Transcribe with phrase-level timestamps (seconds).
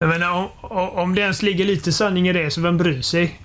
[0.00, 3.40] Jag menar, om, om det ens ligger lite sanning i det, så vem bryr sig?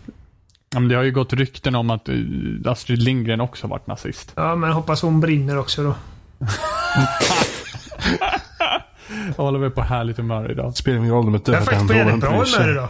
[0.73, 2.25] Ja, men det har ju gått rykten om att uh,
[2.65, 4.31] Astrid Lindgren också varit nazist.
[4.35, 5.95] Ja, men hoppas hon brinner också då.
[9.37, 10.77] Jag håller väl på härligt humör idag.
[10.77, 12.89] Spelar ingen roll om ett Jag är faktiskt på jävligt bra humör idag.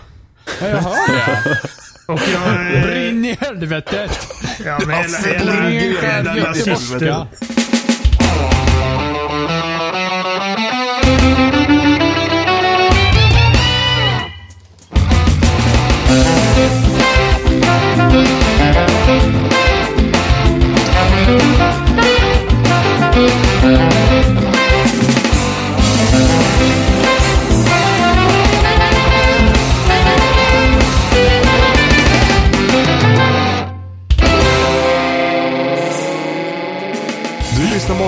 [0.61, 1.59] Ja, jag hör det.
[2.07, 2.75] Och jag...
[2.75, 4.27] eh, Brinn i helvetet!
[4.65, 7.27] Ja, men hela, Astrid hela, Lindgren, hela lyssnar på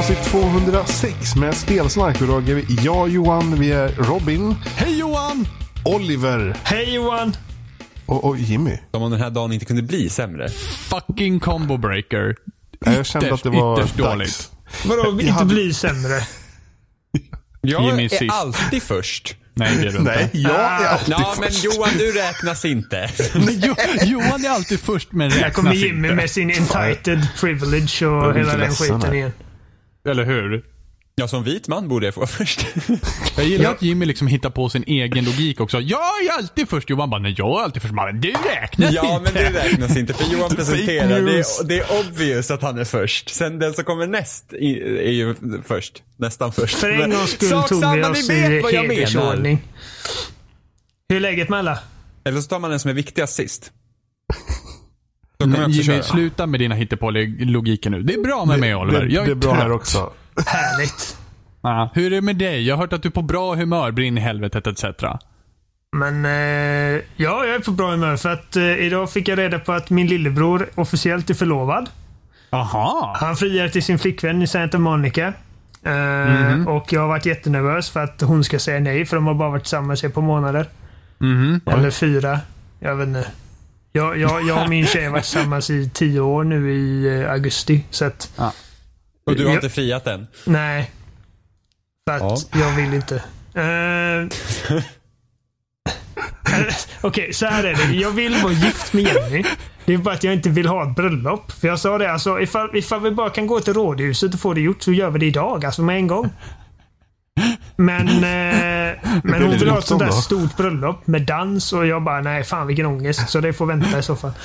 [0.06, 2.16] avsnitt 206 med Spelsnack.
[2.16, 5.48] Och idag är vi jag Johan, vi är Robin, Hej Johan!
[5.84, 7.36] Oliver Hej Johan!
[8.06, 8.78] Och, och Jimmy.
[8.92, 10.50] Som om den här dagen inte kunde bli sämre.
[10.90, 12.36] Fucking combo breaker.
[12.86, 14.10] Jag kände att det var ytterst dags.
[14.12, 14.52] dåligt.
[14.86, 16.20] Vadå, Jag inte hade- bli sämre?
[17.62, 18.34] Jag Jimmy är sist.
[18.34, 19.36] alltid först.
[19.54, 20.02] Nej, det är du inte.
[20.16, 21.64] Nej, jag är alltid Ja, men först.
[21.64, 23.10] Johan, du räknas inte.
[23.34, 26.16] Men jo, Johan är alltid först men Här kommer räknas Jimmy inte.
[26.16, 29.14] med sin entitled privilege och hela den skiten här.
[29.14, 29.32] igen.
[30.10, 30.64] Eller hur?
[31.18, 32.66] Ja, som vit man borde jag få först.
[33.38, 35.80] Jag gillar att Jimmy liksom hittar på sin egen logik också.
[35.82, 36.90] Jag är alltid först.
[36.90, 37.94] Johan bara, nej jag är alltid först.
[37.94, 39.50] Men du räknas Ja, men inte.
[39.52, 41.08] det räknas inte för Johan presenterar.
[41.22, 43.30] Det är, det är obvious att han är först.
[43.30, 46.04] Sen den som kommer näst i- är ju först.
[46.18, 46.76] Nästan först.
[46.76, 48.96] För en Men gångs skull tog vi oss ni vet vad i jag menar.
[48.96, 49.62] hedersordning.
[51.10, 51.80] Hur är läget med alla?
[52.26, 53.72] Eller så tar man den som är viktigast sist.
[55.46, 56.04] Man Jimmy, köra.
[56.04, 58.02] sluta med dina hittepå-logiken nu.
[58.02, 59.06] Det är bra med mig Oliver.
[59.06, 59.64] Det, Jag det är bra trött.
[59.64, 60.14] här också.
[60.46, 61.18] Härligt.
[61.62, 61.92] Ja.
[61.94, 62.68] Hur är det med dig?
[62.68, 64.84] Jag har hört att du är på bra humör, brinn i helvetet etc.
[65.98, 66.32] Men eh,
[67.16, 69.90] ja, jag är på bra humör för att eh, idag fick jag reda på att
[69.90, 71.90] min lillebror officiellt är förlovad.
[72.50, 73.16] Aha.
[73.20, 75.34] Han friar till sin flickvän i Santa Monica.
[75.84, 79.34] Eh, Och jag har varit jättenervös för att hon ska säga nej för de har
[79.34, 80.66] bara varit tillsammans i ett par månader.
[81.18, 81.62] Mhm.
[81.66, 82.40] Eller fyra.
[82.80, 83.28] Jag vet inte.
[83.92, 87.32] Jag, jag, jag och min tjej har varit tillsammans i tio år nu i eh,
[87.32, 87.84] augusti.
[87.90, 88.32] Så att,
[89.26, 89.56] Och du har Ja.
[89.56, 90.28] inte friat än.
[90.46, 90.92] nej.
[92.10, 93.16] För att jag vill inte.
[93.54, 94.28] Eh,
[97.02, 97.94] Okej, så här är det.
[97.96, 99.44] Jag vill vara gift med Jenny.
[99.86, 101.52] Det är bara att jag inte vill ha ett bröllop.
[101.52, 104.54] För jag sa det, alltså ifall, ifall vi bara kan gå till rådhuset och få
[104.54, 105.66] det gjort så gör vi det idag.
[105.66, 106.30] Alltså med en gång.
[107.78, 110.14] Men, eh, men hon vill ha ett sånt där då?
[110.14, 113.30] stort bröllop med dans och jag bara, nej fan vilken ångest.
[113.30, 114.32] Så det får vänta i så fall.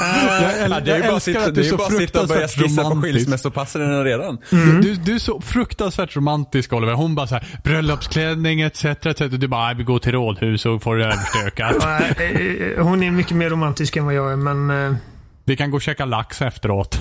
[0.00, 2.48] Jag, Ja, det är ju bara att sitta, det är ju bara sitta och börja
[2.48, 4.38] skissa på skilsmässopassen redan.
[4.82, 6.92] Du, du är så fruktansvärt romantisk Oliver.
[6.92, 8.84] Hon bara så här, bröllopsklänning etc.
[8.84, 9.18] etc.
[9.18, 11.76] Du bara, "Nej, vi går till rådhus och får det överstökat.
[12.18, 14.96] Nej, eh, Hon är mycket mer romantisk än vad jag är, men eh,
[15.44, 17.00] Vi kan gå och käka lax efteråt.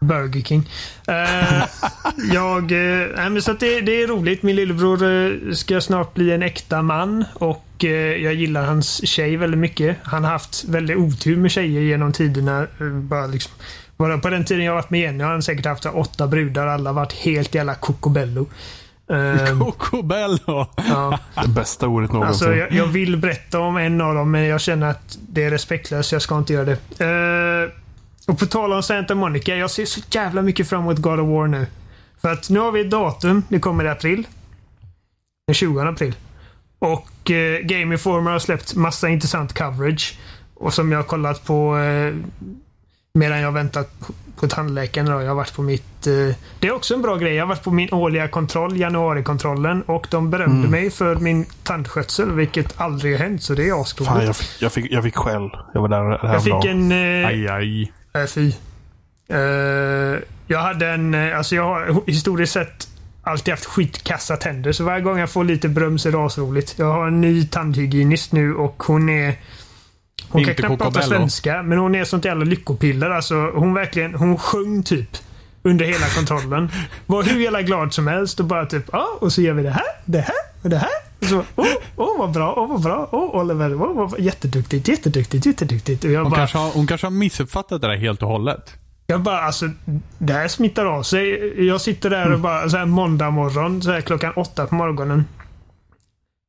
[0.00, 0.68] Burger King.
[1.08, 1.64] Eh,
[2.32, 2.70] jag...
[3.16, 4.42] nej, men så det, det är roligt.
[4.42, 9.60] Min lillebror eh, ska snart bli en äkta man och jag gillar hans tjej väldigt
[9.60, 9.96] mycket.
[10.02, 12.66] Han har haft väldigt otur med tjejer genom tiderna.
[13.02, 13.52] bara liksom,
[13.96, 16.66] bara på den tiden jag varit med Jenny har han säkert haft åtta brudar.
[16.66, 18.46] Alla varit helt jävla cocobello.
[19.10, 20.66] Eh, Cocobello.
[20.76, 21.18] ja.
[21.42, 22.48] Det bästa ordet någonsin.
[22.48, 25.50] Alltså, jag, jag vill berätta om en av dem, men jag känner att det är
[25.50, 26.12] respektlöst.
[26.12, 27.04] Jag ska inte göra det.
[27.04, 27.85] Eh,
[28.26, 29.56] och på tal om Santa Monica.
[29.56, 31.66] Jag ser så jävla mycket fram emot God of War nu.
[32.20, 33.42] För att nu har vi ett datum.
[33.48, 34.26] Det kommer i april.
[35.46, 36.14] Den 20 april.
[36.78, 40.18] Och eh, Game Informer har släppt massa intressant coverage.
[40.54, 42.14] Och som jag har kollat på eh,
[43.14, 43.90] medan jag väntat
[44.36, 45.06] på- tandläkaren.
[45.10, 45.20] Då.
[45.22, 46.06] Jag har varit på mitt...
[46.06, 46.12] Eh,
[46.60, 47.34] det är också en bra grej.
[47.34, 49.82] Jag har varit på min årliga kontroll, januarikontrollen.
[49.82, 53.42] Och de berömde mig för min tandskötsel, vilket aldrig har hänt.
[53.42, 54.26] Så det är asroligt.
[54.26, 55.50] jag jag, fick, jag fick skäll.
[55.74, 56.92] Jag var där Jag fick en...
[56.92, 57.92] Eh, Aj, aj.
[58.26, 58.52] Fy.
[59.28, 61.14] Eh, jag hade en...
[61.14, 62.88] eh, Alltså jag har historiskt sett
[63.22, 64.72] alltid haft skitkassa tänder.
[64.72, 66.74] Så varje gång jag får lite beröm så är det asroligt.
[66.78, 69.34] Jag har en ny tandhygienist nu och hon är...
[70.28, 73.10] Hon Inte kan knappt prata svenska, men hon är sånt jävla lyckopiller.
[73.10, 74.14] Alltså, hon verkligen...
[74.14, 75.08] Hon sjöng typ
[75.62, 76.70] under hela kontrollen.
[77.06, 79.70] Var hur jävla glad som helst och bara typ ja, och så gör vi det
[79.70, 81.05] här, det här och det här.
[81.26, 86.04] Så, åh, åh vad bra, åh vad bra, åh Oliver, åh vad jätteduktigt, jätteduktigt, jätteduktigt.
[86.04, 88.74] Och jag Hon, bara, kanske har, hon kanske har missuppfattat det där helt och hållet.
[89.06, 89.70] jag bara, alltså,
[90.18, 91.66] det här smittar av sig.
[91.66, 95.24] Jag sitter där och bara, så här måndag morgon, så här klockan åtta på morgonen.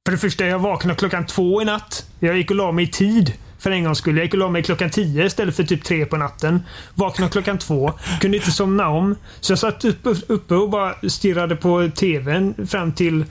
[0.05, 2.05] För det första, jag vaknade klockan två i natt.
[2.19, 3.33] Jag gick och la mig i tid.
[3.59, 4.15] För en gångs skull.
[4.17, 6.61] Jag gick och la mig klockan tio istället för typ tre på natten.
[6.93, 7.93] Vaknade klockan två.
[8.21, 9.15] Kunde inte somna om.
[9.39, 13.25] Så jag satt uppe, uppe och bara stirrade på TVn fram till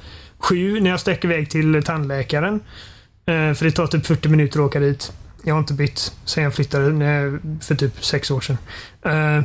[0.48, 2.54] sju när jag sträcker iväg till tandläkaren.
[3.26, 5.12] Eh, för det tar typ 40 minuter att åka dit.
[5.44, 8.58] Jag har inte bytt sen jag flyttade när, för typ sex år sedan.
[9.02, 9.44] Eh,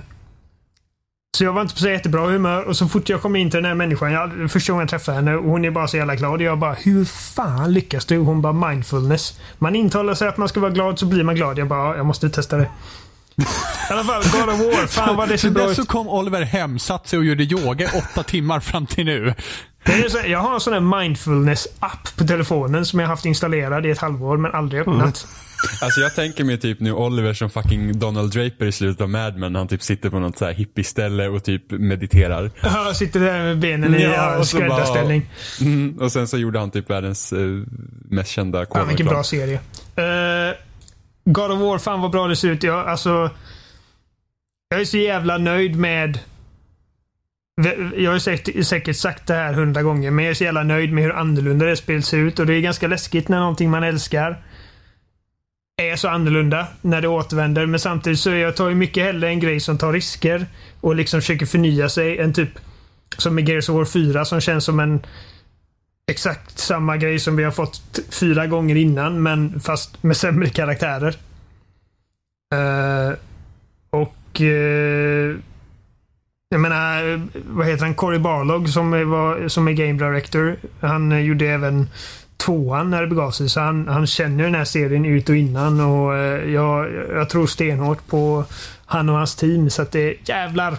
[1.37, 3.57] så jag var inte på så jättebra humör och så fort jag kom in till
[3.57, 6.15] den här människan, jag, första gången jag träffade henne, och hon är bara så jävla
[6.15, 6.41] glad.
[6.41, 8.17] Jag bara, hur fan lyckas du?
[8.17, 9.39] Hon bara, mindfulness.
[9.57, 11.57] Man intalar sig att man ska vara glad så blir man glad.
[11.57, 12.69] Jag bara, jag måste testa det.
[13.35, 14.87] I alla fall, God of War.
[14.87, 15.75] Fan vad det ser bra ut.
[15.75, 19.33] så kom Oliver hem, satt sig och gjorde yoga åtta timmar fram till nu.
[20.25, 24.37] Jag har en sån här mindfulness-app på telefonen som jag haft installerad i ett halvår
[24.37, 25.27] men aldrig öppnat.
[25.81, 29.37] Alltså jag tänker mig typ nu Oliver som fucking Donald Draper i slutet av Mad
[29.37, 29.55] Men.
[29.55, 32.51] Han typ sitter på något så här hippie-ställe och typ mediterar.
[32.61, 35.29] Jag sitter där med benen i ja, och skräddarställning.
[35.61, 37.39] Mm, och sen så gjorde han typ världens eh,
[38.09, 39.59] mest kända Fan vilken bra serie.
[39.97, 40.55] Uh,
[41.25, 42.63] God of War, fan vad bra det ser ut.
[42.63, 43.29] Jag, alltså,
[44.69, 46.19] jag är så jävla nöjd med...
[47.95, 50.93] Jag har säkert, säkert sagt det här hundra gånger, men jag är så jävla nöjd
[50.93, 52.39] med hur annorlunda det spelet ser ut.
[52.39, 54.43] Och det är ganska läskigt när någonting man älskar
[55.81, 57.65] är så annorlunda när det återvänder.
[57.65, 60.45] Men samtidigt så jag tar ju mycket hellre en grej som tar risker
[60.81, 62.49] och liksom försöker förnya sig än typ
[63.17, 65.01] som med Gears of War 4 som känns som en
[66.11, 71.15] exakt samma grej som vi har fått fyra gånger innan men fast med sämre karaktärer.
[72.53, 73.13] Uh,
[73.89, 75.37] och uh,
[76.51, 77.21] jag menar,
[77.55, 77.95] vad heter han?
[77.95, 80.55] Cory Barlog som var, som är Game Director.
[80.79, 81.89] Han eh, gjorde även
[82.37, 83.49] tvåan när det begav sig.
[83.49, 87.47] Så han, han känner den här serien ut och innan och eh, jag, jag tror
[87.47, 88.45] stenhårt på
[88.85, 89.69] han och hans team.
[89.69, 90.71] Så att det jävlar.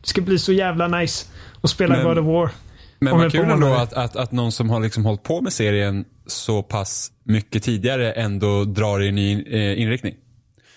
[0.00, 1.26] Det ska bli så jävla nice
[1.60, 2.50] att spela Men- God of War.
[3.00, 6.04] Men vad kul ändå att, att, att någon som har liksom hållit på med serien
[6.26, 10.14] så pass mycket tidigare ändå drar i en ny eh, inriktning.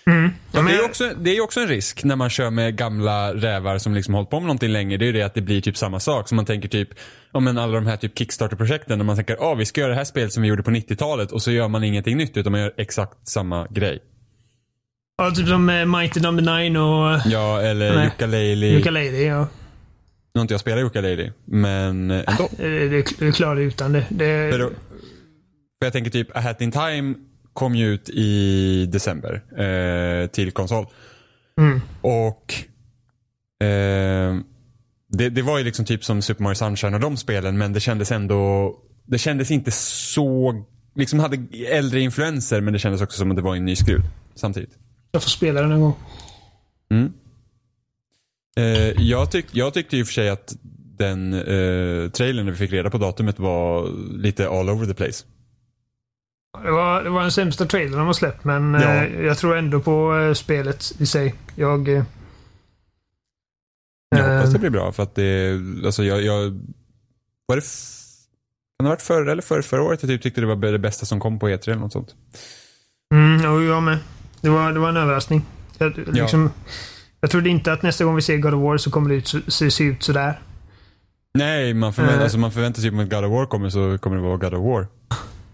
[0.04, 0.12] Ja,
[0.52, 3.34] Ja, men det, är också, det är också en risk när man kör med gamla
[3.34, 4.96] rävar som liksom hållit på med någonting länge.
[4.96, 6.28] Det är ju det att det blir typ samma sak.
[6.28, 6.88] Så man tänker typ,
[7.32, 9.96] om men alla de här typ Kickstarter-projekten där man tänker, ah vi ska göra det
[9.96, 12.60] här spelet som vi gjorde på 90-talet och så gör man ingenting nytt utan man
[12.60, 13.98] gör exakt samma grej.
[15.18, 18.04] Ja, typ som eh, Mighty Number Nine och Ja, eller.
[18.04, 18.78] Yooka-Laylee.
[18.78, 19.18] Ukulele.
[19.18, 19.48] Ja.
[20.34, 22.44] Nu har inte jag spelat Yooka-Laylee, men eh, ändå.
[22.58, 24.06] Eh, det klarar det utan det.
[24.08, 27.14] det För, då, för jag tänker typ, A Hat In Time
[27.52, 30.86] kom ju ut i december eh, till konsol.
[31.58, 31.80] Mm.
[32.00, 32.54] Och
[33.66, 34.36] eh,
[35.08, 37.80] det, det var ju liksom typ som Super Mario Sunshine och de spelen men det
[37.80, 38.74] kändes ändå,
[39.06, 40.54] det kändes inte så,
[40.94, 44.00] liksom hade äldre influenser men det kändes också som att det var en ny skruv
[44.34, 44.78] samtidigt.
[45.12, 45.94] Jag får spela den en gång.
[48.56, 50.56] Eh, jag, tyck, jag tyckte ju för sig att
[50.98, 55.24] den eh, trailern när vi fick reda på datumet var lite all over the place.
[56.64, 58.80] Det var, det var den sämsta trailern de har släppt men Ja.
[58.80, 61.34] eh, jag tror ändå på eh, spelet i sig.
[61.54, 61.88] Jag...
[61.88, 62.04] eh,
[64.10, 66.60] Jag hoppas eh, det blir bra för att det, alltså jag, jag
[67.46, 70.46] var det, kan det ha varit förra eller förra, förra året jag typ tyckte det
[70.46, 72.14] var det bästa som kom på E3 eller något sånt.
[73.14, 73.98] Mm, och jag med.
[74.40, 75.42] Det var, det var en överraskning.
[75.78, 76.12] Jag, Ja.
[76.12, 76.50] liksom,
[77.20, 79.28] jag trodde inte att nästa gång vi ser God of War så kommer det ut,
[79.28, 80.40] så- se, se ut sådär.
[81.34, 82.22] Nej, man förväntar, Eh.
[82.22, 84.54] alltså man förväntar sig om att God of War kommer så kommer det vara God
[84.54, 84.86] of War.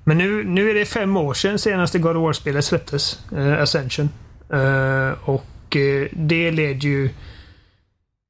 [0.08, 3.18] Men nu, nu är det fem år sedan senaste God of War-spelet släpptes.
[3.32, 4.08] eh, Ascension.
[4.52, 7.10] Eh, och eh, det led ju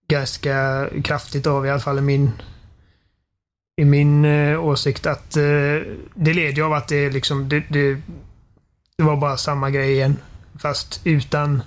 [0.09, 2.31] ganska kraftigt av i alla fall i min
[3.81, 5.43] i min eh, åsikt att eh,
[6.15, 7.97] det leder ju av att det liksom det, det,
[8.97, 10.17] det var bara samma grej igen.
[10.63, 11.63] Fast utan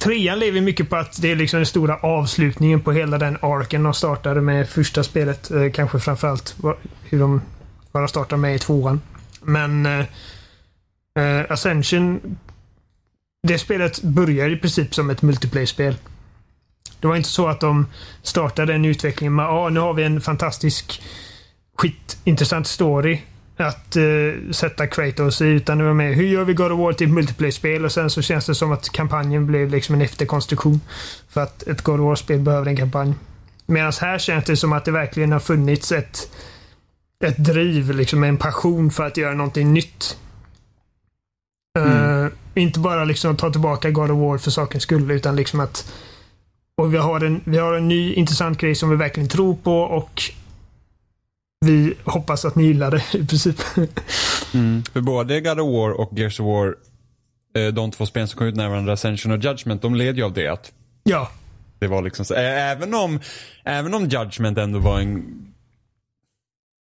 [0.00, 3.82] Trean lever mycket på att det är liksom den stora avslutningen på hela den arken
[3.82, 5.50] de startade med första spelet.
[5.50, 6.56] Eh, kanske framförallt
[7.04, 7.40] hur de,
[7.92, 9.00] bara startar med i tvåan.
[9.42, 10.04] Men eh,
[11.14, 12.38] eh Ascension
[13.42, 15.96] det spelet börjar i princip som ett multiplayer-spel.
[17.00, 17.86] Det var inte så att de
[18.22, 21.02] startade en utveckling med ah, nu har vi en fantastisk
[21.76, 23.20] skitintressant story
[23.56, 25.44] att eh, sätta Kratos i.
[25.44, 28.10] Utan det var med hur gör vi God of War till ett multiplayer-spel och sen
[28.10, 30.80] så känns det som att kampanjen blev liksom en efterkonstruktion.
[31.28, 33.14] För att ett God of War-spel behöver en kampanj.
[33.66, 36.30] Medan här känns det som att det verkligen har funnits ett
[37.24, 40.18] ett driv, liksom en passion för att göra någonting nytt.
[41.78, 45.92] Eh, inte bara liksom ta tillbaka God of War för sakens skull, utan liksom att
[46.80, 49.80] och vi har, en, vi har en ny intressant grej som vi verkligen tror på
[49.80, 50.22] och
[51.66, 53.60] vi hoppas att ni gillar det i princip.
[54.92, 56.74] För både God of War och Gears of War,
[57.56, 60.22] eh, de två spelen som kom ut nära varandra, Ascension och Judgment, de led ju
[60.22, 60.72] av det att
[61.02, 61.30] ja,
[61.78, 63.20] det var liksom så, även om,
[63.64, 65.46] även om Judgment ändå var en,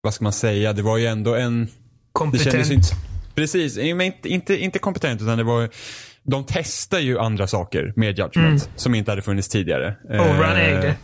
[0.02, 1.68] vad ska man säga, det var ju ändå en
[2.12, 2.70] kompetent.
[2.70, 2.88] inte,
[3.34, 5.68] precis, men inte, inte, inte kompetent utan det var
[6.22, 9.96] de testar ju andra saker med Judgment som inte hade funnits tidigare.
[10.10, 10.94] Eh, ägde.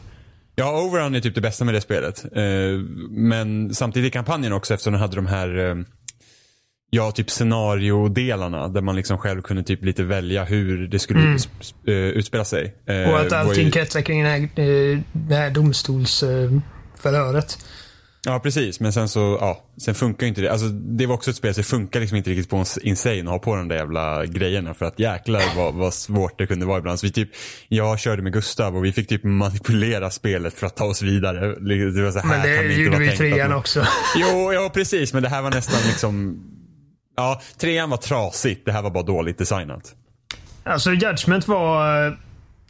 [0.55, 2.25] Ja, Overrun är typ det bästa med det spelet.
[2.37, 2.43] Eh,
[3.11, 5.77] men samtidigt i kampanjen också eftersom den hade de här eh,
[6.95, 11.37] Ja, typ scenariodelarna där man liksom själv kunde typ lite välja hur det skulle Mm.
[11.37, 12.75] sp- utspela sig.
[12.87, 14.49] Och att allting ju- kretsar kring det här,
[15.13, 17.59] det här domstolsförhöret.
[18.27, 18.81] Ja, precis.
[18.81, 20.49] Men sen så, ja, sen funkar ju inte det.
[20.53, 23.27] Alltså, det var också ett spel som funkar liksom inte riktigt på en Insane att
[23.29, 24.75] ha på de där jävla grejerna.
[24.75, 27.01] För att jäklar vad, vad svårt det kunde vara ibland.
[27.01, 27.29] Så vi typ,
[27.69, 31.41] jag körde med Gustav och vi fick typ manipulera spelet för att ta oss vidare.
[31.91, 33.81] Det var så här Men det kan det gjorde vi i trean man- också.
[34.17, 35.13] Jo, ja precis.
[35.13, 36.45] Men det här var nästan liksom,
[37.17, 38.65] ja, trean var trasigt.
[38.65, 39.95] Det här var bara dåligt designat.
[40.65, 42.07] Alltså Judgment var...
[42.07, 42.13] eh,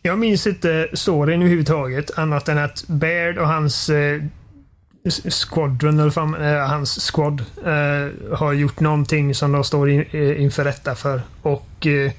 [0.03, 4.23] Jag minns inte storyn överhuvudtaget annat än att Baird och hans eh,
[5.11, 10.43] squadron, eller fan, eh, hans squad, eh, har gjort någonting som de står in, eh,
[10.43, 11.23] inför rätta för.
[11.43, 12.13] Och eh,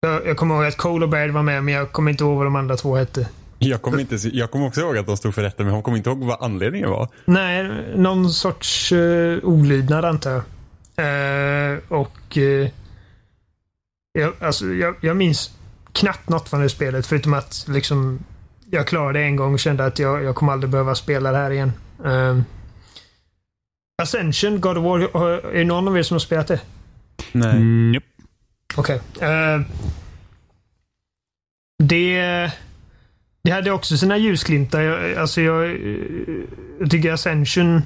[0.00, 2.36] jag, jag kommer ihåg att Cole och Baird var med men jag kommer inte ihåg
[2.36, 3.28] vad de andra två hette.
[3.58, 5.98] Jag kommer, inte, jag kommer också ihåg att de stod för rätta men jag kommer
[5.98, 7.08] inte ihåg vad anledningen var.
[7.24, 10.42] Nej, någon sorts uh, olydnad antar jag.
[10.96, 12.68] Eh, och eh,
[14.12, 15.50] jag, alltså, jag, jag minns
[15.92, 18.18] knappt något från det spelet förutom att liksom
[18.70, 21.38] jag klarade det en gång och kände att jag, jag kommer aldrig behöva spela det
[21.38, 21.72] här igen.
[22.04, 22.38] Eh,
[24.02, 26.60] Ascension, God of War, är det någon av er som har spelat det?
[27.32, 27.56] Nej.
[27.56, 28.02] Mm.
[28.76, 29.00] Okej.
[29.20, 29.60] Eh,
[31.82, 32.50] det,
[33.42, 34.80] det hade också sina ljusglimtar.
[34.80, 35.78] Jag, alltså jag,
[36.80, 37.82] jag tycker Ascension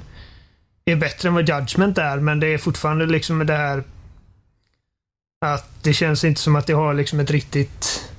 [0.85, 3.83] är bättre än vad Judgment är, men det är fortfarande liksom det här
[5.45, 8.10] att det känns inte som att det har liksom ett riktigt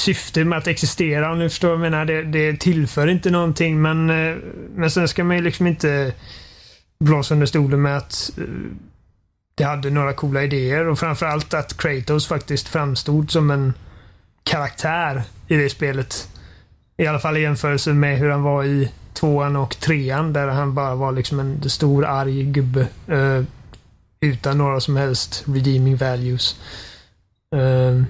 [0.00, 2.04] syfte med att existera om du förstår vad jag menar.
[2.04, 4.36] Det, det tillför inte någonting men, eh,
[4.74, 6.12] men sen ska man ju liksom inte
[7.04, 8.44] blåsa under stolen med att eh,
[9.54, 13.74] det hade några coola idéer och framförallt att Kratos faktiskt framstod som en
[14.42, 16.28] karaktär i det spelet.
[16.96, 20.74] I alla fall i jämförelse med hur han var i tvåan och trean där han
[20.74, 22.86] bara var liksom en stor arg gubbe.
[23.08, 23.42] eh,
[24.20, 26.56] utan några som helst redeeming values.
[27.56, 28.02] Eh,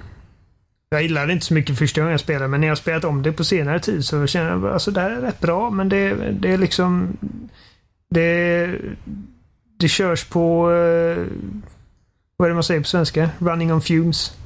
[0.95, 3.31] jag gillade inte så mycket första gången jag spelade men när jag spelat om det
[3.31, 6.13] på senare tid så känner jag att alltså, det här är rätt bra men det,
[6.31, 7.17] det är liksom
[8.09, 8.75] det,
[9.77, 11.25] det körs på eh,
[12.37, 13.29] vad är det man säger på svenska?
[13.39, 14.37] Running on fumes.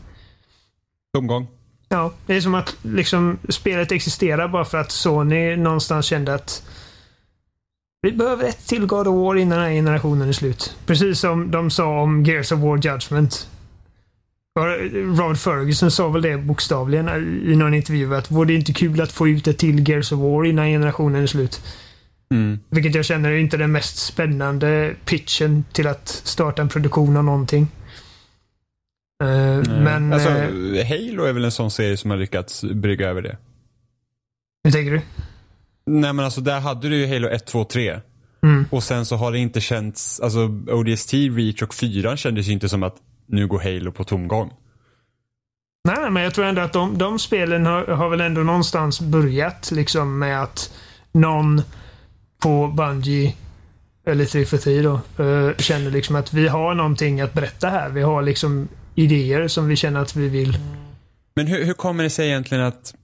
[1.13, 1.47] Tomgång.
[1.89, 6.63] Ja, det är som att liksom spelet existerar bara för att Sony någonstans kände att
[8.01, 10.77] vi behöver ett till God of War innan den här generationen är slut.
[10.85, 13.49] Precis som de sa om Gears of War Judgment.
[15.17, 17.09] Rod Ferguson sa väl det bokstavligen
[17.51, 20.19] i någon intervju att vore det inte kul att få ut ett till Gears of
[20.19, 21.62] War innan generationen är slut.
[22.31, 22.59] Mm.
[22.69, 27.24] Vilket jag känner är inte den mest spännande pitchen till att starta en produktion av
[27.24, 27.67] någonting.
[29.24, 30.13] Eh, men...
[30.13, 33.38] alltså, eh, Halo är väl en sån serie som har lyckats brygga över det.
[34.63, 35.01] hur tänker du?
[35.85, 38.00] Nej men alltså där hade du ju Halo 1, 2, 3.
[38.43, 38.65] Mm.
[38.71, 42.69] Och sen så har det inte känts, alltså ODST, Reach och 4 kändes ju inte
[42.69, 42.95] som att
[43.25, 44.53] nu går Halo på tomgång.
[45.84, 49.72] Nej, men jag tror ändå att de, de spelen har, har väl ändå någonstans börjat
[49.72, 50.74] liksom med att
[51.12, 51.62] någon
[52.39, 53.34] på Bungie
[54.05, 57.89] eller 343 då, eh, känner liksom att vi har någonting att berätta här.
[57.89, 60.58] Vi har liksom idéer som vi känner att vi vill.
[61.36, 62.96] Men hur, hur kommer det sig egentligen att,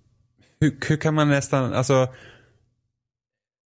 [0.60, 2.08] hur, hur kan man nästan, alltså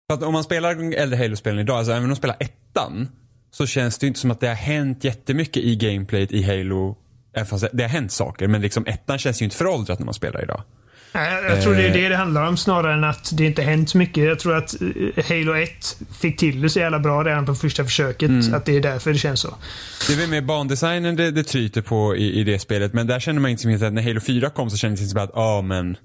[0.10, 3.08] för att om man spelar äldre Halo-spelen idag, alltså även om man spelar ettan,
[3.51, 6.98] så känns det inte som att det har hänt jättemycket i gameplayet i Halo.
[7.36, 10.13] Även fast det har hänt saker, men liksom ettan känns ju inte föråldrat när man
[10.13, 10.63] spelar idag.
[11.13, 11.93] Jag, jag tror det är Eh.
[11.93, 14.24] det det handlar om snarare än att det inte hänt så mycket.
[14.24, 17.84] Jag tror att eh, Halo 1 fick till det så jävla bra redan på första
[17.84, 18.53] försöket.
[18.53, 19.55] Att det är därför det känns så.
[20.08, 23.20] Det är väl mer bandesignen det, det tryter på i, i det spelet, men där
[23.20, 25.31] känner man inte som att när Halo 4 kom så kändes det inte som att,
[25.34, 25.98] ja men,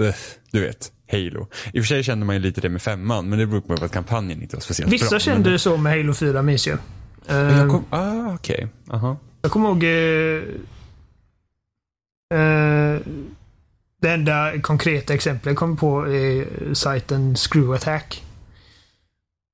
[0.00, 0.14] ugh,
[0.52, 1.48] du vet, Halo.
[1.72, 3.84] I och för sig kände man ju lite det med femman, men det beror på
[3.84, 5.18] att kampanjen inte var speciellt Vissa bra.
[5.18, 6.78] kände men, det så med Halo 4 minns jag.
[7.26, 8.68] Eh, jag kom, ah, okej.
[8.90, 9.16] Aha.
[9.42, 9.84] Jag kommer ihåg...
[9.84, 10.42] Eh,
[12.40, 13.00] eh,
[14.02, 18.24] det enda konkreta exemplet jag kom på är sajten Screw Attack.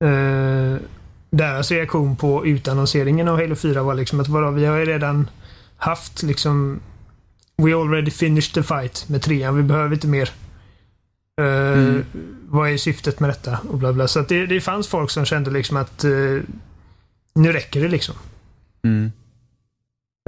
[0.04, 0.76] Eh,
[1.30, 5.30] deras reaktion på utannonseringen av Halo 4 var liksom att vadå, vi har ju redan
[5.76, 6.80] haft liksom
[7.58, 9.56] We already finished the fight med trean.
[9.56, 10.30] Vi behöver inte mer.
[11.40, 12.04] Eh,
[12.48, 13.58] Vad är syftet med detta?
[13.68, 14.08] Och bla bla.
[14.08, 16.10] Så att det, det fanns folk som kände liksom att eh,
[17.34, 18.14] nu räcker det liksom.
[18.84, 19.12] Mm.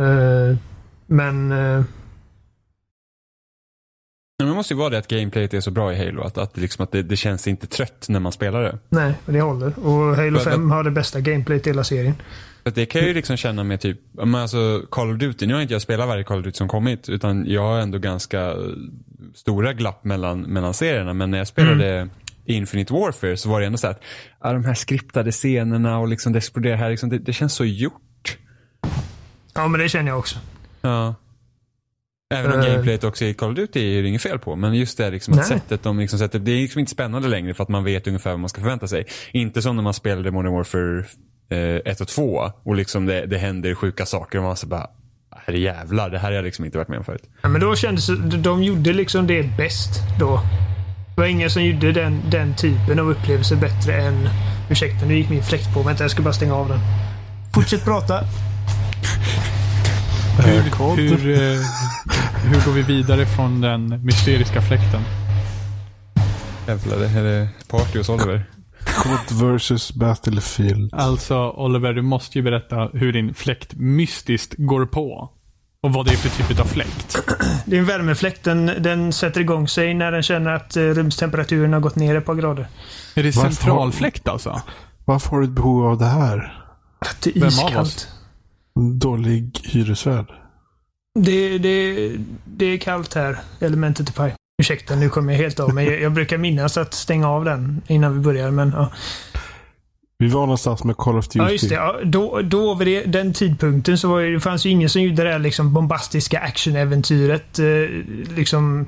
[0.00, 0.56] Eh,
[1.06, 1.82] men eh,
[4.38, 6.56] Men det måste ju vara det att gameplayet är så bra i Halo, att, att,
[6.56, 8.78] liksom, att det, det känns inte trött när man spelar det.
[8.88, 9.78] nej, det håller.
[9.78, 12.14] Och Halo Vad- 5 har det bästa gameplayet i hela serien.
[12.68, 15.54] För det kan jag ju liksom känna med typ, men alltså Call of Duty, nu
[15.54, 18.54] har inte jag spelat varje Call of Duty som kommit utan jag har ändå ganska
[19.34, 22.08] stora glapp mellan, mellan serierna men när jag spelade
[22.44, 24.02] Infinite Warfare så var det ändå så att
[24.42, 27.64] ja, de här skriptade scenerna och liksom det exploderar här, liksom, det, det känns så
[27.64, 28.38] gjort.
[29.54, 30.38] Ja, men det känner jag också.
[30.80, 31.14] Ja.
[32.34, 32.66] Även om Eh.
[32.66, 34.56] gameplayet också i Call of Duty är det inget fel på.
[34.56, 37.54] Men just det liksom att sättet de liksom sätter, det är liksom inte spännande längre
[37.54, 39.06] för att man vet ungefär vad man ska förvänta sig.
[39.32, 41.04] Inte som när man spelade Modern Warfare
[41.48, 44.86] eh, 1 och 2 och liksom det, det händer sjuka saker och man så bara,
[45.36, 47.22] herre jävlar, det här har jag liksom inte varit med om förut.
[47.42, 48.06] Ja, men då kändes
[48.42, 50.40] de gjorde liksom det bäst då.
[51.14, 54.28] Det var ingen som gjorde den, den typen av upplevelse bättre än...
[54.70, 55.82] Ursäkta, nu gick min fläkt på.
[55.82, 56.78] Vänta, jag ska bara stänga av den.
[57.54, 58.20] Fortsätt prata.
[60.44, 61.58] Hur, hur, eh,
[62.44, 65.00] hur går vi vidare från den mysteriska fläkten?
[66.66, 68.44] Jävlar, det här är party hos Oliver.
[68.84, 70.94] COD versus Battlefield.
[70.94, 75.30] Alltså Oliver, du måste ju berätta hur din fläkt mystiskt går på.
[75.80, 77.18] Och vad det är för typ av fläkt.
[77.66, 78.44] Det är en värmefläkt.
[78.44, 82.24] Den, den sätter igång sig när den känner att eh, rumstemperaturen har gått ner ett
[82.26, 82.68] par grader.
[83.14, 84.62] Är det Varför- centralfläkt alltså?
[85.04, 86.64] Varför har du ett behov av det här?
[87.22, 87.78] Det är Vem av iskallt.
[87.78, 88.08] oss?
[89.00, 90.26] Dålig hyresvärd.
[91.20, 92.10] Det, det,
[92.44, 93.38] det är kallt här.
[93.60, 94.34] Elementet i paj.
[94.62, 95.86] Ursäkta, nu kommer jag helt av mig.
[95.86, 98.92] Jag, jag brukar minnas att stänga av den innan vi börjar, men ja.
[100.18, 101.38] Vi var någonstans med Call of Duty.
[101.38, 101.74] Ja, just det.
[101.74, 105.22] Ja, då, då vid den tidpunkten så var det, det fanns ju ingen som gjorde
[105.24, 107.58] det där liksom bombastiska actionäventyret.
[107.58, 107.64] Eh,
[108.36, 108.86] liksom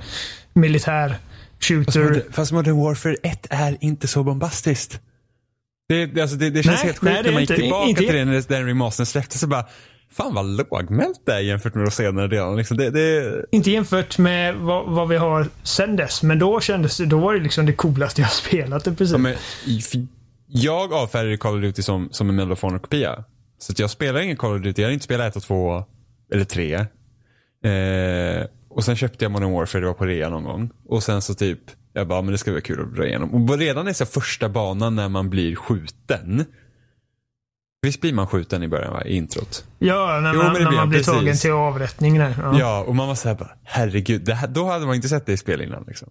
[0.52, 1.14] militär
[1.60, 2.24] shooter.
[2.32, 5.00] Fast Modern Warfare 1 är inte så bombastiskt.
[5.88, 8.02] Det, alltså det, det känns Nej, helt sjukt när är man gick inte- tillbaka inte-
[8.02, 9.64] till det när den remastern släpptes så bara
[10.12, 12.56] Fan vad lågmält det är jämfört med de senare delarna.
[12.56, 16.96] Liksom det, det, Inte jämfört med vad, vad vi har sen dess, men då kändes
[16.96, 19.12] det, då var det liksom det coolaste jag spelat i princip.
[19.12, 19.36] Ja, men,
[20.46, 23.24] jag avfärdade Call of Duty som, som en Medal of Honor-kopia.
[23.58, 24.82] Så att jag spelar ingen Call of Duty.
[24.82, 25.84] Jag har inte spelat 1 och 2
[26.32, 26.74] eller 3.
[26.74, 30.70] Eh, och sen köpte jag Modern Warfare, det var på rea någon gång.
[30.88, 31.60] Och sen så typ,
[31.92, 33.50] jag bara, men det ska vara kul att dra igenom.
[33.50, 36.44] Och redan i så första banan när man blir skjuten.
[37.82, 39.02] Visst blir man skjuten i början va?
[39.04, 39.64] I introt.
[39.78, 41.14] ja, när Jo, man, det när blir man blir precis.
[41.14, 42.34] tagen till avrättning där.
[42.42, 42.58] Ja.
[42.58, 45.36] Ja, och man var såhär bara, herregud, här, då hade man inte sett det i
[45.36, 46.08] spel innan liksom.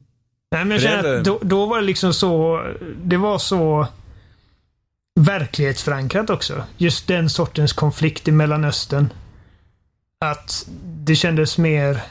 [0.51, 2.63] Nej, men jag känner att då, då var det liksom så...
[3.03, 3.88] Det var så
[5.19, 6.63] verklighetsförankrat också.
[6.77, 9.10] Just den sortens konflikt i Mellanöstern.
[10.25, 12.01] Att det kändes mer...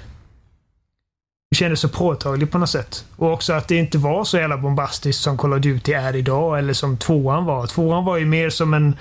[1.50, 3.04] Det kändes så påtagligt på något sätt.
[3.16, 6.58] Och också att det inte var så jävla bombastiskt som Call of Duty är idag.
[6.58, 7.66] Eller som tvåan var.
[7.66, 8.96] Tvåan var ju mer som en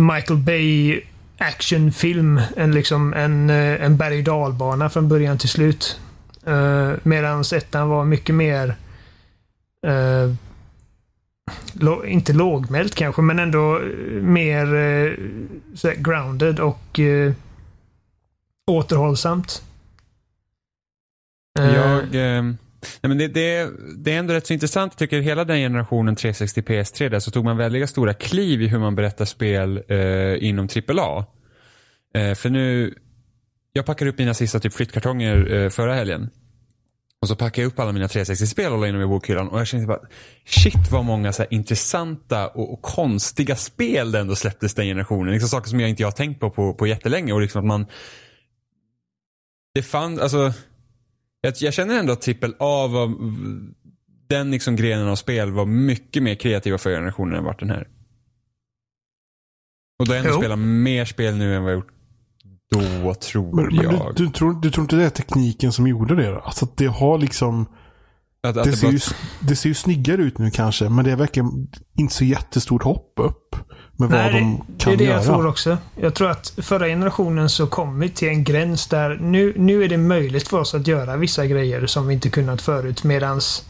[0.00, 1.00] Michael Bay
[1.38, 2.40] actionfilm.
[2.56, 6.00] En, liksom, en, eh, en berg dalbana från början till slut.
[6.48, 8.76] Uh, Medan ettan var mycket mer
[9.86, 10.34] eh,
[11.72, 17.32] lo- inte lågmält kanske, men ändå eh, mer uh, grounded och uh,
[18.70, 19.62] återhållsamt.
[21.58, 22.44] Eh, Jag, eh,
[23.00, 24.92] nej men det, det, det är ändå rätt så intressant.
[24.92, 28.66] Jag tycker hela den generationen 360 PS3 där så tog man väldigt stora kliv i
[28.66, 31.24] hur man berättar spel eh, inom AAA.
[32.14, 32.94] Eh, för nu,
[33.72, 36.30] jag packade upp mina sista typ flyttkartonger eh, förra helgen.
[37.22, 39.60] Och så packade jag upp alla mina 360-spel och la in dem i bokhyllan och
[39.60, 40.00] jag kände bara
[40.46, 45.32] shit vad många så här intressanta och, och konstiga spel det ändå släpptes den generationen.
[45.32, 47.86] Liksom saker som jag inte har tänkt på på, på jättelänge och liksom att man
[49.74, 50.52] det fanns, alltså
[51.40, 53.14] jag, jag känner ändå att AAA var,
[54.28, 57.88] den liksom grenen av spel var mycket mer kreativa för generationen än vart den här.
[59.98, 60.40] Och då har jag ändå Jo.
[60.40, 61.92] spelat mer spel nu än vad jag gjort
[62.70, 64.12] då, tror Men, men jag.
[64.16, 66.30] du, du, tror, du tror inte det är tekniken som gjorde det?
[66.30, 66.38] Då?
[66.38, 67.66] Alltså att det har liksom...
[68.42, 68.98] att, att Det det ser, bara- ju,
[69.40, 73.12] det ser ju snyggare ut nu kanske, men det är verkligen inte så jättestort hopp
[73.16, 73.56] upp
[74.00, 75.14] med vad Nej, de det, kan det är det göra.
[75.16, 75.78] jag tror också.
[76.00, 79.88] Jag tror att förra generationen så kom vi till en gräns där nu, nu är
[79.88, 83.66] det möjligt för oss att göra vissa grejer som vi inte kunnat förut medans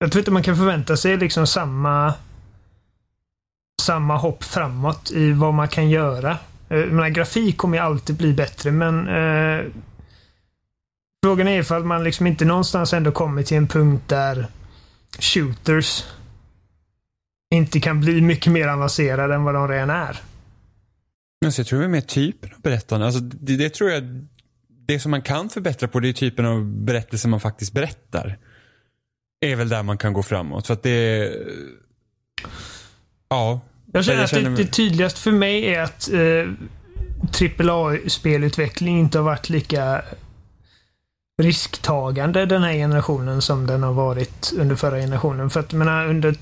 [0.00, 2.14] jag tror inte man kan förvänta sig liksom samma
[3.82, 6.30] samma hopp framåt i vad man kan göra.
[6.68, 9.64] Eh, Jag menar, grafik kommer ju alltid bli bättre men eh,
[11.24, 14.46] Frågan är ifall man liksom inte någonstans ändå kommer till en punkt där
[15.20, 16.04] shooters
[17.54, 20.20] inte kan bli mycket mer avancerade än vad de redan är.
[21.40, 23.06] Men så jag tror det är mer typen av berättande.
[23.06, 24.26] Alltså, det, det tror jag,
[24.88, 28.38] det som man kan förbättra på det är typen av berättelser man faktiskt berättar.
[29.40, 30.66] Är väl där man kan gå framåt.
[30.66, 31.30] För att det,
[33.28, 33.60] ja.
[33.92, 36.52] Jag känner Jag att känner det, mig- det tydligaste för mig är att eh,
[37.58, 40.02] AAA-spelutveckling inte har varit lika
[41.42, 45.50] risktagande den här generationen som den har varit under förra generationen.
[45.50, 46.34] För att menar, under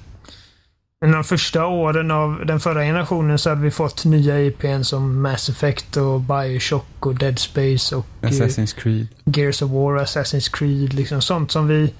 [1.00, 5.48] de första åren av den förra generationen så hade vi fått nya IPn som Mass
[5.48, 10.94] Effect och Bioshock och Dead Space och eh, Assassin's Creed, Gears of War, Assassin's Creed.
[10.94, 11.94] Liksom sånt som vi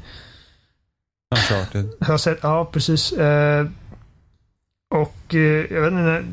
[1.35, 1.91] Uncharted.
[2.01, 2.39] har sett.
[2.43, 3.13] Ja, precis.
[3.13, 3.67] Eh,
[4.95, 6.25] och eh, jag vet inte när...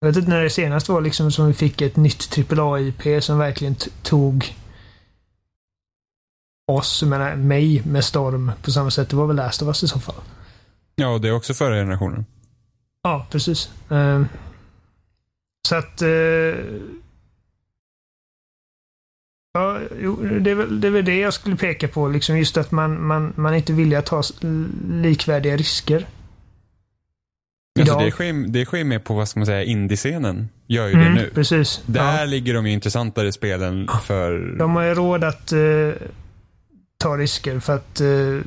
[0.00, 3.38] Jag vet inte när det senast var liksom som vi fick ett nytt AAA-IP som
[3.38, 4.54] verkligen tog
[6.72, 9.08] oss, jag menar mig, med storm på samma sätt.
[9.08, 10.22] Det var väl Last of Us i så fall.
[10.98, 12.26] Ja, och det är också förra generationen.
[13.02, 13.70] Ja, precis.
[13.90, 14.22] Eh,
[15.68, 16.02] så att...
[16.02, 16.08] Eh,
[19.52, 19.78] ja,
[20.40, 22.08] det, är väl, det är väl det jag skulle peka på.
[22.08, 24.22] Liksom just att man, man, man inte vill att ta
[24.90, 26.06] likvärdiga risker.
[27.80, 30.48] Alltså, det, sker, det sker med på, vad ska man säga, indie-scenen.
[30.66, 31.30] Gör ju Mm, det nu.
[31.34, 31.82] Precis.
[31.86, 32.24] Där Ja.
[32.24, 34.54] ligger de ju intressantare spelen för...
[34.58, 35.58] De har ju råd att eh,
[36.98, 38.40] ta risker för att eh,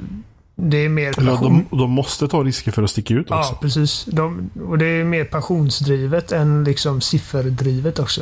[0.63, 1.65] det är mer passion.
[1.69, 3.53] de, de måste ta risker för att sticka ut också.
[3.53, 4.05] Ja, precis.
[4.05, 8.21] De, och det är mer passionsdrivet än liksom sifferdrivet också.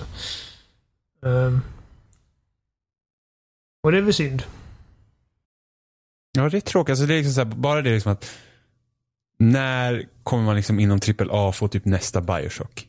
[1.25, 1.61] Ehm.
[3.83, 4.43] och det är väl synd.
[6.31, 6.89] Ja, det är tråkigt.
[6.89, 8.31] Alltså, det är liksom så här, bara det liksom att
[9.39, 12.88] när kommer man liksom inom AAA få typ nästa Bioshock?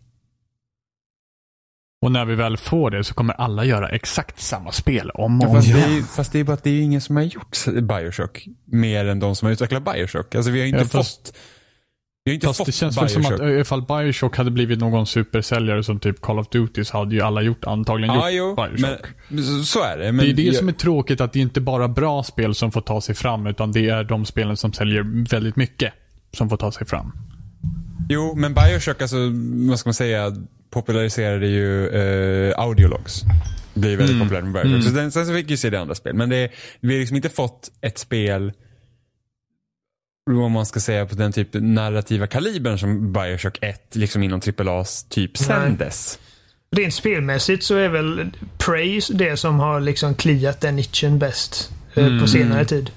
[2.02, 5.48] Och när vi väl får det så kommer alla göra exakt samma spel om och
[5.48, 5.98] om fast, det igen.
[5.98, 9.20] är, fast det är bara att det är ingen som har gjort Bioshock mer än
[9.20, 10.34] de som har utvecklat Bioshock.
[10.34, 11.36] Alltså vi har inte Ja, fast- fått
[12.24, 13.24] vi har inte Fast fått det känns Bioshock.
[13.24, 17.14] som att ifall Bioshock hade blivit någon supersäljare som typ Call of Duty så hade
[17.14, 19.06] ju alla gjort, antagligen Ja, gjort jo, Bioshock.
[19.28, 20.12] men så- är det.
[20.12, 22.54] Men det är det jag- som är tråkigt, att det inte bara är bra spel
[22.54, 25.92] som får ta sig fram, utan det är de spelen som säljer väldigt mycket
[26.36, 27.12] som får ta sig fram.
[28.08, 29.16] Jo, men Bioshock, alltså,
[29.68, 30.32] vad ska man säga,
[30.70, 33.22] populariserade ju eh, audiologs.
[33.74, 34.28] Blir väldigt Mm.
[34.28, 34.70] populärt med Bioshock.
[34.70, 34.82] Mm.
[34.82, 36.14] Så den, sen så fick vi se det andra spel.
[36.14, 38.52] Men det, vi har liksom inte fått ett spel,
[40.30, 45.04] om man ska säga på den typ narrativa kalibern som Bioshock 1, liksom inom AAAs
[45.04, 46.18] typ sen dess.
[46.76, 52.06] Rent spelmässigt så är väl Praise det som har liksom kliat den nichen bäst eh,
[52.06, 52.20] Mm.
[52.20, 52.90] på senare tid.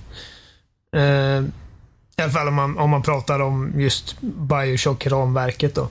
[0.95, 1.43] Eh,
[2.17, 5.89] I alla fall om man, om man pratar om just Bioshock-ramverket då.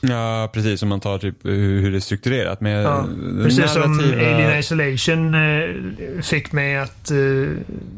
[0.00, 0.82] Ja, precis.
[0.82, 2.60] Om man tar typ hur, det är strukturerat.
[2.60, 3.08] Med Ja,
[3.42, 7.16] Precis som narrativa- Alien Isolation eh, fick mig att eh,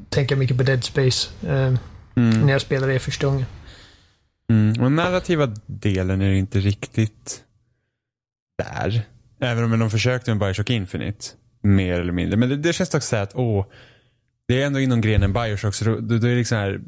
[0.09, 1.75] tänka mycket på Dead Space eh,
[2.17, 2.41] Mm.
[2.41, 3.45] när jag spelade det första gången.
[4.51, 4.83] Mm.
[4.83, 7.41] Och narrativa delen är inte riktigt
[8.59, 9.03] där.
[9.41, 11.27] Även om de försökte med Bioshock Infinite.
[11.63, 12.37] Mer eller mindre.
[12.37, 13.67] Men det, det känns också så att, åh.
[14.49, 16.81] Det är ändå inom grenen Bioshock, så då, då är det liksom här.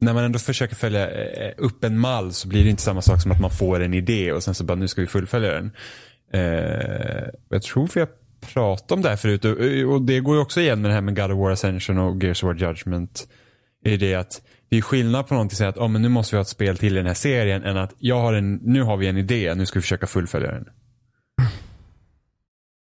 [0.00, 3.02] När man ändå försöker följa eh, eh, upp en mall så blir det inte samma
[3.02, 5.50] sak som att man får en idé och sen så bara, nu ska vi fullfölja
[5.50, 5.70] den.
[6.32, 8.08] Eh, jag tror vi har
[8.40, 10.94] pratat om det här förut och, eh, och det går ju också igen med det
[10.94, 13.28] här med God of War Ascension och Gears of War Judgment.
[13.84, 16.34] Är det att det är skillnad på någonting som säger att oh, men nu måste
[16.34, 18.82] vi ha ett spel till i den här serien än att jag har en, nu
[18.82, 20.68] har vi en idé, nu ska vi försöka fullfölja den.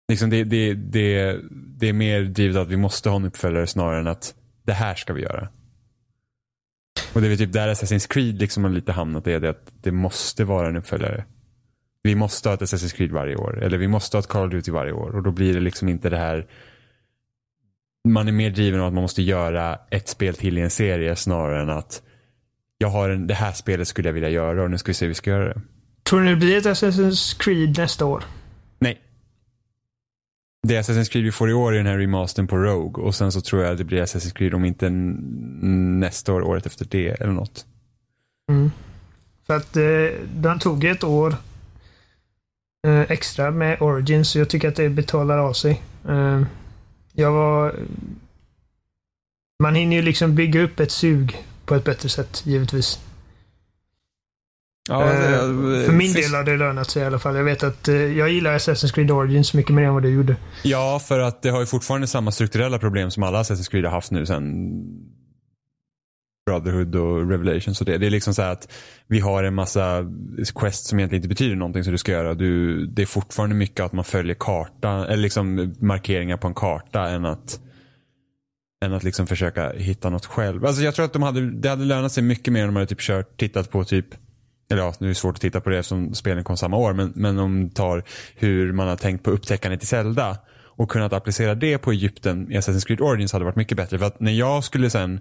[0.09, 1.39] Liksom det, det, det,
[1.79, 4.33] det är mer drivet att vi måste ha en uppföljare snarare än att
[4.65, 5.49] det här ska vi göra.
[7.15, 9.91] Och det är typ där Assassin's Creed liksom har lite hamnat i det att det
[9.91, 11.25] måste vara en uppföljare.
[12.03, 13.63] Vi måste ha ett Assassin's Creed varje år.
[13.63, 15.15] Eller vi måste ha ett Call of Duty varje år.
[15.15, 16.47] Och då blir det liksom inte det här
[18.05, 21.15] man är mer driven av att man måste göra ett spel till i en serie
[21.15, 22.01] snarare än att
[22.77, 25.05] jag har en, det här spelet skulle jag vilja göra och nu ska vi se
[25.05, 25.61] hur vi ska göra det.
[26.03, 28.23] Tror ni det blir ett Assassin's Creed nästa år?
[28.79, 29.01] Nej.
[30.67, 33.31] Det Assassin's Creed vi får i år är den här remastern på Rogue och sen
[33.31, 37.09] så tror jag att det blir Assassin's Creed om inte nästa år, året efter det
[37.09, 37.65] eller något.
[38.49, 38.71] Mm.
[39.47, 41.35] För att eh, den tog ett år
[42.87, 45.81] eh, extra med Origins så jag tycker att det betalar av sig.
[46.07, 46.41] Eh,
[47.13, 47.75] jag var...
[49.59, 52.99] Man hinner ju liksom bygga upp ett sug på ett bättre sätt, givetvis.
[54.89, 57.35] Ja, Eh, för min del har det lönat sig i alla fall.
[57.35, 60.35] Jag vet att eh, jag gillar Assassin's Creed Origins mycket mer än vad du gjorde.
[60.63, 63.91] Ja, för att det har ju fortfarande samma strukturella problem som alla Assassin's Creed har
[63.91, 64.63] haft nu sen
[66.45, 67.97] Brotherhood och Revelations och det.
[67.97, 68.71] Det är liksom så här att
[69.07, 70.05] vi har en massa
[70.55, 72.33] quests som egentligen inte betyder någonting som du ska göra.
[72.33, 77.09] Du, det är fortfarande mycket att man följer kartan, eller liksom markeringar på en karta
[77.09, 77.59] än att
[78.85, 80.65] än att liksom försöka hitta något själv.
[80.65, 82.87] Alltså jag tror att de hade, det hade lönat sig mycket mer om de hade
[82.87, 84.05] typ kört, tittat på typ
[84.71, 86.93] eller ja, nu är det svårt att titta på det eftersom spelen kom samma år,
[86.93, 88.03] men, men om du tar
[88.35, 90.37] hur man har tänkt på upptäckandet i Zelda
[90.77, 93.99] och kunnat applicera det på Egypten i Assassin's Creed Origins hade varit mycket bättre.
[93.99, 95.19] För att när jag skulle sen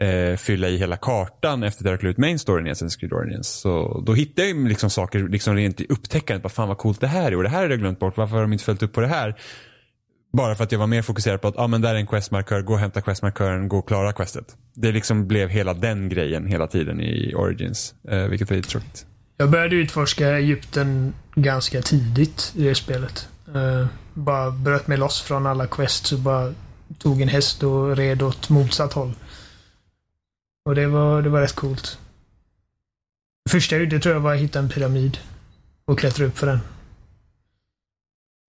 [0.00, 3.12] eh, fylla i hela kartan efter att jag klätt ut main storyn i Assassin's Creed
[3.12, 6.42] Origins, så då hittade jag ju liksom saker liksom rent i upptäckandet.
[6.42, 8.16] Bara, fan vad coolt det här är och det här har jag glömt bort.
[8.16, 9.34] Varför har de inte följt upp på det här?
[10.36, 12.62] Bara för att jag var mer fokuserad på att ah, men där är en questmarkör,
[12.62, 14.56] gå och hämta questmarkören, gå och klara questet.
[14.74, 17.94] Det liksom blev hela den grejen hela tiden i Origins.
[18.08, 19.06] Eh, vilket var lite tråkigt.
[19.36, 23.28] Jag började utforska Egypten ganska tidigt i det spelet.
[23.54, 26.54] Eh, bara bröt mig loss från alla quests och bara
[26.98, 29.12] tog en häst och red åt motsatt håll.
[30.64, 31.98] Och det var, det var rätt coolt.
[33.44, 35.18] Det första jag gjorde tror jag var att hitta en pyramid
[35.84, 36.60] och klättra upp för den.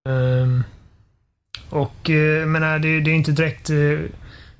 [0.09, 0.63] Eh,
[1.69, 4.05] och uh, menar, det, det är inte direkt uh,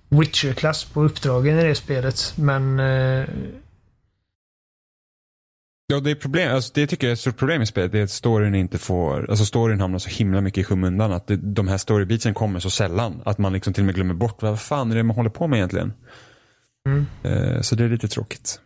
[0.10, 3.26] Witcher-klass på uppdragen i det spelet, men uh,
[5.90, 6.56] Ja, det är problem.
[6.56, 7.92] Alltså, det tycker jag är ett stort problem i spelet.
[7.92, 11.12] Det är att storyn inte får, alltså storyn hamnar så himla mycket i skymundan.
[11.12, 13.22] Att det, de här storybeatsen kommer så sällan.
[13.26, 15.48] Att man liksom till och med glömmer bort vad fan är det man håller på
[15.48, 15.94] med egentligen.
[16.88, 17.06] Mm.
[17.24, 18.60] Eh, så det är lite tråkigt.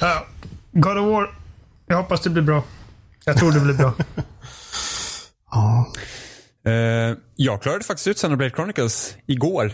[0.00, 0.26] Ja,
[0.72, 1.34] God of War.
[1.86, 2.64] Jag hoppas det blir bra.
[3.24, 3.94] Jag tror det blir bra.
[5.50, 5.92] Ja.
[6.66, 9.72] Eh, jag klarade faktiskt ut Xenoblade Chronicles igår.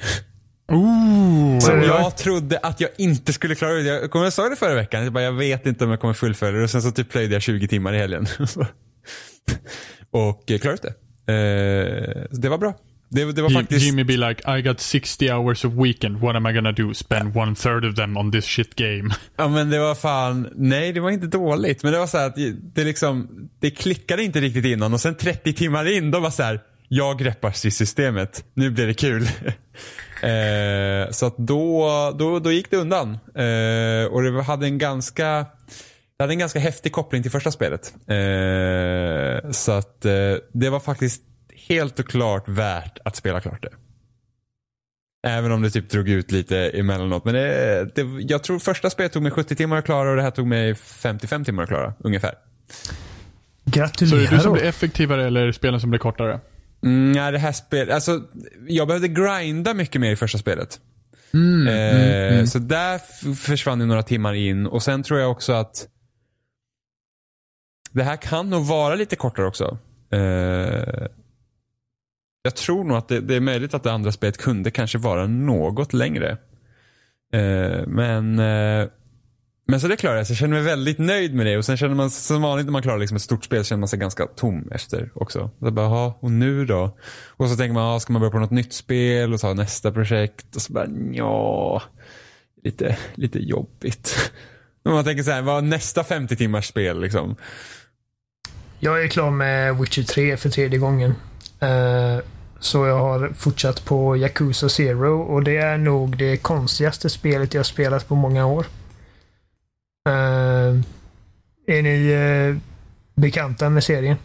[0.73, 1.59] Ooh.
[1.61, 3.87] Som jag trodde att jag inte skulle klara ut.
[3.87, 5.05] Jag, kommer jag sa det förra veckan.
[5.05, 6.64] Jag, bara, jag vet inte om jag kommer fullfölja det.
[6.64, 8.27] Och sen så typ plöjde jag 20 timmar i helgen.
[10.11, 10.94] och eh, klarade ut det.
[12.31, 12.75] Så det var bra.
[13.14, 13.87] Det, det var faktiskt...
[13.87, 16.20] Jimmy be like, I got 60 hours a weekend.
[16.20, 16.94] What am I gonna do?
[16.94, 19.11] Spend one third of them on this shit game.
[19.37, 21.83] Ja men det var fan, nej det var inte dåligt.
[21.83, 22.37] Men det var så här att
[22.75, 23.29] det liksom,
[23.61, 27.18] det klickade inte riktigt innan och sen 30 timmar in då var så här, jag
[27.18, 28.44] greppar systemet.
[28.55, 29.23] Nu blir det kul.
[30.23, 33.11] eh, så att då, då, då gick det undan.
[33.35, 35.47] Eh, och det hade en ganska,
[36.16, 37.94] det hade en ganska häftig koppling till första spelet.
[38.07, 40.12] Eh, så att eh,
[40.53, 41.23] det var faktiskt
[41.68, 43.73] helt och klart värt att spela klart det.
[45.27, 47.25] Även om det typ drog ut lite emellanåt.
[47.25, 50.23] Men det, det, jag tror första spelet tog mig 70 timmar att klara och det
[50.23, 51.94] här tog mig 55 timmar att klara.
[51.99, 52.35] Ungefär.
[52.35, 52.94] Så är
[53.64, 56.40] det Gratulerar du som blir effektivare eller spelen som blir kortare?
[56.85, 58.23] Mm, nej, det här spelet, alltså
[58.68, 60.81] jag behövde grinda mycket mer i första spelet.
[61.68, 62.99] eh, Så där
[63.35, 65.88] försvann det några timmar in och sen tror jag också att
[67.92, 69.79] det här kan nog vara lite kortare också.
[70.11, 71.07] Eh,
[72.42, 75.27] jag tror nog att det, det är möjligt att det andra spelet kunde kanske vara
[75.27, 76.31] något längre.
[77.33, 78.88] Eh, men eh,
[79.66, 81.57] men så det klarade jag, så jag känner mig väldigt nöjd med det.
[81.57, 83.81] Och sen känner man, som vanligt när man klarar liksom ett stort spel, så känner
[83.81, 85.50] man sig ganska tom efter också.
[85.61, 86.96] Så bara, "Jaha, och nu då?
[87.29, 90.57] Och så tänker man, ska man börja på något nytt spel och ta nästa projekt?
[90.57, 91.83] Och så bara, ja,
[92.64, 94.33] lite, lite jobbigt.
[94.85, 97.37] Men man tänker så här, vad nästa 50 timmars spel liksom?
[98.79, 101.14] Jag är klar med Witcher 3 för tredje gången.
[101.61, 102.18] Eh,
[102.61, 107.66] så jag har fortsatt på Yakuza Zero och det är nog det konstigaste spelet jag
[107.66, 108.66] spelat på många år.
[110.09, 110.81] Eh,
[111.77, 112.57] är ni eh,
[113.23, 114.17] bekanta med serien?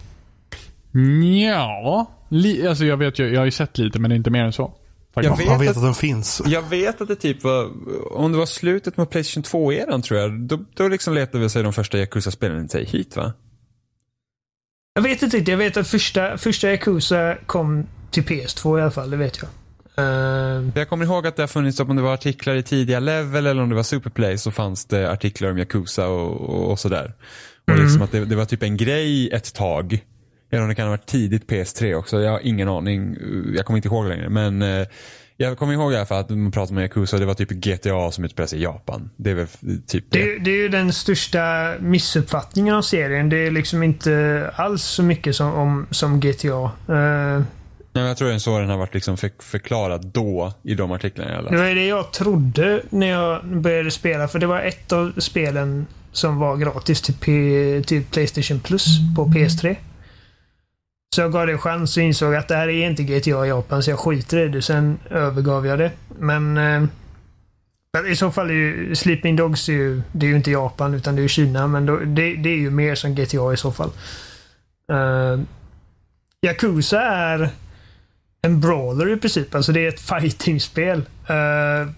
[1.47, 4.53] Ja, li- alltså jag vet ju, jag har ju sett lite men inte mer än
[4.53, 4.73] så.
[5.13, 6.41] Jag vet Man vet att- att den finns.
[6.45, 7.69] Jag vet att det typ var,
[8.11, 11.63] om det var slutet med Playstation 2-eran tror jag, då, då liksom letade vi sig
[11.63, 13.33] de första Yakuza-spelen sig hit va?
[14.93, 15.47] Jag vet inte riktigt.
[15.51, 19.09] Jag vet att första, första Yakuza kom till PS2 i alla fall.
[19.09, 19.49] Det vet jag.
[19.99, 23.47] Eh, Jag kommer ihåg att det har funnits, om det var artiklar i tidiga level
[23.47, 27.13] eller om det var Superplay så fanns det artiklar om Yakuza och, och, och sådär.
[27.67, 29.99] Och liksom att det, det var typ en grej ett tag.
[30.51, 32.21] Eller om det kan ha varit tidigt PS3 också.
[32.21, 33.15] Jag har ingen aning.
[33.55, 34.29] Jag kommer inte ihåg längre.
[34.29, 34.87] Men eh,
[35.37, 38.11] jag kommer ihåg i alla fall att man pratade med Yakuza det var typ GTA
[38.11, 39.09] som utspelar sig i Japan.
[39.17, 39.47] Det är väl
[39.87, 40.19] typ det.
[40.19, 43.29] Det, det är ju den största missuppfattningen av serien.
[43.29, 46.71] Det är liksom inte alls så mycket som, om, som GTA.
[46.87, 47.41] Eh,
[47.93, 50.75] Nej, men jag tror det är så den har varit liksom för, förklarad då i
[50.75, 51.63] de artiklarna jag det läst.
[51.63, 54.27] var det jag trodde när jag började spela.
[54.27, 57.31] För det var ett av spelen som var gratis till, P,
[57.85, 59.75] till Playstation Plus på PS3.
[61.15, 63.49] Så jag gav det en chans och insåg att det här är inte GTA i
[63.49, 64.61] Japan så jag skiter i det.
[64.61, 65.91] Sen övergav jag det.
[66.19, 66.83] Men eh,
[68.11, 71.15] i så fall är ju Sleeping Dogs är ju, det är ju inte Japan utan
[71.15, 71.67] det är ju Kina.
[71.67, 73.89] Men då, det, det är ju mer som GTA i så fall.
[74.91, 75.39] Uh,
[76.41, 77.49] Yakuza är
[78.41, 79.55] en brawler i princip.
[79.55, 80.99] Alltså det är ett fightingspel.
[81.29, 81.91] Uh,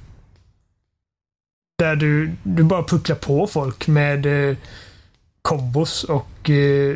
[1.77, 4.57] där du, du bara pucklar på folk med eh, uh,
[5.41, 6.95] kombos och uh,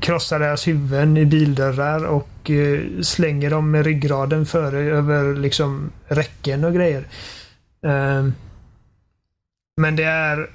[0.00, 6.64] krossar deras huvuden i bildörrar och uh, slänger dem med ryggraden före över liksom räcken
[6.64, 7.08] och grejer.
[7.86, 8.30] Uh,
[9.76, 10.50] men det är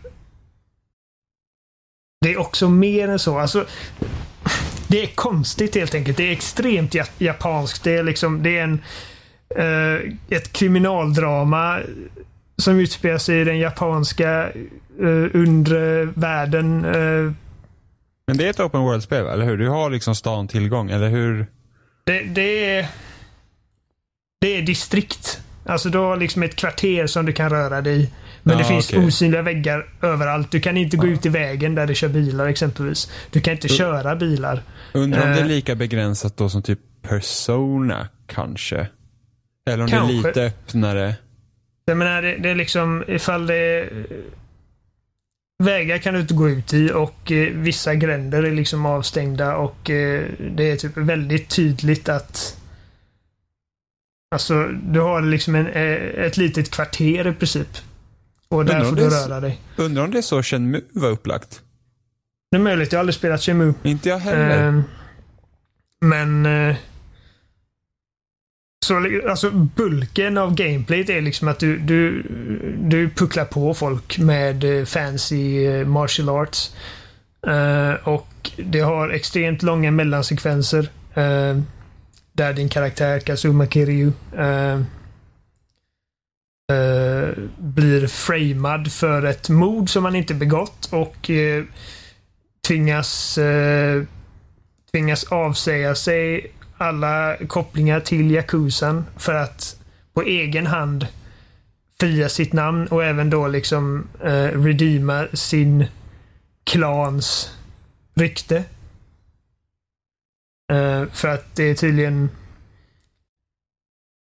[2.22, 3.40] det är också mer än så.
[3.40, 3.66] Alltså,
[4.96, 6.18] det är konstigt helt enkelt.
[6.18, 7.84] Det är extremt ja- japanskt.
[7.84, 8.82] Det är liksom, det är en,
[9.56, 11.80] eh, ett kriminaldrama
[12.58, 14.50] som utspelar sig i den japanska
[15.02, 16.86] uh, undre världen.
[16.86, 17.34] eh.
[18.28, 19.58] Men det är ett open world-spel, eller hur?
[19.58, 21.48] Du har liksom stan tillgång, eller hur?
[22.04, 22.88] Det, det är...
[24.42, 25.42] Det är distrikt.
[25.66, 28.10] Alltså du har liksom ett kvarter som du kan röra dig i.
[28.48, 29.06] Men Ja, det finns okej.
[29.08, 30.52] osynliga väggar överallt.
[30.52, 33.12] Du kan inte gå ut i vägen där det kör bilar exempelvis.
[33.32, 34.62] Du kan inte köra bilar.
[34.94, 35.48] Undrar om det är Eh.
[35.48, 38.88] lika begränsat då som typ Persona kanske?
[39.70, 40.14] Eller om det Kanske.
[40.18, 41.16] är lite öppnare?
[41.86, 44.06] Jag menar, det, det är liksom ifall det är...
[45.64, 49.90] Vägar kan du inte gå ut i och eh, vissa gränder är liksom avstängda och
[49.90, 50.24] eh,
[50.56, 52.58] det är typ väldigt tydligt att
[54.32, 57.68] Alltså, du har liksom en, eh, ett litet kvarter i princip.
[58.58, 59.62] Och där får du röra dig.
[59.76, 61.62] Undrar om det är så Shenmue var upplagt?
[62.52, 63.74] Det är möjligt, jag har aldrig spelat Shenmue.
[63.84, 64.68] Inte jag heller.
[64.68, 64.84] Ehm,
[66.02, 66.46] men...
[66.46, 66.76] eh,
[68.86, 72.24] så alltså bulken av gameplayet är liksom att du, du,
[72.80, 76.76] du pucklar på folk med eh, fancy eh, martial arts.
[77.48, 80.90] Eh, och det har extremt långa mellansekvenser.
[81.14, 81.62] eh,
[82.36, 84.82] där din karaktär Kazuma Kiryu eh, eh,
[86.72, 91.64] Eh, blir framad för ett mord som han inte begått och eh,
[92.68, 94.04] tvingas eh,
[94.92, 99.80] tvingas avsäga sig alla kopplingar till Yakuzan för att
[100.14, 101.08] på egen hand
[102.00, 105.86] fria sitt namn och även då liksom eh, redeema sin
[106.64, 107.58] klans
[108.16, 108.64] rykte.
[110.72, 112.30] Eh, för att det är tydligen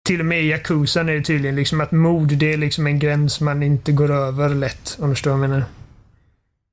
[0.05, 2.99] till och med i Yakuzan är det tydligen liksom att mord det är liksom en
[2.99, 4.97] gräns man inte går över lätt.
[5.01, 5.65] Om du förstår vad jag menar.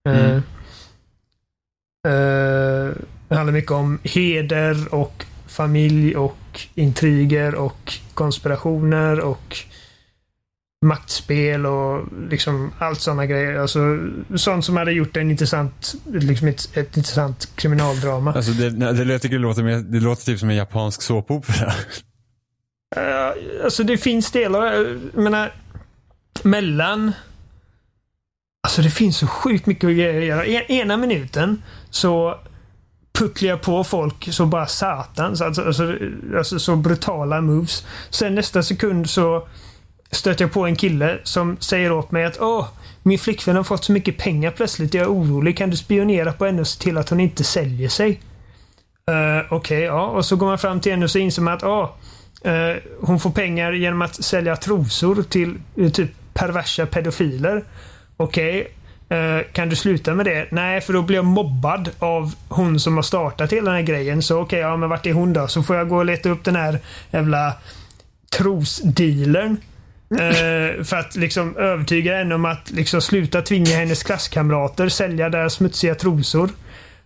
[0.09, 0.35] Eh, Mm.
[2.07, 2.95] eh,
[3.27, 6.37] det handlar mycket om heder och familj och
[6.75, 9.57] intriger och konspirationer och
[10.85, 13.55] maktspel och liksom allt sådana grejer.
[13.55, 13.79] Alltså
[14.35, 18.33] sånt som hade gjort en intressant, liksom ett, ett intressant kriminaldrama.
[18.33, 21.73] Alltså det, det, jag tycker det låter, mer, det låter typ som en japansk såpopera.
[22.97, 25.53] Uh, alltså det finns delar, eh, jag menar,
[26.43, 27.11] mellan...
[28.63, 30.45] Alltså det finns så sjukt mycket att göra.
[30.45, 32.39] E- ena minuten så
[33.13, 35.41] pucklar jag på folk så bara satans.
[35.41, 35.95] Alltså, alltså,
[36.37, 37.85] alltså så brutala moves.
[38.09, 39.47] Sen nästa sekund så
[40.11, 42.67] stöter jag på en kille som säger åt mig att Åh,
[43.03, 44.93] min flickvän har fått så mycket pengar plötsligt.
[44.93, 45.57] Jag är orolig.
[45.57, 48.21] Kan du spionera på henne och se till att hon inte säljer sig?
[49.11, 50.05] Uh, Okej, ja.
[50.05, 51.89] Och så går man fram till henne och så inser man att åh,
[52.43, 57.63] Eh, hon får pengar genom att sälja trosor till eh, typ perversa pedofiler.
[58.17, 59.43] Okej, Okay.
[59.43, 60.47] kan du sluta med det?
[60.51, 64.21] Nej, för då blir jag mobbad av hon som har startat hela den här grejen.
[64.21, 65.47] Så okej, ja men vart är hon då?
[65.47, 66.79] Så får jag gå och leta upp den här
[67.11, 67.53] jävla
[68.37, 69.57] trosdealern.
[70.11, 75.53] Eh, för att liksom övertyga henne om att liksom sluta tvinga hennes klasskamrater sälja deras
[75.53, 76.49] smutsiga trosor.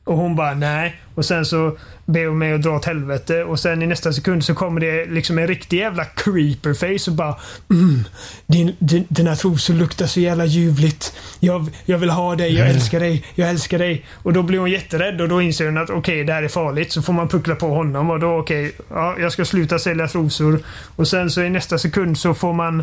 [0.05, 1.01] Och hon bara nej.
[1.15, 4.45] Och sen så ber hon mig att dra åt helvete och sen i nästa sekund
[4.45, 7.35] så kommer det liksom en riktig jävla creeperface och bara
[7.69, 8.03] mm,
[8.45, 11.13] din, din, Dina trosor luktar så jävla ljuvligt.
[11.39, 14.05] Jag, jag vill ha dig, jag älskar dig, jag älskar dig.
[14.13, 16.91] Och då blir hon jätterädd och då inser hon att okej, det här är farligt.
[16.91, 20.59] Så får man puckla på honom och då okej, ja, jag ska sluta sälja trosor.
[20.95, 22.79] Och sen så i nästa sekund så får man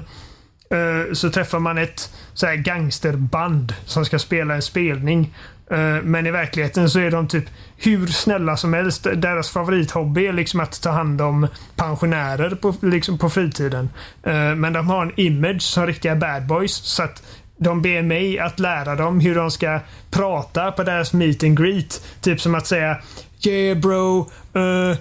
[0.70, 5.34] eh, så träffar man ett så här gangsterband som ska spela en spelning.
[5.70, 7.44] Eh, men i verkligheten så är de typ
[7.76, 9.06] hur snälla som helst.
[9.14, 13.88] Deras favorithobby är liksom att ta hand om pensionärer på, liksom på fritiden.
[14.22, 16.72] Eh, men de har en image som riktiga bad boys.
[16.72, 17.22] Så att
[17.56, 22.02] de ber mig att lära dem hur de ska prata på deras meet and greet.
[22.20, 22.96] Typ som att säga
[23.46, 24.30] Yeah bro.
[24.56, 24.96] uh,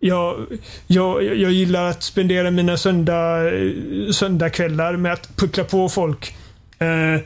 [0.00, 0.46] jag,
[0.86, 3.52] jag, jag gillar att spendera mina söndag,
[4.12, 6.36] söndagkvällar med att puckla på folk.
[6.82, 7.20] Uh,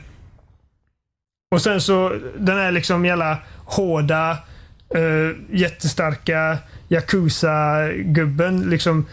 [1.55, 4.37] och sen så den här liksom jävla hårda,
[4.95, 6.57] uh, jättestarka
[6.89, 9.05] Yakuza-gubben liksom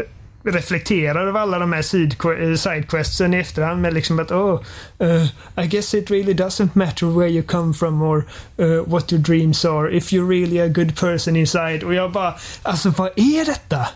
[0.00, 4.60] eh, reflekterar över alla de här eh, sidequestsen i efterhand med liksom att oh,
[5.02, 5.24] uh,
[5.64, 8.24] I guess it really doesn't matter where you come from or
[8.58, 11.82] uh, what your dreams are if you're really a good person inside.
[11.84, 13.88] Och jag bara, alltså vad är detta?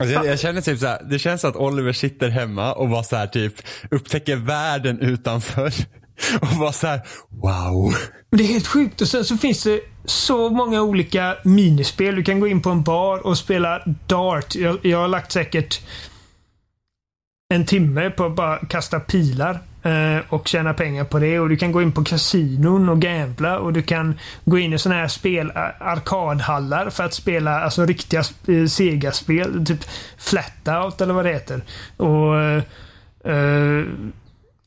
[0.00, 3.02] Alltså jag, jag känner typ så här, det känns att Oliver sitter hemma och bara
[3.02, 3.54] så här typ
[3.90, 5.72] upptäcker världen utanför.
[6.40, 7.94] Och bara så här, wow.
[8.30, 9.00] Det är helt sjukt.
[9.00, 12.14] Och sen så finns det så många olika minispel.
[12.14, 14.54] Du kan gå in på en bar och spela Dart.
[14.54, 15.80] Jag, jag har lagt säkert
[17.54, 21.40] en timme på att bara kasta pilar Eh, och tjäna pengar på det.
[21.40, 24.78] Och Du kan gå in på kasinon och gambla och du kan gå in i
[24.78, 29.66] såna här spel, eh, arkadhallar för att spela alltså riktiga eh, Sega-spel.
[29.66, 29.84] Typ
[30.18, 31.60] Flatout eller vad det heter.
[31.96, 32.34] Och
[33.30, 33.84] uh,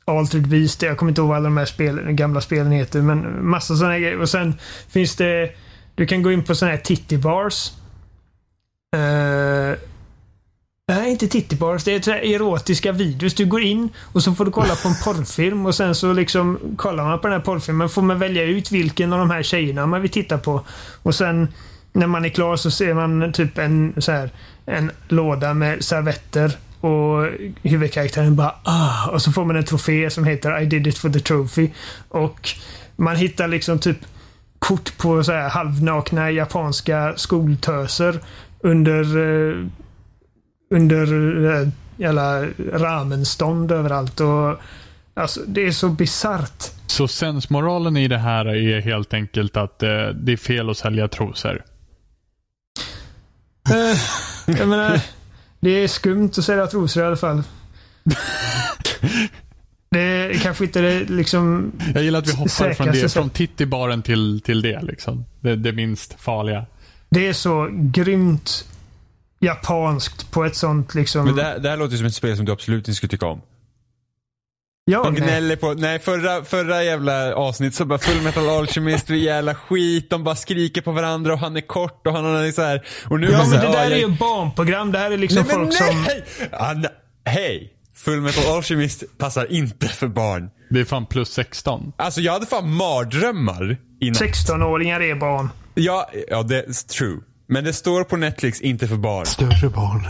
[0.06, 3.46] Altered Beast, jag kommer inte ihåg vad alla de här spel, gamla spelen heter, men
[3.46, 4.20] massa sådana grejer.
[4.20, 4.56] Och sen
[4.90, 5.52] finns det
[5.96, 7.72] Du kan gå in på sådana här titty bars.
[8.96, 9.78] Uh,
[10.88, 11.84] Nej, inte titty bars.
[11.84, 13.34] Det är erotiska videos.
[13.34, 16.60] Du går in och så får du kolla på en porrfilm och sen så liksom
[16.78, 19.86] kollar man på den här porrfilmen får man välja ut vilken av de här tjejerna
[19.86, 20.62] man vill titta på.
[21.04, 21.48] Och sen
[21.94, 24.30] när man är klar så ser man typ en så här
[24.66, 27.28] en låda med servetter och
[27.62, 31.10] huvudkaraktären bara ah, och så får man en trofé som heter I did it for
[31.10, 31.70] the trophy.
[32.10, 32.50] Och
[32.96, 33.98] man hittar liksom typ
[34.60, 38.20] kort på så här halvnakna japanska skoltöser
[38.60, 39.68] under eh,
[40.70, 41.04] under
[41.46, 44.20] eh, jävla ramenstånd överallt.
[44.20, 44.62] Och,
[45.14, 46.64] alltså, det är så bisarrt.
[46.88, 51.08] Så sensmoralen i det här är helt enkelt att eh, det är fel att sälja
[51.08, 51.64] trosor.
[53.70, 54.00] Eh,
[54.58, 55.00] jag menar,
[55.60, 57.44] det är skumt att sälja trosor i alla fall.
[59.92, 61.72] Det är kanske inte det liksom...
[61.94, 64.82] Jag gillar att vi hoppar från, det, från tittibaren till, till det.
[64.82, 65.26] Liksom.
[65.40, 66.66] Det, det minst farliga.
[67.10, 68.66] Det är så grymt
[69.44, 71.26] japanskt på ett sånt liksom...
[71.26, 73.10] Men det, här- det här låter ju som ett spel som du absolut inte skulle
[73.10, 73.42] tycka om.
[74.86, 75.22] ja, De nej.
[75.22, 80.10] gnäller på, nej förra, förra jävla avsnitt så bara Full Metal Alchemist, vi jävla skit,
[80.10, 82.86] de bara skriker på varandra och han är kort och han har så här.
[83.10, 84.92] Och nu Ja, bara så men här, det där "Ja, är jag- ju barnprogram.
[84.92, 86.02] Det här är liksom Nej men folk som...
[86.08, 86.24] nej!
[86.52, 86.92] Ah, nej.
[87.26, 87.70] Hej!
[87.96, 90.50] Full Metal Alchemist passar inte för barn.
[90.70, 91.94] Det är fan plus 16.
[91.98, 94.22] Alltså jag hade fan mardrömmar i natt.
[94.22, 95.50] 16-åringar är barn.
[95.74, 97.18] Ja, ja det är true.
[97.48, 99.26] Men det står på Netflix, inte för barn.
[99.26, 100.08] Större barn.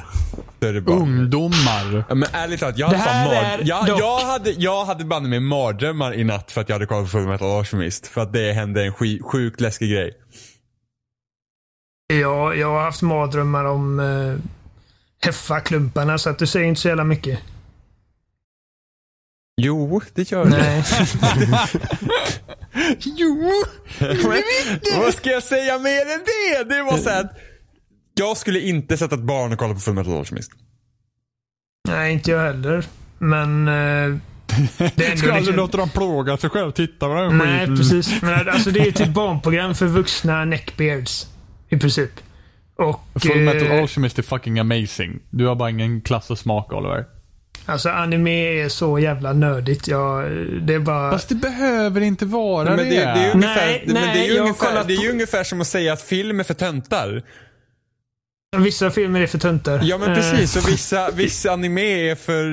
[0.57, 0.97] Större barn.
[1.01, 2.05] Ungdomar.
[2.09, 3.36] Ja, men ärligt talat, jag hade fan mard...
[3.36, 6.75] är jag, dock- jag hade, jag hade banne mig mardrömmar i natt för att jag
[6.75, 8.07] hade kollat på Full Metal Alchemist.
[8.07, 10.13] För att det hände en sk- sjukt läskig grej.
[12.07, 14.38] Ja, jag har haft mardrömmar om uh,
[15.23, 17.39] Heffa-klumparna så att du säger inte så jävla mycket.
[19.61, 20.84] Jo, det gör det.
[22.99, 23.51] Jo!
[24.97, 26.76] Vad ska jag säga mer än det?
[26.76, 27.32] Det var så att
[28.15, 30.51] jag skulle inte sätta ett barn och kolla på Full Metal Alchemist.
[31.88, 32.86] Nej, inte jag heller.
[33.17, 33.67] Men...
[33.67, 34.17] Uh,
[34.95, 36.71] det är Ska aldrig låta dem plåga sig själv.
[36.71, 37.78] Titta vad den Nej, skiten.
[37.78, 38.21] precis.
[38.21, 41.28] Men alltså det är typ barnprogram för vuxna neckbeards.
[41.69, 42.11] I princip.
[42.76, 43.01] Och...
[43.15, 45.19] Full Metal eh, Alchemist är fucking amazing.
[45.30, 47.05] Du har bara ingen klass och smak Oliver.
[47.66, 49.88] Alltså anime är så jävla nördigt.
[49.88, 51.11] Jag, det är bara...
[51.11, 52.84] Fast det behöver inte vara Men det.
[52.84, 55.61] det, det, är ungefär, Nej, men det nej, är jag ungefär, det är ungefär som
[55.61, 57.24] att säga att film är för töntar.
[58.57, 59.80] Vissa filmer är för töntar.
[59.84, 62.43] Ja men Eh, precis, och vissa, vissa anime är för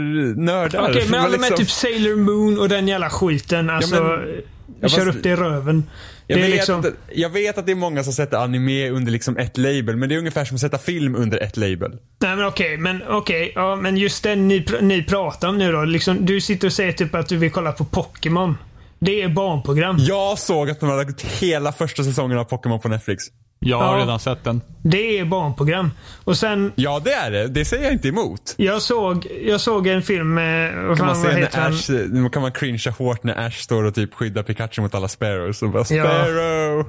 [0.40, 0.82] nördar.
[0.90, 3.70] Okej, men Man alla liksom- typ Sailor Moon och den jävla skiten.
[3.70, 4.40] Alltså, men-
[4.80, 5.90] Ja, kör fast- upp det i röven.
[6.30, 6.84] Jag det är vet, liksom...
[7.12, 10.14] jag vet att det är många som sätter anime under liksom ett label, men det
[10.14, 11.98] är ungefär som att sätta film under ett label.
[12.18, 13.52] Nej men okej, men okej.
[13.54, 15.84] ja, men just den ni, ni pratar om nu då.
[15.84, 18.58] Liksom, du sitter och säger typ att du vill kolla på Pokémon.
[18.98, 19.96] Det är barnprogram.
[19.98, 23.24] Jag såg att de hade lagt hela första säsongen av Pokémon på Netflix.
[23.62, 24.02] Jag har Ja.
[24.02, 24.61] redan sett den.
[24.82, 25.90] Det är barnprogram.
[26.24, 28.54] Och sen, Ja det är det, det säger jag inte emot.
[28.56, 30.84] jag såg, jag såg en film med...
[30.86, 31.72] Vad Kan man, fan, vad se heter när han?
[31.72, 35.08] Ash, nu kan man cringea hårt när Ash står och typ skyddar Pikachu mot alla
[35.08, 36.04] sparrows och bara Ja.
[36.04, 36.80] Sparrow!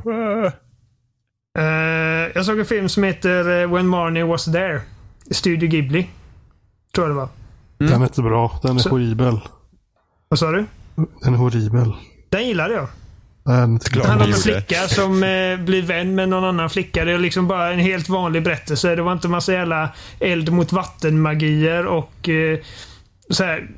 [0.45, 0.51] ah."
[1.59, 4.81] Eh, jag såg en film som heter eh, When Marnie Was There.
[5.31, 6.07] Studio Ghibli.
[6.95, 7.29] Tror jag det var.
[7.77, 8.59] Den är inte bra.
[8.63, 9.39] Den är Så- horribel.
[10.29, 10.65] Vad sa du?
[11.21, 11.93] Den är horribel.
[12.29, 12.87] Den gillade jag.
[13.45, 17.05] Han om en flicka som eh, blir vän med någon annan flicka.
[17.05, 18.95] Det är liksom bara en helt vanlig berättelse.
[18.95, 19.89] Det var inte massa jävla
[20.19, 22.59] eld mot vattenmagier och eh,
[23.29, 23.69] så här,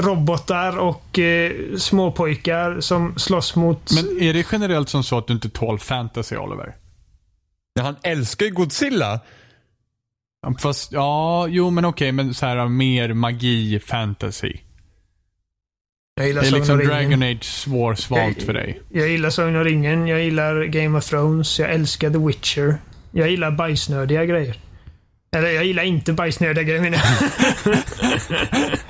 [0.00, 3.90] robotar och eh, småpojkar som slåss mot...
[3.94, 6.76] Men är det generellt som så att du inte tål fantasy Oliver?
[7.74, 9.20] Ja, han älskar ju Godzilla.
[10.58, 14.52] Fast, ja, jo men okej, men så här mer magi, fantasy.
[16.16, 16.78] Jag gillar Det är liksom.
[16.78, 18.80] Dragon Age svårsvalt för dig.
[18.88, 20.06] Jag gillar Sagan om ringen.
[20.06, 21.58] Jag gillar Game of Thrones.
[21.58, 22.76] Jag älskar The Witcher.
[23.10, 24.56] Jag gillar bajsnödiga grejer.
[25.36, 27.00] Eller jag gillar inte bajsnödiga grejer menar.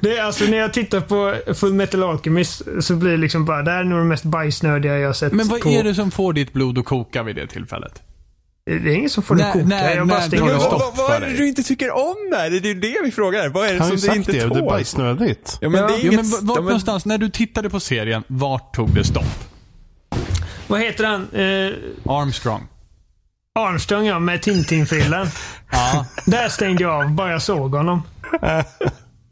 [0.00, 3.62] Det är alltså när jag tittar på Full Metal Alchemist så blir det liksom bara,
[3.62, 5.68] det här är nog det mest bajsnödiga jag har sett Men vad på...
[5.68, 8.02] är det som får ditt blod att koka vid det tillfället?
[8.66, 9.64] Det är ingen som får det Nej, koka.
[9.64, 10.48] nej, jag bara nej, stänger av.
[10.48, 11.36] du vad, vad, är det dig.
[11.36, 12.50] du inte tycker om där?
[12.50, 13.48] Det är ju det vi frågar.
[13.48, 14.38] Vad är det som du inte det.
[14.38, 14.68] Det är tål?
[14.68, 15.58] bajsnödigt.
[15.60, 15.86] Ja men Ja.
[15.88, 16.20] det är Jo, inget...
[16.20, 19.24] men vart ja, men- någonstans, när du tittade på serien, vart tog det stopp?
[20.66, 21.22] Vad heter han?
[21.32, 22.66] Eh, Armstrong.
[23.58, 25.26] Armstrong ja, med Tintin-frillan.
[25.72, 26.06] Ja.
[26.26, 28.02] Där stängde jag av, bara jag såg honom.
[28.30, 28.38] Du,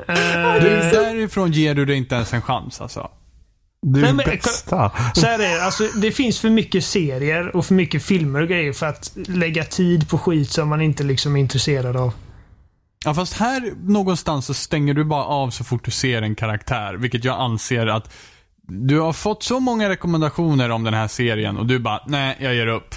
[0.09, 0.15] Eh,
[0.93, 3.11] därifrån ger du det inte ens en chans alltså.
[3.87, 4.93] Du är Nej, men- bästa.
[5.15, 8.49] Så här är det, alltså, det finns för mycket serier och för mycket filmer och
[8.49, 12.13] grejer för att lägga tid på skit som man inte liksom är intresserad av.
[13.05, 16.95] Ja, fast här någonstans så stänger du bara av så fort du ser en karaktär.
[16.95, 18.13] Vilket jag anser att
[18.67, 22.55] Du har fått så många rekommendationer om den här serien och du bara, nej, jag
[22.55, 22.95] ger upp.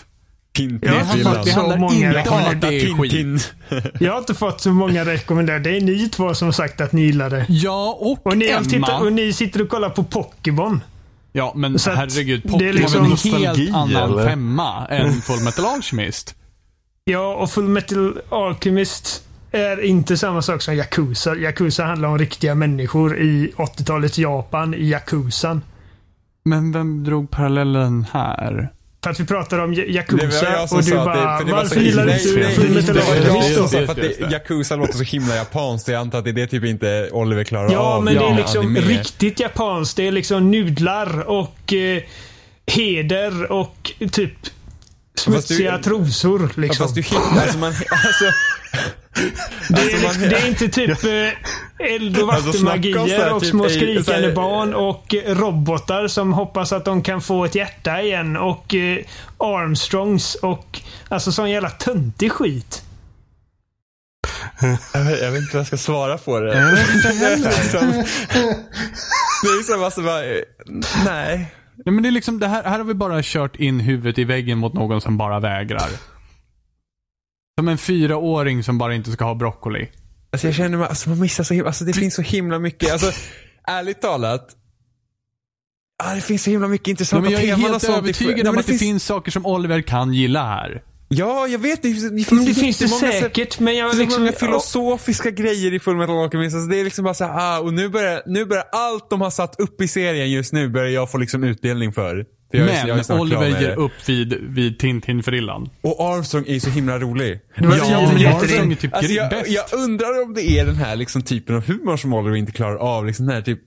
[0.56, 0.94] Tintin.
[0.94, 2.60] Jag har Det, fått det så handlar många inte om.
[3.10, 3.40] Tintin.
[4.00, 5.60] Jag har inte fått så många rekommendationer.
[5.60, 7.46] Det är ni två som har sagt att ni gillar det.
[7.50, 8.64] Ja, och, Och ni, Emma.
[8.64, 10.84] tittar, och ni sitter och kollar på Pokémon.
[11.32, 12.42] Ja, men Så herregud.
[12.44, 14.28] det är Pokémon är liksom en helt annan eller?
[14.30, 16.36] femma än Full Metal Alchemist.
[17.04, 21.36] Ja, och Full Metal Alchemist är inte samma sak som Yakuza.
[21.36, 25.62] Yakuza handlar om riktiga människor i 80-talets Japan, i Yakuzan.
[26.46, 28.72] Men vem drog parallellen här?
[29.06, 31.80] För att vi pratar om Det Yakuza och du det, bara, för det var varför
[31.80, 32.12] gillar du
[32.80, 34.32] inte Det det, det, det.
[34.32, 35.88] Yakuza låter så himla japanskt.
[35.88, 38.04] Jag antar att det är det typ inte Oliver klarar Ja, av.
[38.04, 38.80] men det är liksom anime.
[38.80, 39.98] riktigt japanskt.
[39.98, 42.02] Det är liksom nudlar och eh,
[42.68, 44.34] heder och typ
[45.20, 46.42] smutsiga du- trosor.
[46.56, 46.84] Ja, Liksom.
[46.84, 48.26] fast du hittar, alltså man, alltså,
[49.70, 53.42] det, är, alltså, man- det är inte typ eh, eld och Alltså, vattenmagier här och
[53.42, 57.46] typ små i- skrikande här- barn och eh, robotar som hoppas att de kan få
[57.46, 59.00] ett hjärta igen och eh,
[59.38, 62.82] Armstrongs och alltså sån jävla töntig skit.
[64.94, 66.52] jag, vet, jag vet inte vad jag ska svara på det.
[66.52, 66.58] det
[67.26, 67.92] är liksom,
[69.44, 70.42] det är som alltså bara, eh,
[71.06, 71.52] nej.
[71.86, 74.24] Ja, men det är liksom, det här, här har vi bara kört in huvudet i
[74.24, 75.90] väggen mot någon som bara vägrar.
[77.60, 79.90] Som en fyraåring som bara inte ska ha broccoli.
[80.32, 82.92] Alltså jag känner mig, alltså man missar så himla, alltså det finns så himla mycket,
[82.92, 83.12] alltså
[83.68, 84.56] ärligt talat.
[86.04, 87.98] Ja, det finns så himla mycket intressanta men jag är teman och helt sånt.
[87.98, 90.84] övertygad om att det finns saker som Oliver kan gilla här.
[91.08, 91.82] Ja, jag vet.
[91.82, 94.22] Det, det finns, Men det finns det säkert, men jag Det finns liksom...
[94.24, 96.56] många filosofiska grejer i Full Metal Alchemist.
[96.56, 99.22] Alltså det är liksom bara så här, ah, och nu börjar, nu börjar allt de
[99.22, 102.26] har satt upp i serien just nu börjar jag få liksom utdelning för.
[102.52, 105.70] för jag är- jag är Men snart klar Oliver ger upp vid, vid Tintin-frillan.
[105.82, 107.40] Och Armstrong är ju så himla rolig.
[107.60, 109.50] Det var Ja, tio men Armstrong är typ Alltså jag, bäst.
[109.50, 112.76] jag undrar om det är den här liksom typen av humor som Oliver inte klarar
[112.76, 113.06] av.
[113.06, 113.60] Liksom den här typ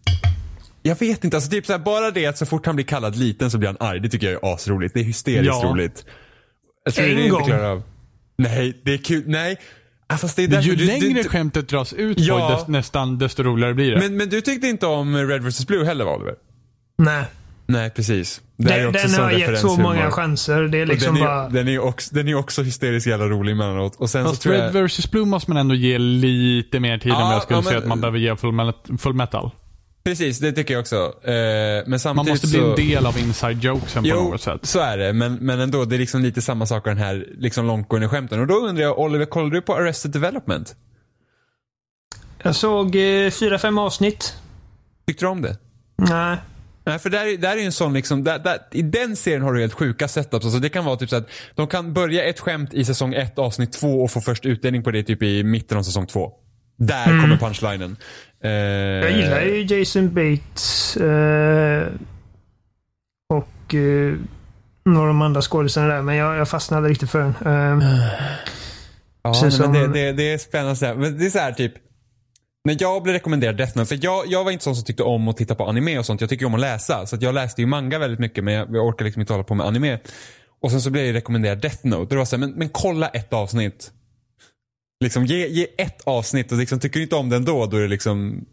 [0.83, 3.17] jag vet inte, alltså typ så här, bara det att så fort han blir kallad
[3.17, 4.01] liten så blir han arg.
[4.01, 4.95] Det tycker jag är asroligt.
[4.95, 5.69] Det är hysteriskt Ja.
[5.71, 6.05] roligt.
[6.89, 7.41] Jag tror En det är gång.
[7.41, 7.83] inte klarar av.
[8.39, 9.23] Nej, det är kul.
[9.27, 9.57] Nej.
[10.07, 12.49] Ah, fast det är därför Ju du- du- längre du- skämtet dras ut Ja.
[12.49, 14.01] på, dest, nästan desto roligare blir det.
[14.01, 16.35] Men, men du tyckte inte om Red vs Blue heller va, Oliver?
[16.99, 17.25] Nej.
[17.67, 18.41] Nej, precis.
[18.57, 20.63] Det är Den, också den har gett så många chanser.
[20.63, 21.49] Det är liksom den, är, bara...
[21.49, 23.97] den, är också, den är också hysteriskt jävla rolig emellanåt.
[23.97, 24.85] Och sen så Fast tror Red jag...
[24.89, 27.63] vs Blue måste man ändå ge lite mer tid än Ja, vad jag skulle ja,
[27.63, 29.51] säga men- att man behöver ge full, full metal.
[30.09, 30.97] Precis, det tycker jag också.
[31.25, 31.33] Eh,
[31.87, 32.71] men samtidigt Man måste bli så...
[32.71, 34.67] en del av inside jokesen på Jo, något sätt.
[34.67, 35.13] så är det.
[35.13, 38.41] Men, men ändå, det är liksom lite samma sak den här liksom långtgående skämten.
[38.41, 40.77] Och då undrar jag, Oliver, kollade du på Arrested Development?
[42.43, 44.35] Jag såg eh, fyra, fem avsnitt.
[45.07, 45.57] Tyckte du om det?
[45.97, 46.37] Nej.
[46.85, 49.43] Nej, för där, är- där är ju en sån liksom, där, där, i den serien
[49.43, 50.45] har du helt sjuka setups.
[50.45, 53.39] Alltså det kan vara typ så att de kan börja ett skämt i säsong ett
[53.39, 56.33] avsnitt två och få först utdelning på det typ i mitten av säsong två.
[56.79, 57.97] Där kommer punchlinen.
[58.45, 61.89] Eh, Jag gillar ju Jason Bates eh,
[63.29, 64.15] och eh,
[64.85, 67.29] några av de andra skådisarna där, men jag, jag fastnade riktigt för den.
[67.81, 68.09] Eh,
[69.23, 70.95] Ja, men som- det, det, det är spännande.
[70.95, 71.73] Men det är så här typ.
[72.65, 75.29] När jag blev rekommenderad Death Note, för jag, jag var inte sån som tyckte om
[75.29, 76.21] att titta på anime och sånt.
[76.21, 77.07] Jag tycker om att läsa.
[77.07, 79.45] Så att jag läste ju manga väldigt mycket men jag, jag orkar liksom inte hålla
[79.45, 79.99] på med anime.
[80.61, 81.97] Och sen så blev jag rekommenderad Death Note.
[82.03, 83.93] Och det var så här, men, men kolla ett avsnitt.
[85.01, 87.81] Liksom ge, ge ett avsnitt och liksom, tycker du inte om den då, då är
[87.81, 88.45] det liksom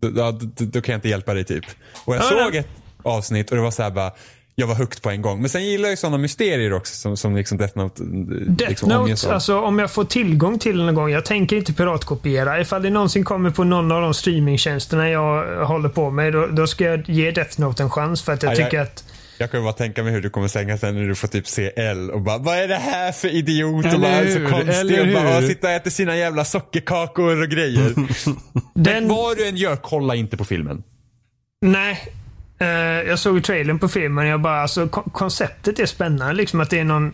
[0.00, 1.64] då, då, då, kan jag inte hjälpa dig typ.
[2.04, 2.68] Och jag Ja, såg ett
[3.02, 4.12] avsnitt och det var så här bara
[4.56, 5.40] jag var högt på en gång.
[5.40, 8.02] Men sen gillar jag ju sådana mysterier också som, som liksom Death Note.
[8.02, 11.10] eh, Death liksom Note, alltså om jag får tillgång till den någon gång.
[11.10, 12.60] Jag tänker inte piratkopiera.
[12.60, 16.66] Ifall det någonsin kommer på någon av de streamingtjänsterna jag håller på med, då, då
[16.66, 19.04] ska jag ge Death Note en chans för att jag Ja, jag- tycker att
[19.38, 21.46] Jag kan ju bara tänka mig hur du kommer sänga sen när du får typ
[21.46, 23.84] se L och bara vad är det här för idiot?
[23.84, 24.46] Eller och bara hur?
[24.46, 27.94] så konstig och bara och sitta och äta sina jävla sockerkakor och grejer.
[28.74, 29.08] den...
[29.08, 30.82] Vad du än gör, kolla inte på filmen.
[31.60, 32.12] Nej.
[32.58, 32.68] Eh,
[33.08, 36.34] jag såg ju trailern på filmen och jag bara, alltså kon- konceptet är spännande.
[36.34, 37.12] Liksom att det är någon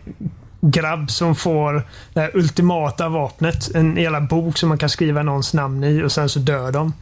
[0.61, 3.75] grabb som får det här ultimata vapnet.
[3.75, 6.93] En jävla bok som man kan skriva någons namn i och sen så dör de.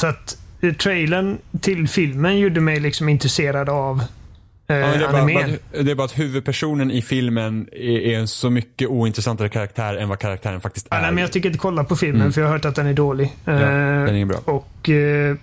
[0.00, 4.04] Så att eh, trailern till filmen gjorde mig liksom intresserad av
[4.68, 5.58] eh, Ja, det, är bara, animen.
[5.72, 9.94] bara, det är bara att huvudpersonen i filmen är, är en så mycket ointressantare karaktär
[9.96, 11.02] än vad karaktären faktiskt Ja, är.
[11.02, 12.94] nej, men jag tycker inte kolla på filmen för jag har hört att den är
[12.94, 13.32] dålig.
[13.46, 13.60] Mm.
[13.60, 14.38] ja, Eh, den är bra.
[14.44, 15.36] Och, eh,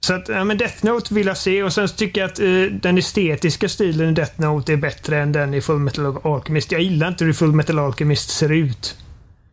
[0.00, 2.46] så att, ja, men Death Note vill jag se och sen tycker jag att eh,
[2.82, 6.72] den estetiska stilen i Death Note är bättre än den i Full Metal Alchemist.
[6.72, 8.96] Jag gillar inte hur Full Metal Alchemist ser ut.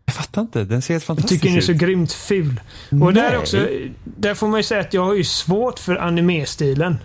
[0.05, 1.77] Jag fattar inte, den ser helt Jag fantastisk tycker den är så ut.
[1.77, 2.59] grymt ful.
[3.01, 3.67] Och där också,
[4.03, 6.97] där får man ju säga att jag har ju svårt för anime-stilen.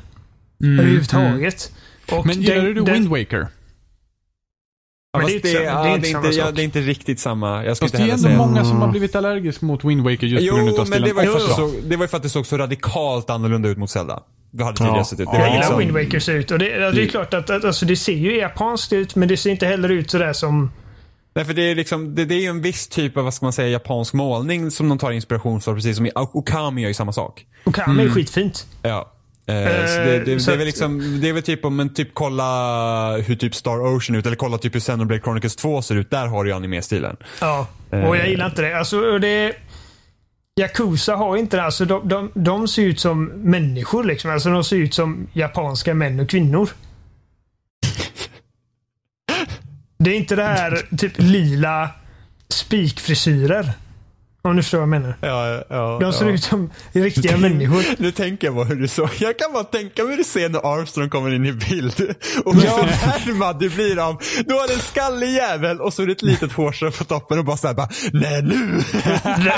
[0.65, 1.73] Överhuvudtaget.
[2.07, 3.47] Och Mm, Men gillar den- du den- Wind Waker?
[5.13, 6.81] Ja, det är inte det, samma- ja, det är det, inte ja, det är inte
[6.81, 7.65] riktigt samma.
[7.65, 8.39] Jag ska Fast inte det är ändå säga.
[8.39, 11.13] många som har blivit allergisk mot Wind Waker just på grund Jo, av men det
[11.13, 13.79] var, ju att det, det var ju för att det såg så radikalt annorlunda ut
[13.79, 14.23] mot Zelda.
[14.51, 15.05] vi hade tidigare Ja.
[15.05, 15.27] sett ut.
[15.27, 16.51] Var Jag gillar Wind Waker ser ut.
[16.51, 19.37] Och det, det är klart att, att alltså, det ser ju japanskt ut, men det
[19.37, 20.71] ser inte heller ut sådär som...
[21.35, 23.53] Nej, för det är liksom, det, det är en viss typ av, vad ska man
[23.53, 27.13] säga, japansk målning som de tar inspiration från, precis som i Okami gör ju samma
[27.13, 27.47] sak.
[27.65, 28.67] Okami är skitfint.
[28.83, 29.13] Ja.
[29.49, 31.77] Eh, så det, det, så det är väl att- liksom, det är väl typ om
[31.77, 35.83] men typ kolla hur typ Star Ocean ut eller kolla typ hur Xenoblade Chronicles 2
[35.83, 36.11] ser ut.
[36.11, 37.17] Där har du ju anime-stilen.
[37.41, 38.79] Ja, och jag gillar inte det.
[38.79, 39.53] Alltså, det
[40.61, 41.63] Yakuza har inte det.
[41.63, 44.05] Alltså, de, de, de ser ut som människor.
[44.05, 44.31] Liksom.
[44.31, 46.69] Alltså, de ser ut som japanska män och kvinnor.
[49.99, 51.91] Det är inte det här typ lila
[52.49, 53.73] spikfrisyrer.
[54.43, 55.15] Om du förstår vad jag menar.
[55.21, 57.85] Ja, ja, De ser ut som riktiga människor.
[57.99, 59.09] Nu tänker jag bara hur du så.
[59.19, 62.15] Jag kan bara tänka mig hur du ser när Armstrong kommer in i bild.
[62.45, 64.23] Och hur förnärmad du blir av.
[64.47, 67.45] Du har en skallig jävel och så är det ett litet hårstrå på toppen och
[67.45, 68.83] bara såhär bara Nej nu!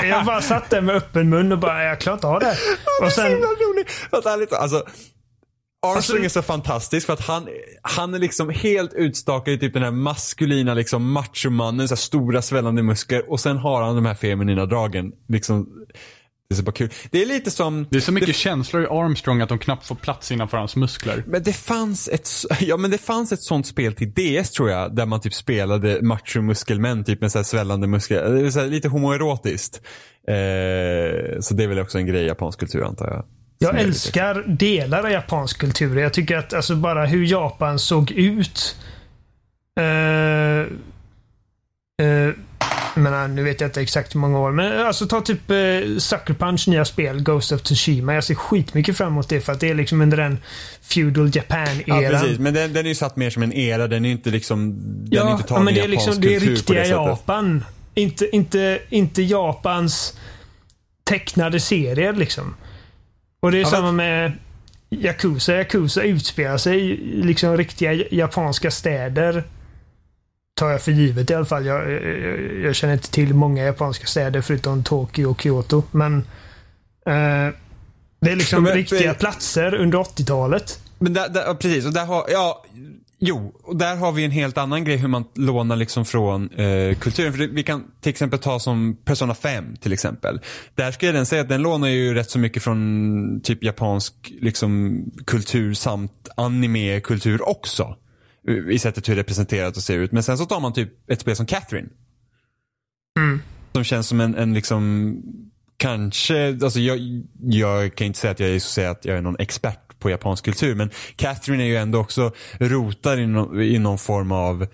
[0.09, 2.57] Jag bara satt där med öppen mun och bara, jag klarar inte av det.
[2.99, 3.25] Och Och sen...
[3.25, 4.07] Så himla roligt.
[4.09, 4.83] Att han liksom, alltså,
[5.87, 7.47] Armstrong är så fantastisk för att han,
[7.81, 12.41] han är liksom helt utstakad i typ den här maskulina liksom machomannen, så här stora
[12.41, 15.11] svällande muskler och sen har han de här feminina dragen.
[15.27, 15.67] Liksom,
[16.49, 16.89] det är så bara kul.
[17.11, 17.87] Det är lite som...
[17.89, 21.23] Det är så mycket känslor i Armstrong att de knappt får plats innanför hans muskler.
[21.27, 22.29] Men det fanns ett,
[22.59, 26.01] ja men det fanns ett sånt spel till DS tror jag, där man typ spelade
[26.01, 28.29] machomuskelmän typ med så här svällande muskler.
[28.29, 29.81] Det är så här lite homoerotiskt.
[30.27, 33.25] Eh, så det är väl också en grej i japansk kultur antar jag.
[33.61, 35.97] Jag är älskar delar av japansk kultur.
[35.97, 38.75] Jag tycker att alltså bara hur Japan såg ut.
[39.79, 40.67] Uh,
[42.95, 46.33] menar, nu vet jag inte exakt hur många år, men alltså ta typ uh, Sucker
[46.33, 48.13] Punch nya spel, Ghost of Tsushima.
[48.13, 50.37] Jag ser skitmycket fram emot det för att det är liksom under den
[50.81, 52.11] feudal Ja Japan-eran.
[52.11, 53.87] precis, men den, den är ju satt mer som en era.
[53.87, 56.35] Den är inte liksom, den är Ja, inte ja, tagen men det är liksom det
[56.35, 56.87] är riktiga det.
[56.87, 57.65] Japan.
[57.93, 60.17] Inte, inte, inte Japans
[61.03, 62.55] tecknade serier liksom.
[63.41, 64.31] Och det är Ja, samma med
[64.89, 65.55] Yakuza.
[65.57, 69.43] Yakuza utspelar sig i liksom riktiga japanska städer.
[70.55, 71.65] Tar jag för givet i alla fall.
[71.65, 75.83] Jag, jag, jag känner inte till många japanska städer förutom Tokyo och Kyoto.
[75.91, 76.17] Men
[77.05, 77.53] eh,
[78.21, 80.79] det är liksom Men- riktiga men- platser under 80-talet.
[80.99, 82.65] Men där, där, precis, och där har, ja,
[83.21, 86.95] jo, och där har vi en helt annan grej hur man lånar liksom från eh,
[86.95, 87.33] kulturen.
[87.33, 90.39] För det, vi kan till exempel ta som Persona 5 till exempel.
[90.75, 95.01] Där skulle den säga att den lånar ju rätt så mycket från typ japansk liksom,
[95.25, 97.95] kultur samt anime-kultur också.
[98.69, 100.11] I sättet hur det är presenterat och ser ut.
[100.11, 101.89] Men sen så tar man typ ett spel som Catherine.
[103.73, 105.15] Som känns som en, en liksom
[105.81, 106.99] Kanske, alltså jag,
[107.39, 110.45] jag kan inte säga att jag är, så att jag är någon expert på japansk
[110.45, 114.67] kultur men Catherine är ju ändå också rotad i, no, i någon form av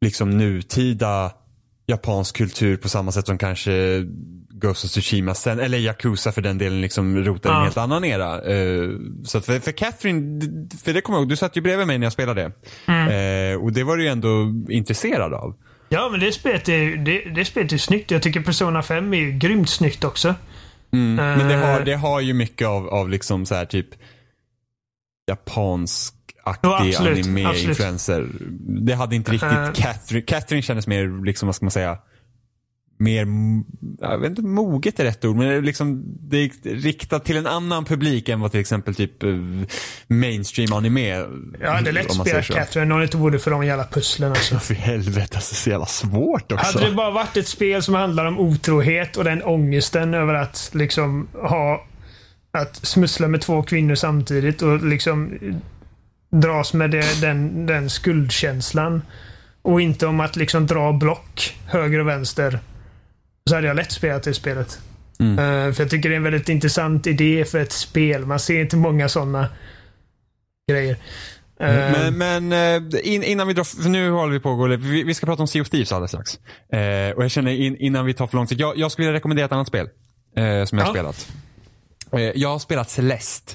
[0.00, 1.32] liksom nutida
[1.86, 4.04] japansk kultur på samma sätt som kanske
[4.50, 7.64] Ghost of Tsushima sen, eller Yakuza för den delen liksom rotar i en Ja.
[7.64, 8.34] helt annan era.
[8.34, 8.88] Eh,
[9.24, 10.40] så för, för Catherine,
[10.84, 12.42] för det kommer jag ihåg, du satt ju bredvid mig när jag spelade.
[12.86, 15.54] Eh, och det var du ju ändå intresserad av.
[15.88, 18.10] Ja, men det spelet är, det, det spelet är snyggt.
[18.10, 20.34] Jag tycker Persona 5 är ju grymt snyggt också.
[20.90, 23.86] Men det har, Eh, det har ju mycket av, av liksom så här typ
[25.28, 28.28] japansk-aktig Ja, absolut, anime-influencer.
[28.86, 29.72] Det hade inte riktigt Eh.
[29.72, 30.22] Catherine.
[30.26, 31.98] Catherine kändes mer, liksom, vad ska man säga,
[32.98, 33.26] mer,
[34.00, 37.36] jag vet inte moget är rätt ord, men det är, liksom, det är riktat till
[37.36, 39.30] en annan publik än vad till exempel typ eh,
[40.06, 41.26] mainstream anime.
[41.60, 42.52] Jag hade lätt om man spelat säger så.
[42.52, 44.58] Catherine det inte vore för de jävla pusslen alltså.
[44.58, 46.78] För helvete, alltså så jävla svårt också.
[46.78, 50.70] Hade det bara varit ett spel som handlar om otrohet och den ångesten över att
[50.74, 51.84] liksom ha
[52.52, 55.38] att smussla med två kvinnor samtidigt och liksom
[56.30, 59.02] dras med det, den, den skuldkänslan.
[59.62, 62.58] Och inte om att liksom dra block höger och vänster.
[63.48, 64.78] Så hade jag lätt spelat det spelet.
[65.20, 65.38] Mm.
[65.38, 68.26] Eh, för jag tycker det är en väldigt intressant idé för ett spel.
[68.26, 69.48] Man ser inte många sådana
[70.70, 70.96] grejer.
[71.60, 74.66] Eh, Men, men eh, in, innan vi drar, för nu håller vi på att gå,
[74.66, 76.38] vi, vi ska prata om Sea of Thieves alldeles strax.
[76.72, 79.16] Eh, och jag känner in, innan vi tar för lång tid, jag, jag skulle vilja
[79.16, 79.88] rekommendera ett annat spel.
[80.36, 80.94] Eh, som jag har Ja.
[80.94, 81.32] spelat.
[82.12, 83.52] Eh, jag har spelat Celeste.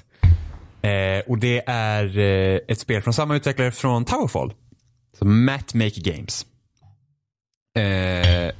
[0.81, 4.53] Eh, och det är eh, ett spel från samma utvecklare från Towerfall.
[5.19, 6.45] Så Matt Make Games.
[7.77, 8.51] Eh,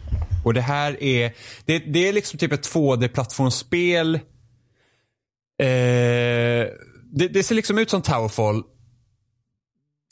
[0.45, 1.33] och det här är,
[1.65, 4.15] det, det är liksom typ ett 2D-plattformsspel.
[4.15, 4.21] Eh,
[7.11, 8.63] det, det ser liksom ut som Towerfall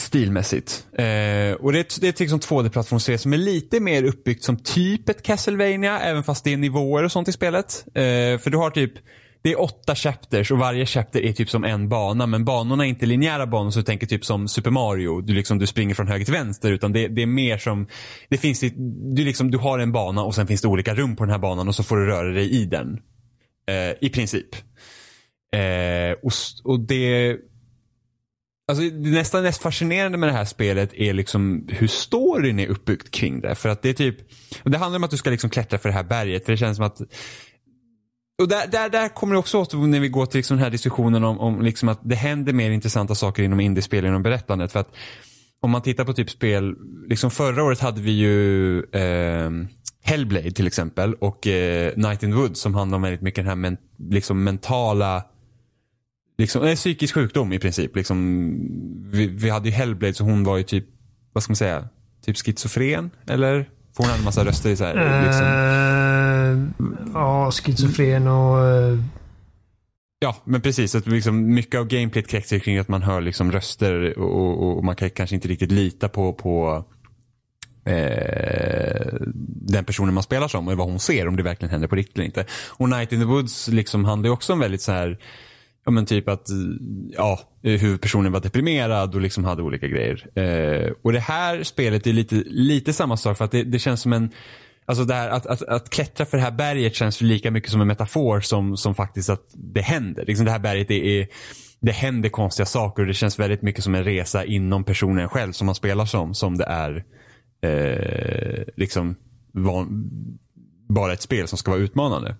[0.01, 0.87] stilmässigt.
[0.93, 5.09] Eh, och det, är- det är liksom 2D-plattformsspel som är lite mer uppbyggt som typ
[5.09, 7.83] ett Castlevania även fast det är nivåer och sånt i spelet.
[7.87, 8.93] Eh, för du har typ
[9.43, 12.89] det är åtta chapters och varje chapter är typ som en bana men banorna är
[12.89, 15.21] inte linjära banor så du tänker typ som Super Mario.
[15.21, 17.87] Du, liksom, du springer från höger till vänster utan det, det är mer som
[18.29, 18.59] det finns,
[19.15, 21.39] du, liksom, du har en bana och sen finns det olika rum på den här
[21.39, 22.99] banan och så får du röra dig i den.
[23.69, 24.55] Eh, I princip.
[25.53, 26.31] Eh, och,
[26.63, 27.37] och det
[28.67, 33.11] Alltså det nästan mest fascinerande med det här spelet är liksom hur storyn är uppbyggd
[33.11, 33.55] kring det.
[33.55, 34.17] För att det är typ,
[34.63, 36.45] det handlar om att du ska liksom klättra för det här berget.
[36.45, 37.01] För det känns som att
[38.41, 40.71] och där, där, där kommer det också åt när vi går till liksom den här
[40.71, 44.71] diskussionen om, om liksom att det händer mer intressanta saker inom indiespel inom berättandet.
[44.71, 44.89] För att
[45.61, 46.75] om man tittar på typ spel,
[47.07, 49.51] liksom förra året hade vi ju eh,
[50.03, 53.47] Hellblade till exempel och eh, Night in the Woods som handlar om väldigt mycket den
[53.47, 53.77] här men,
[54.09, 55.23] liksom mentala
[56.37, 57.95] Liksom, eh, psykisk sjukdom i princip.
[57.95, 58.17] Liksom,
[59.11, 60.85] vi, vi hade ju Hellblade så hon var ju typ,
[61.33, 61.87] vad ska man säga,
[62.25, 63.69] typ schizofren eller?
[63.97, 65.45] Får hon en massa röster i så här, liksom.
[65.45, 68.57] Eh, Ja, schizofren och...
[68.57, 68.99] Uh...
[70.19, 70.95] Ja, men precis.
[70.95, 74.83] Att liksom, mycket av gameplayet kretsar kring att man hör liksom röster och, och, och
[74.83, 76.85] man kan kanske inte riktigt lita på, på
[77.85, 79.13] eh,
[79.45, 82.15] den personen man spelar som och vad hon ser, om det verkligen händer på riktigt
[82.15, 82.45] eller inte.
[82.69, 85.17] Och Night in the Woods liksom handlar ju också om väldigt så här
[85.85, 86.47] Ja men typ att
[87.11, 90.39] ja, huvudpersonen var deprimerad och liksom hade olika grejer.
[90.39, 94.01] Eh, och det här spelet är lite, lite samma sak för att det, det känns
[94.01, 94.29] som en
[94.85, 97.71] Alltså det här, att, att, att klättra för det här berget känns ju lika mycket
[97.71, 100.25] som en metafor som, som faktiskt att det händer.
[100.25, 101.27] Liksom det här berget är, är
[101.81, 105.51] det händer konstiga saker och det känns väldigt mycket som en resa inom personen själv
[105.51, 106.33] som man spelar som.
[106.33, 107.03] Som det är
[107.61, 109.15] eh, liksom
[109.51, 110.11] van,
[110.89, 112.35] bara ett spel som ska vara utmanande.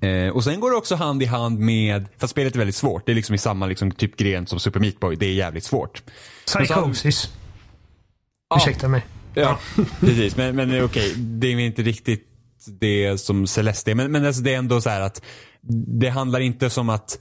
[0.00, 3.06] Eh, och sen går det också hand i hand med, för spelet är väldigt svårt.
[3.06, 5.16] Det är liksom i samma liksom, typ gren som Super Meat Boy.
[5.16, 6.02] Det är jävligt svårt.
[6.46, 7.32] Psychosis.
[8.48, 8.56] Ja.
[8.56, 9.04] Ursäkta mig.
[9.34, 9.58] Ja,
[10.00, 10.36] precis.
[10.36, 12.28] Men, men okej, det är inte riktigt
[12.80, 13.94] det som Celeste är.
[13.94, 15.22] Men, men alltså, det är ändå så här att
[16.00, 17.18] det handlar inte som att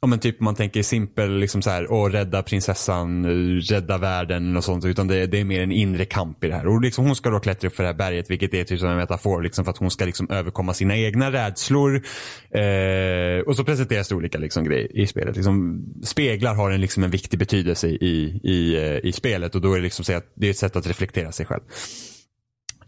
[0.00, 3.26] om en typ man tänker simpel, liksom så här, åh, rädda prinsessan,
[3.60, 4.84] rädda världen och sånt.
[4.84, 6.66] Utan det, det är mer en inre kamp i det här.
[6.66, 8.88] Och liksom, hon ska då klättra upp för det här berget, vilket är typ som
[8.88, 12.02] en metafor liksom, för att hon ska liksom överkomma sina egna rädslor.
[12.50, 15.36] Eh, och så presenteras det olika liksom, grejer i spelet.
[15.36, 19.72] Liksom, speglar har en, liksom, en viktig betydelse i, i, eh, i spelet och då
[19.72, 21.62] är det liksom så att det är ett sätt att reflektera sig själv.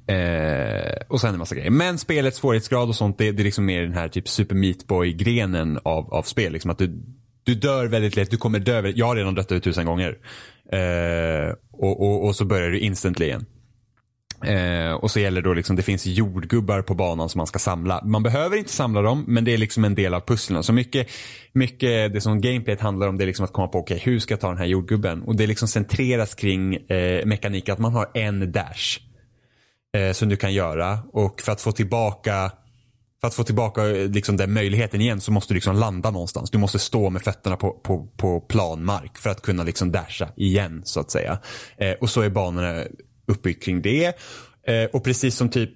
[0.09, 1.71] Eh, och sen en massa grejer.
[1.71, 4.87] Men spelets svårighetsgrad och sånt, det, det är liksom mer den här typ Super Meat
[4.87, 6.53] Boy-grenen av, av spel.
[6.53, 7.03] Liksom att du,
[7.45, 10.19] du dör väldigt lätt, du kommer dö väldigt, Jag har redan dött över tusen gånger.
[10.73, 13.47] Eh, och, och, och så börjar du instantly igen.
[14.45, 18.05] Eh, och så gäller då liksom, det finns jordgubbar på banan som man ska samla.
[18.05, 20.63] Man behöver inte samla dem, men det är liksom en del av pusslen.
[20.63, 21.09] Så mycket,
[21.53, 24.21] mycket det som gameplayet handlar om det är liksom att komma på, okej okay, hur
[24.21, 25.23] ska jag ta den här jordgubben?
[25.23, 29.08] Och det är liksom centreras kring eh, mekanik att man har en dash
[29.97, 30.99] eh, som du kan göra.
[31.13, 32.53] Och för att få tillbaka
[33.21, 36.51] för att få tillbaka eh, liksom, den möjligheten igen så måste du liksom landa någonstans.
[36.51, 40.29] Du måste stå med fötterna på, på, på plan mark för att kunna liksom dasha
[40.37, 41.39] igen så att säga.
[41.77, 42.85] Eh, och så är banorna
[43.27, 44.07] uppbyggda kring det.
[44.67, 45.71] Eh, och precis som typ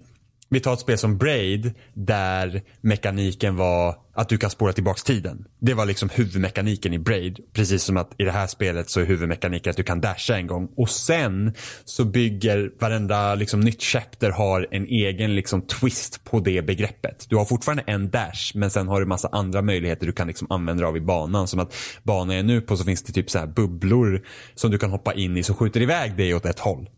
[0.49, 5.45] vi tar ett spel som Braid där mekaniken var att du kan spåra tillbaks tiden.
[5.59, 7.39] Det var liksom huvudmekaniken i Braid.
[7.53, 10.47] Precis som att i det här spelet så är huvudmekaniken att du kan dasha en
[10.47, 10.69] gång.
[10.77, 11.55] Och sen
[11.85, 17.27] så bygger varenda liksom, nytt chapter har en egen liksom, twist på det begreppet.
[17.29, 20.47] Du har fortfarande en dash men sen har du massa andra möjligheter du kan liksom,
[20.51, 21.49] använda dig av i banan.
[21.49, 24.23] Som att banan jag är nu på så finns det typ så här bubblor
[24.55, 26.89] som du kan hoppa in i som skjuter iväg dig åt ett håll.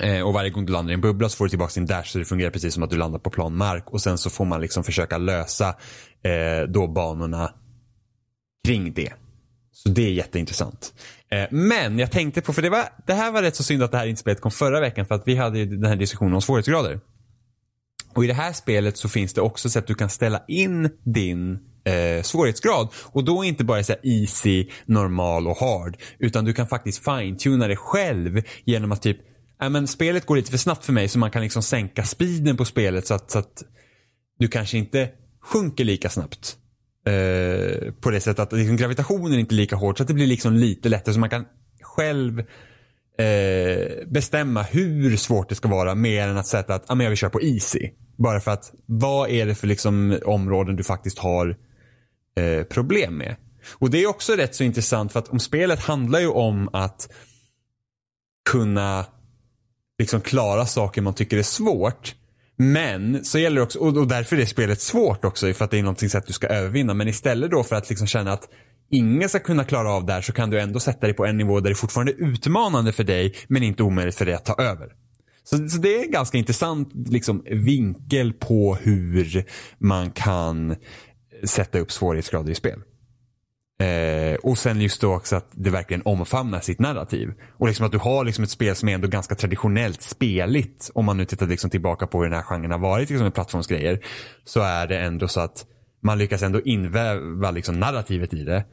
[0.00, 2.04] Eh, och varje gång du landar i en bubbla så får du tillbaka din dash
[2.04, 3.90] så det fungerar precis som att du landar på plan mark.
[3.90, 5.68] Och sen så får man liksom försöka lösa
[6.22, 7.50] eh, då banorna
[8.66, 9.12] kring det.
[9.72, 10.94] Så det är jätteintressant.
[11.30, 13.90] Eh, men jag tänkte på, för det, var, det här var rätt så synd att
[13.90, 16.42] det här inspelet kom förra veckan för att vi hade ju den här diskussionen om
[16.42, 17.00] svårighetsgrader.
[18.14, 20.90] Och i det här spelet så finns det också så att du kan ställa in
[21.02, 22.88] din eh, svårighetsgrad.
[22.94, 25.96] Och då inte bara så här easy, normal och hard.
[26.18, 29.18] Utan du kan faktiskt fine-tuna det själv genom att typ
[29.64, 32.56] Ja, men spelet går lite för snabbt för mig så man kan liksom sänka speeden
[32.56, 33.62] på spelet så att, så att
[34.38, 35.10] du kanske inte
[35.40, 36.56] sjunker lika snabbt.
[37.06, 40.26] Eh, på det sättet att liksom, gravitationen är inte lika hård så att det blir
[40.26, 41.44] liksom lite lättare så man kan
[41.80, 42.38] själv
[43.18, 47.10] eh, bestämma hur svårt det ska vara mer än att sätta att ah, men jag
[47.10, 47.90] vill köra på easy.
[48.16, 51.56] Bara för att vad är det för liksom, områden du faktiskt har
[52.36, 53.36] eh, problem med.
[53.72, 57.08] Och det är också rätt så intressant för att om spelet handlar ju om att
[58.50, 59.06] kunna
[59.98, 62.14] liksom klara saker man tycker är svårt.
[62.56, 65.82] Men så gäller det också, och, därför är spelet svårt också för att det är
[65.82, 66.94] någonting så att du ska övervinna.
[66.94, 68.48] Men istället då för att liksom känna att
[68.90, 71.36] ingen ska kunna klara av det här så kan du ändå sätta dig på en
[71.36, 74.54] nivå där det fortfarande är utmanande för dig men inte omöjligt för dig att ta
[74.54, 74.92] över.
[75.44, 79.44] Så, så det är en ganska intressant liksom, vinkel på hur
[79.78, 80.76] man kan
[81.44, 82.80] sätta upp svårighetsgrader i spel.
[83.80, 87.32] Eh, och sen just då också att det verkligen omfamnar sitt narrativ.
[87.58, 90.90] Och liksom att du har liksom ett spel som är ändå ganska traditionellt speligt.
[90.94, 93.34] Om man nu tittar liksom tillbaka på hur den här genren har varit liksom med
[93.34, 94.00] plattformsgrejer.
[94.44, 95.66] Så är det ändå så att
[96.02, 98.64] man lyckas ändå inväva liksom narrativet i det.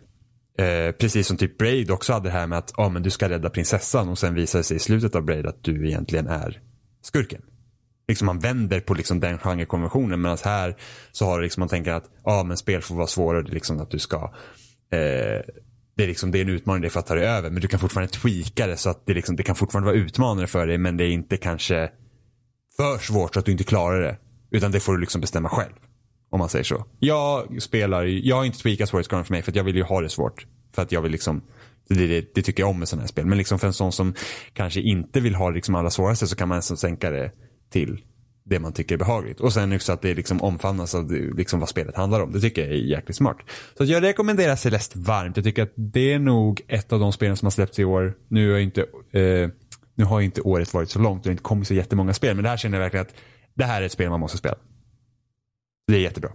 [0.58, 3.30] Eh, precis som typ Braid också hade det här med att ah, men du ska
[3.30, 6.62] rädda prinsessan och sen visar det sig i slutet av Braid att du egentligen är
[7.02, 7.42] skurken.
[8.08, 10.78] Liksom man vänder på liksom den genrekonventionen medan här
[11.12, 13.92] så har det liksom man tänker att ah, men spel får vara svårare, liksom att
[13.92, 14.34] du ska
[14.92, 15.42] eh,
[15.96, 17.68] det är, liksom, det är en utmaning det för att ta dig över men du
[17.68, 20.78] kan fortfarande tweaka det så att det, liksom, det kan fortfarande vara utmanande för dig
[20.78, 21.90] men det är inte kanske
[22.76, 24.18] för svårt så att du inte klarar det.
[24.52, 25.74] Utan det får du liksom bestämma själv.
[26.30, 26.86] Om man säger så.
[27.00, 30.02] Jag spelar, jag har inte tweakat svårighetsgraden för mig för att jag vill ju ha
[30.02, 30.46] det svårt.
[30.76, 31.42] För att jag vill liksom,
[31.90, 33.26] det, det, det tycker jag om med sådana här spel.
[33.26, 34.14] Men liksom för en sån som
[34.54, 37.32] kanske inte vill ha liksom alla svåraste så kan man alltså sänka det
[37.70, 38.02] till
[38.44, 39.40] det man tycker är behagligt.
[39.40, 42.32] Och sen också att det liksom omfamnas av liksom vad spelet handlar om.
[42.32, 43.38] Det tycker jag är jäkligt smart.
[43.78, 45.38] Så jag rekommenderar Celeste varmt.
[45.38, 48.14] Jag tycker att det är nog ett av de spelen som har släppts i år.
[48.28, 48.82] Nu har inte,
[49.12, 49.50] eh,
[49.96, 52.36] nu har inte året varit så långt och det har inte kommit så jättemånga spel.
[52.36, 53.14] Men det här känner jag verkligen att
[53.54, 54.56] det här är ett spel man måste spela.
[55.88, 56.32] Det är jättebra.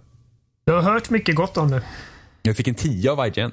[0.65, 1.83] Jag har hört mycket gott om det.
[2.41, 3.51] Jag fick en 10 av IGN.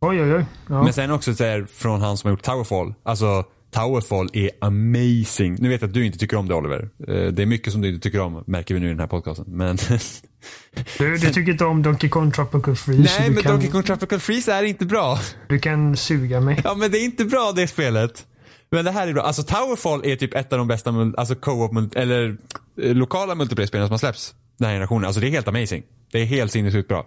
[0.00, 0.44] Oj, oj, oj.
[0.68, 0.82] Ja.
[0.82, 2.94] Men sen också så här, från han som har gjort Towerfall.
[3.02, 5.56] Alltså Towerfall är amazing.
[5.58, 6.90] Nu vet jag att du inte tycker om det Oliver.
[7.08, 9.06] Eh, Det är mycket som du inte tycker om, märker vi nu i den här
[9.06, 9.44] podcasten.
[9.48, 9.76] Men
[10.98, 13.20] Du, du tycker inte om Donkey Kong Tropical Freeze.
[13.20, 15.18] Nej, men kan, Donkey Kong Tropical Freeze är inte bra.
[15.48, 16.60] du kan suga mig.
[16.64, 18.26] Ja, men det är inte bra det spelet.
[18.70, 19.22] Men det här är bra.
[19.22, 22.36] Alltså Towerfall är typ ett av de bästa alltså co-op eller
[22.82, 25.04] eh, lokala multiplayer-spelen som har släppts den här generationen.
[25.04, 25.82] Alltså det är helt amazing.
[26.12, 27.06] Det är helt sinnessjukt bra.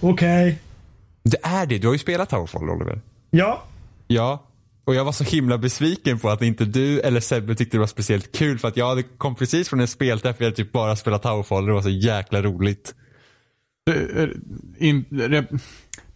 [0.00, 0.58] Okej.
[1.22, 1.78] Det är det.
[1.78, 3.00] Du har ju spelat Towerfall Oliver.
[3.30, 3.62] Ja.
[4.06, 4.42] Ja.
[4.84, 7.86] Och jag var så himla besviken på att inte du eller Sebbe tyckte det var
[7.86, 11.22] speciellt kul för att jag kom precis från en spelträff där jag typ bara spelat
[11.22, 12.94] Towerfall och det var så jäkla roligt.
[13.90, 14.28] Eh,
[14.78, 15.44] In, re,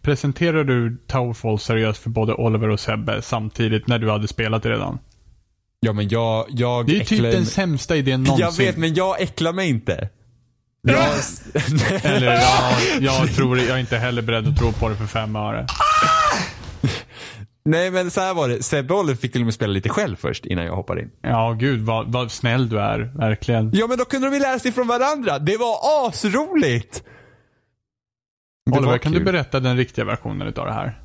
[0.01, 4.69] presenterar du Towerfall seriöst för både Oliver och Sebbe samtidigt när du hade spelat det
[4.69, 4.99] redan?
[5.79, 8.45] Ja men jag, jag Det är ju typ den sämsta idén någonsin.
[8.45, 10.09] Jag vet men jag äcklar mig inte.
[10.81, 11.05] Jag,
[12.03, 15.35] Eller ja, jag tror jag är inte heller beredd att tro på det för fem
[15.35, 15.67] öre.
[17.67, 18.63] Nej men så här var det.
[18.63, 21.11] Sebbe Oliver fick till och med spela lite själv först innan jag hoppade in.
[21.21, 22.99] Ja, gud vad, vad snäll du är.
[22.99, 23.71] Verkligen.
[23.73, 25.39] Ja men då kunde de ju lära sig från varandra.
[25.39, 27.03] Det var asroligt!
[28.65, 29.19] Det Oliver, kan kul.
[29.19, 31.01] du berätta den riktiga versionen utav det här?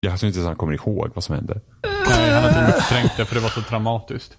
[0.00, 1.60] Jag tror inte ens han kommer ihåg vad som hände.
[2.08, 4.36] Nej, han har till och med förträngt det för det var så traumatiskt.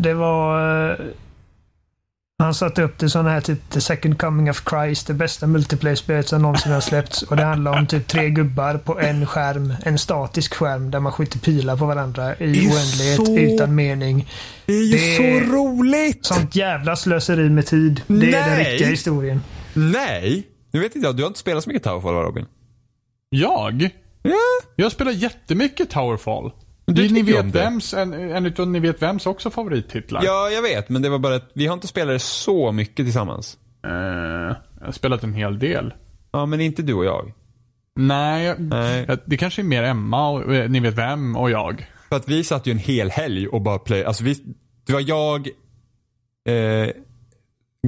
[0.00, 1.00] Det var...
[2.38, 6.28] Han satte upp det sån här typ The Second Coming of Christ, det bästa multiplayer-spelet
[6.28, 7.22] som någonsin har släppts.
[7.22, 9.72] Och det handlar om typ tre gubbar på en skärm.
[9.84, 14.28] En statisk skärm där man skjuter pilar på varandra i oändlighet så- utan mening.
[14.66, 15.16] Det är ju Det-
[15.46, 16.26] så roligt!
[16.26, 18.00] Sånt jävla slöseri med tid.
[18.06, 18.70] Det är den Nej.
[18.72, 19.42] riktiga historien.
[19.74, 20.42] Nej!
[20.72, 22.46] Nu vet inte jag, du har inte spelat så mycket Towerfall va Robin?
[23.28, 23.90] Jag?
[24.22, 24.32] Ja.
[24.76, 26.52] Jag spelar jättemycket Towerfall.
[26.86, 30.22] Du Det ni vet vems, en, en utav ni vet vems också favorittitlar.
[30.24, 30.88] Ja, jag vet.
[30.88, 33.58] Men det var bara att vi har inte spelat det så mycket tillsammans.
[33.84, 33.90] Eh,
[34.80, 35.94] jag har spelat en hel del.
[36.32, 37.32] Ja, men inte du och jag.
[37.96, 39.06] Nej, Nej.
[39.24, 41.90] det kanske är mer Emma och eh, ni vet vem och jag.
[42.08, 44.04] För att vi satt ju en hel helg och bara play.
[44.04, 44.34] Alltså vi,
[44.86, 45.48] det var jag,
[46.48, 46.90] eh,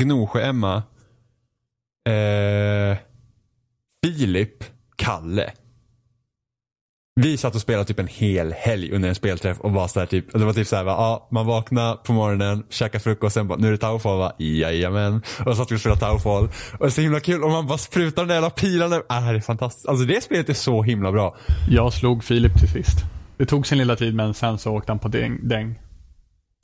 [0.01, 0.83] Gnosjö-Emma,
[2.09, 2.99] eh,
[4.05, 4.65] Filip,
[4.97, 5.53] Kalle.
[7.21, 10.07] Vi satt och spelade typ en hel helg under en spelträff och var så här
[10.07, 13.67] typ, det var typ såhär, ja, man vaknade på morgonen, käkade frukost, sen bara, nu
[13.69, 14.33] är det Towerfall va?
[14.39, 15.15] Jajamän.
[15.39, 16.45] Och så satt vi och spelade Towerfall.
[16.73, 18.97] Och det är så himla kul och man bara sprutar de där jävla pilarna.
[18.97, 19.89] Äh, det är fantastiskt.
[19.89, 21.37] Alltså det spelet är så himla bra.
[21.71, 22.99] Jag slog Filip till sist.
[23.37, 25.39] Det tog sin lilla tid men sen så åkte han på däng.
[25.49, 25.79] däng.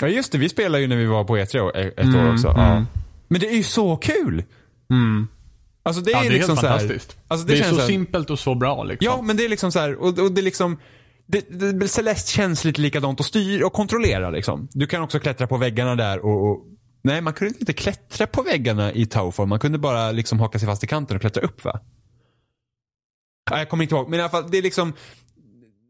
[0.03, 2.33] Ja just det, vi spelade ju när vi var på E3 o- ett Mm, år
[2.33, 2.49] också.
[2.49, 2.65] Ja.
[2.73, 2.87] mm.
[3.29, 4.43] Men det är ju så kul!
[4.91, 5.29] Mm.
[5.87, 7.17] Alltså det är, Ja, det är liksom helt så här, fantastiskt.
[7.29, 9.05] Alltså det, det, är så så här, simpelt och så bra liksom.
[9.05, 10.79] Ja, men det är liksom så här, och, och det är liksom
[11.27, 14.69] det, det, Celeste känns lite likadant att styra och kontrollera liksom.
[14.73, 16.67] Du kan också klättra på väggarna där och, och
[17.07, 19.47] Nej, man kunde inte klättra på väggarna i Towerfall.
[19.47, 21.81] Man kunde bara liksom haka sig fast i kanten och klättra upp va?
[23.51, 24.93] Ja, jag kommer inte ihåg, men i alla fall det är liksom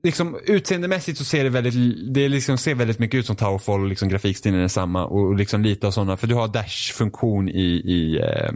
[0.02, 1.74] Liksom utseendemässigt så ser det väldigt,
[2.14, 5.62] det liksom ser väldigt mycket ut som Towerfall och liksom grafikstilen är samma och liksom
[5.62, 8.52] lite av sådana, för du har dash-funktion i, i eh,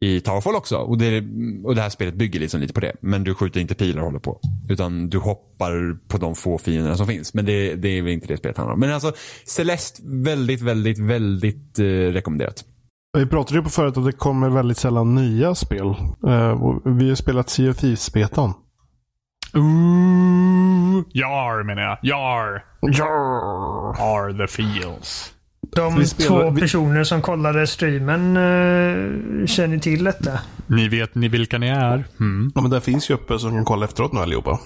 [0.00, 0.76] i Towerfall också.
[0.76, 1.24] Och det,
[1.64, 2.92] och det här spelet bygger liksom lite på det.
[3.00, 4.40] Men du skjuter inte pilar och håller på.
[4.68, 7.34] Utan du hoppar på de få fienderna som finns.
[7.34, 8.80] Men det, det är väl inte det spelet handlar om.
[8.80, 9.12] Men alltså
[9.46, 12.64] Celeste, väldigt, väldigt, väldigt eh, rekommenderat.
[13.12, 15.86] Vi pratade ju på förut att det kommer väldigt sällan nya spel.
[16.26, 18.54] Eh, vi har spelat Sea of Thieves-betan.
[19.54, 21.98] Ooh, jar menar jag.
[22.02, 22.64] Jar.
[22.80, 23.94] Ja.
[23.98, 25.34] Are the feels.
[25.76, 30.40] De två personer som kollade streamen eh, känner till detta.
[30.66, 32.04] Ni vet ni vilka ni är.
[32.20, 32.52] Mm.
[32.54, 34.58] ja, men där finns ju uppe som kan kolla efteråt nu allihopa.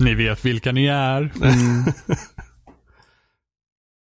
[0.00, 1.32] Ni vet vilka ni är.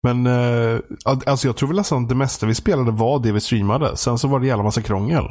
[0.04, 0.80] Men eh,
[1.26, 3.98] alltså jag tror väl nästan det mesta vi spelade var det vi streamade.
[3.98, 5.24] Sen så var det jävla massa krångel.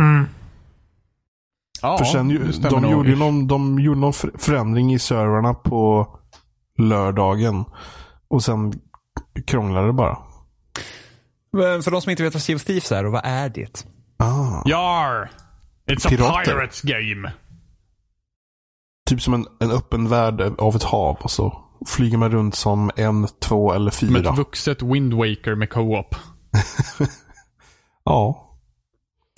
[0.00, 0.26] Mm.
[1.82, 2.92] Ja, För sen, ju- det de, nog.
[2.92, 6.08] gjorde ju någon, de gjorde någon för- förändring i servrarna på
[6.78, 7.64] lördagen.
[8.28, 8.72] Och sen
[9.46, 10.18] krånglade det bara.
[11.52, 13.86] Men För de som inte vet vad Sea of Thieves är och vad är det?
[14.18, 15.30] Ah, Jar!
[15.90, 16.44] It's a Pirater.
[16.44, 17.32] pirates game.
[19.08, 21.16] typ som en, en öppen värld av ett hav.
[21.20, 24.32] Och så flyger man runt som en, två eller Som ett fyra.
[24.32, 26.14] vuxet Wind Waker med co-op.
[28.04, 28.48] Ja.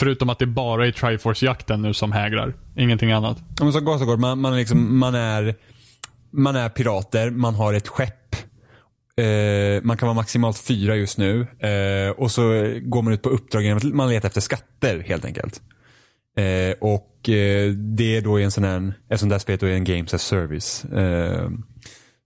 [0.00, 2.54] Förutom att det bara är Triforce-jakten nu som hägrar.
[2.76, 3.38] Ingenting annat.
[3.60, 5.54] Om man så gott och gott, man, man, är liksom, man, är,
[6.30, 8.23] man är pirater, man har ett skepp.
[9.16, 11.40] Eh, man kan vara maximalt fyra just nu.
[11.40, 12.42] Eh, och så
[12.82, 15.62] går man ut på uppdrag genom att man letar efter skatter helt enkelt.
[16.36, 19.66] Eh, och eh, det är då i en sån här, eftersom det här spelet då
[19.66, 20.84] är en games as service.
[20.84, 21.50] Eh,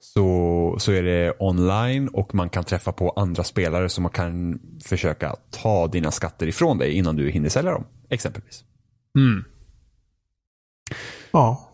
[0.00, 5.36] så, så är det online och man kan träffa på andra spelare som kan försöka
[5.50, 7.84] ta dina skatter ifrån dig innan du hinner sälja dem.
[8.10, 8.64] Exempelvis.
[9.18, 9.44] Mm.
[11.32, 11.67] Ja.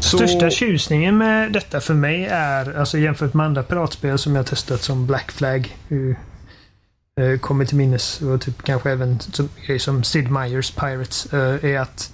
[0.00, 4.46] Så- Största tjusningen med detta för mig är, alltså jämfört med andra piratspel som jag
[4.46, 5.76] testat som Black Flag.
[5.92, 11.28] Uh, kommer till minnes och typ kanske även som, grejer som Sid Meier's Pirates.
[11.34, 12.12] Uh, är att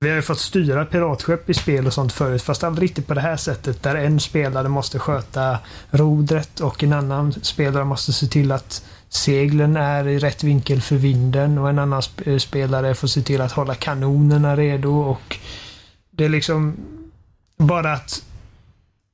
[0.00, 3.14] vi har ju fått styra piratskepp i spel och sånt förut fast aldrig riktigt på
[3.14, 5.58] det här sättet där en spelare måste sköta
[5.90, 10.96] rodret och en annan spelare måste se till att seglen är i rätt vinkel för
[10.96, 15.36] vinden och en annan sp- eh, spelare får se till att hålla kanonerna redo och
[16.20, 16.76] det är liksom
[17.56, 18.24] bara att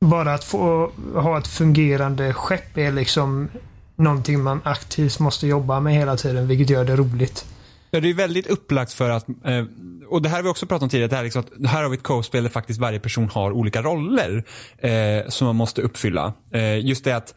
[0.01, 3.49] bara att få ha ett fungerande skepp är liksom
[3.97, 7.47] någonting man aktivt måste jobba med hela tiden, vilket gör det roligt.
[7.91, 9.65] Ja, det är väldigt upplagt för att, eh,
[10.09, 11.91] och det här har vi också pratat om tidigare, det här, liksom att, här har
[11.91, 14.45] vi ett co-spel där faktiskt varje person har olika roller
[14.79, 16.33] eh, som man måste uppfylla.
[16.51, 17.35] Eh, just det att,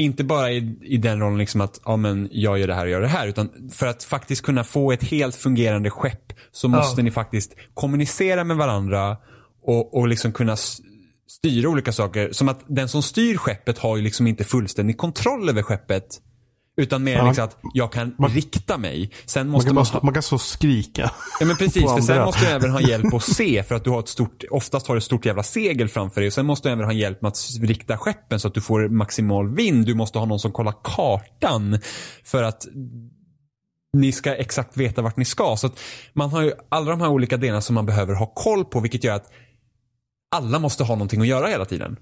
[0.00, 2.90] inte bara i, i den rollen liksom att, ja men jag gör det här och
[2.90, 7.02] gör det här, utan för att faktiskt kunna få ett helt fungerande skepp så måste
[7.02, 9.16] ni faktiskt kommunicera med varandra
[9.62, 10.56] och, och liksom kunna
[11.28, 12.32] styra olika saker.
[12.32, 16.06] Som att den som styr skeppet har ju liksom inte fullständig kontroll över skeppet.
[16.80, 17.26] Utan mer Ja.
[17.26, 19.10] liksom att jag kan Man- rikta mig.
[19.26, 21.10] Sen Man måste kan, man, bara, stå- man kan så skrika.
[21.40, 23.90] Ja men precis, för sen måste du även ha hjälp att se för att du
[23.90, 26.26] har ett stort, oftast har du ett stort jävla segel framför dig.
[26.28, 28.88] Och sen måste du även ha hjälp med att rikta skeppen så att du får
[28.88, 29.86] maximal vind.
[29.86, 31.78] Du måste ha någon som kollar kartan
[32.24, 32.66] för att
[33.92, 35.56] ni ska exakt veta vart ni ska.
[35.56, 35.80] Så att
[36.12, 39.04] man har ju alla de här olika delarna som man behöver ha koll på vilket
[39.04, 39.26] gör att
[40.36, 41.96] alla måste ha någonting att göra hela tiden.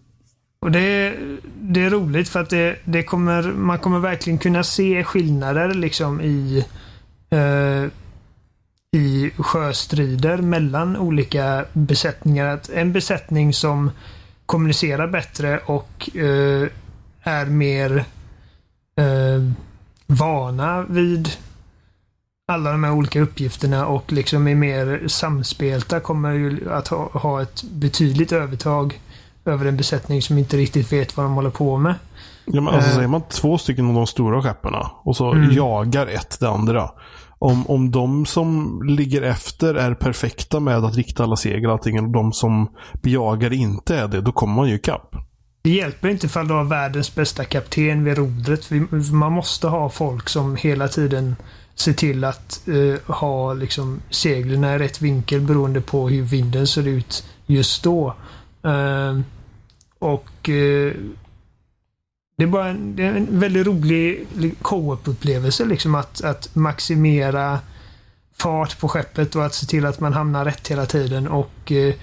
[0.60, 1.16] Och det,
[1.60, 6.20] det är roligt för att det, det kommer, man kommer verkligen kunna se skillnader liksom
[6.20, 6.64] i
[7.30, 7.86] eh,
[8.92, 12.46] i sjöstrider mellan olika besättningar.
[12.46, 13.90] Att en besättning som
[14.46, 16.68] kommunicerar bättre och eh,
[17.22, 18.04] är mer
[18.96, 19.52] eh,
[20.06, 21.28] vana vid
[22.52, 27.42] alla de här olika uppgifterna och liksom är mer samspelta kommer ju att ha, ha
[27.42, 29.00] ett betydligt övertag
[29.48, 31.94] över en besättning som inte riktigt vet vad de håller på med.
[32.44, 32.94] Ja, men alltså, Eh.
[32.96, 34.72] säger man två stycken av de stora skeppen
[35.04, 35.52] och så Mm.
[35.54, 36.90] jagar ett det andra.
[37.40, 42.04] Om, om de som ligger efter är perfekta med att rikta alla segel och allting
[42.04, 42.68] och de som
[43.02, 45.14] bejagar inte är det, då kommer man ju ikapp.
[45.62, 48.70] Det hjälper inte ifall du har världens bästa kapten vid rodret.
[49.12, 51.36] Man måste ha folk som hela tiden
[51.74, 56.86] ser till att eh, ha liksom seglen i rätt vinkel beroende på hur vinden ser
[56.88, 58.14] ut just då.
[58.64, 59.18] Eh,
[59.98, 60.92] och eh,
[62.36, 67.58] det är bara en, är en väldigt rolig li- co-op-upplevelse liksom att, att maximera
[68.36, 71.94] fart på skeppet och att se till att man hamnar rätt hela tiden och eh,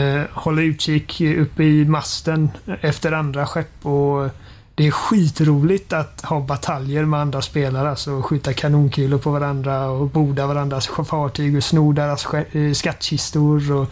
[0.00, 2.50] eh, hålla utkik uppe i masten
[2.80, 4.28] efter andra skepp och
[4.74, 7.90] det är skitroligt att ha bataljer med andra spelare.
[7.90, 13.72] Alltså skjuta kanonkulor på varandra och borda varandras fartyg och sno deras eh, skattkistor.
[13.72, 13.88] Och,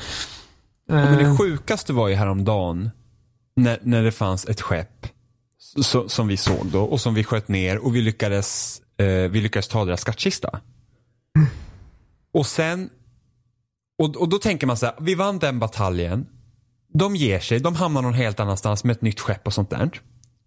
[0.86, 2.90] Ja, men det eh, sjukaste var ju häromdagen
[3.62, 5.06] när, när det fanns ett skepp
[5.82, 9.40] så, som vi såg då och som vi sköt ner och vi lyckades, eh, vi
[9.40, 10.60] lyckades ta deras skattkista.
[12.32, 12.90] Och sen,
[13.98, 16.26] och, och då tänker man så här, vi vann den bataljen.
[16.92, 19.90] De ger sig, de hamnar någon helt annanstans med ett nytt skepp och sånt där.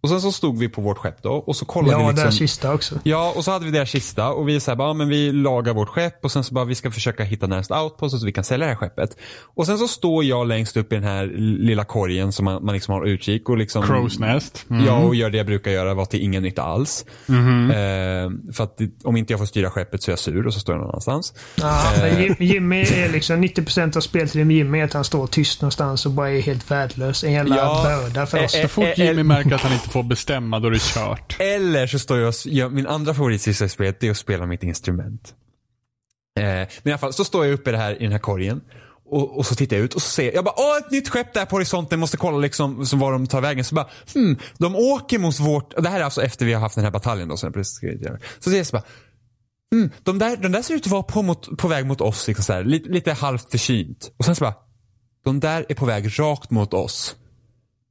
[0.04, 2.18] Och sen så stod vi på vårt skepp då och så kollade ja, vi deras
[2.18, 2.32] liksom.
[2.32, 2.99] kista också.
[3.04, 5.89] Ja, och så hade vi deras kista och vi bara, ja, men vi lagar vårt
[5.89, 8.66] skepp och sen så bara vi ska försöka hitta närmast outpost så vi kan sälja
[8.66, 9.18] det här skeppet.
[9.56, 12.74] Och sen så står jag längst upp i den här lilla korgen som man, man
[12.74, 14.66] liksom har utkik och liksom Crow's Nest.
[14.70, 14.86] Mm.
[14.86, 17.06] Ja, och gör det jag brukar göra, var till ingen nytta alls.
[17.26, 17.72] Mhm.
[17.72, 20.60] Eh, för att om inte jag får styra skeppet så är jag sur och så
[20.60, 21.34] står jag någon annanstans.
[21.56, 25.28] Ja, men Jim- Jimmy är liksom 90% av speltiden med Jimmy är att han står
[25.28, 27.24] tyst någonstans och bara är helt värdelös.
[27.24, 28.62] En jävla Ja, börda för eh, oss.
[28.62, 31.36] Så fort Eh, eh, Jimmy märker att han inte får bestämma då det är kört.
[31.39, 34.46] Eller så står jag och, ja, min andra favorit i spelet det är att spela
[34.46, 35.34] mitt instrument.
[36.39, 38.20] Eh, men i alla fall så står jag uppe i, det här, i den här
[38.20, 38.62] korgen.
[39.06, 41.10] Och, och så tittar jag ut och så ser jag, jag bara åh ett nytt
[41.10, 43.66] skepp där på horisonten, måste kolla liksom som var de tar vägen.
[43.66, 46.76] Så bara hmm, de åker mot vårt, det här är alltså efter vi har haft
[46.76, 48.18] den här bataljen då som jag precis skrev.
[48.39, 48.84] Så ser jag så bara
[49.76, 52.28] hmm, de, där, de där ser ut att vara på, mot, på väg mot oss,
[52.28, 54.12] liksom så här, lite, lite halvt försynt.
[54.18, 54.56] Och sen så bara,
[55.26, 57.16] de där är på väg rakt mot oss.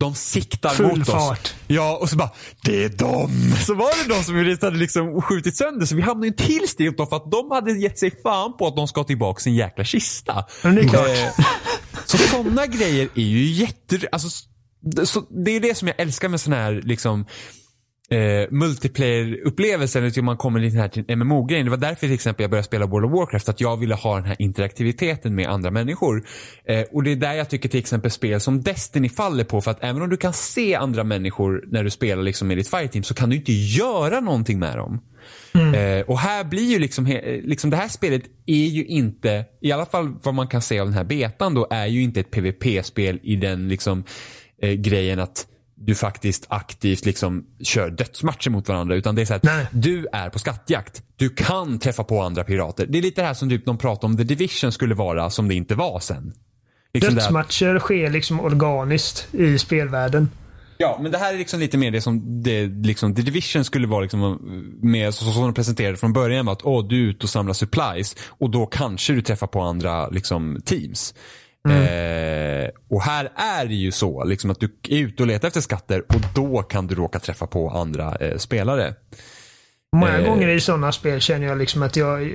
[0.03, 1.07] De siktar Full mot oss.
[1.07, 1.55] fart.
[1.67, 2.31] Ja, och så bara,
[2.65, 3.55] det är de.
[3.67, 5.87] Så var det de som vi hade liksom skjutit sönder.
[5.87, 8.67] Så vi hamnade i en till strid för att de hade gett sig fan på
[8.67, 10.45] att de ska tillbaka sin jäkla kista.
[10.63, 11.09] Men det är klart.
[11.09, 11.45] Eh,
[12.05, 13.99] så sådana grejer är ju jätte...
[14.13, 14.29] Alltså,
[15.05, 17.27] så det är det som jag älskar med sån här liksom
[18.13, 21.65] eh, multiplayer-upplevelsen, att man kommer lite här till en MMO-grejen.
[21.65, 24.17] Det var därför till exempel jag började spela World of Warcraft, att jag ville ha
[24.17, 26.25] den här interaktiviteten med andra människor.
[26.69, 29.71] Eh, och det är där jag tycker till exempel spel som Destiny faller på, för
[29.71, 33.03] att även om du kan se andra människor när du spelar liksom med ditt fireteam
[33.03, 35.01] så kan du inte göra någonting med dem.
[35.75, 39.73] Eh, och här blir ju liksom, he- liksom, det här spelet är ju inte, i
[39.73, 42.31] alla fall vad man kan se av den här betan då, är ju inte ett
[42.31, 44.05] PVP-spel i den liksom
[44.63, 45.47] eh, grejen att
[45.85, 48.95] du faktiskt aktivt liksom kör dödsmatcher mot varandra.
[48.95, 49.67] Utan det är så att Nej.
[49.73, 51.03] du är på skattjakt.
[51.17, 52.87] Du kan träffa på andra pirater.
[52.87, 55.49] Det är lite det här som typ de pratar om The Division skulle vara som
[55.49, 56.33] det inte var sen.
[56.95, 60.31] Liksom det att- Dödsmatcher sker liksom organiskt i spelvärlden.
[60.79, 63.87] Ja, men det här är liksom lite mer det som det, liksom, The Division skulle
[63.87, 64.39] vara liksom
[64.83, 67.31] med, så, så som de presenterade från början var att åh, du är ute och
[67.31, 71.15] samlar supplies och då kanske du träffar på andra liksom, teams.
[71.69, 75.61] Eh, och här är det ju så liksom att du är ute och letar efter
[75.61, 78.95] skatter och då kan du råka träffa på andra eh, spelare.
[79.97, 80.27] Många Eh.
[80.29, 82.33] gånger i sådana spel känner jag liksom att jag,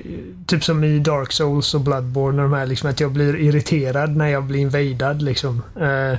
[0.47, 4.15] typ som i Dark Souls och Bloodborne och de här, liksom att jag blir irriterad
[4.15, 5.61] när jag blir invadad liksom.
[5.79, 6.17] Eh,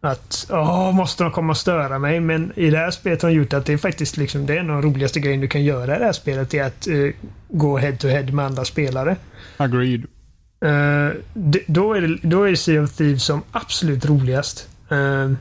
[0.00, 2.20] att, åh, måste de komma och störa mig?
[2.20, 4.60] Men i det här spelet har de gjort att det är faktiskt liksom, det är
[4.60, 6.94] en av de roligaste grejerna du kan göra i det här spelet, är att eh,
[7.48, 9.16] gå head to head med andra spelare.
[9.56, 10.06] Agreed.
[10.64, 11.12] Eh,
[11.66, 14.68] då, är det, då är Sea of Thieves som absolut roligast.
[14.90, 15.32] Eh,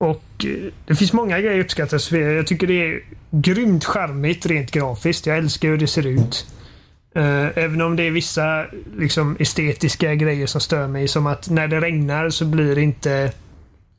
[0.00, 2.16] och eh, det finns många grejer jag uppskattar.
[2.16, 5.26] Jag tycker det är grymt charmigt rent grafiskt.
[5.26, 6.46] Jag älskar hur det ser ut.
[7.54, 8.66] Även om det är vissa
[8.98, 11.08] liksom, estetiska grejer som stör mig.
[11.08, 13.32] Som att när det regnar så blir inte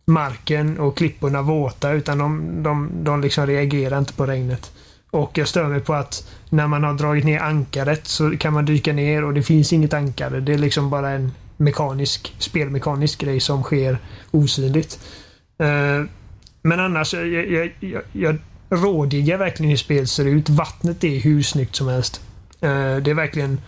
[0.07, 4.71] marken och klipporna våta utan de, de, de liksom reagerar inte på regnet.
[5.11, 8.65] Och jag stör mig på att när man har dragit ner ankaret så kan man
[8.65, 10.39] dyka ner och det finns inget ankare.
[10.39, 13.97] Det är liksom bara en mekanisk, spelmekanisk grej som sker
[14.31, 14.99] osynligt.
[15.59, 16.03] Eh,
[16.61, 18.37] men annars, jag, jag, jag, jag
[18.69, 20.49] rådigar verkligen hur spelet ser ut.
[20.49, 22.21] Vattnet är hur snyggt som helst.
[22.61, 23.61] Eh, det är verkligen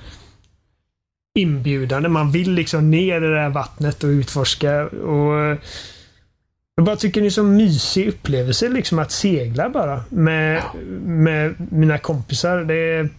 [1.40, 2.10] inbjudande.
[2.10, 4.86] Man vill liksom ner i det här vattnet och utforska.
[4.86, 5.58] Och eh,
[6.80, 10.64] jag bara tycker det är så mysig upplevelse liksom att segla bara med,
[11.04, 12.58] med mina kompisar.
[12.58, 13.10] Det är,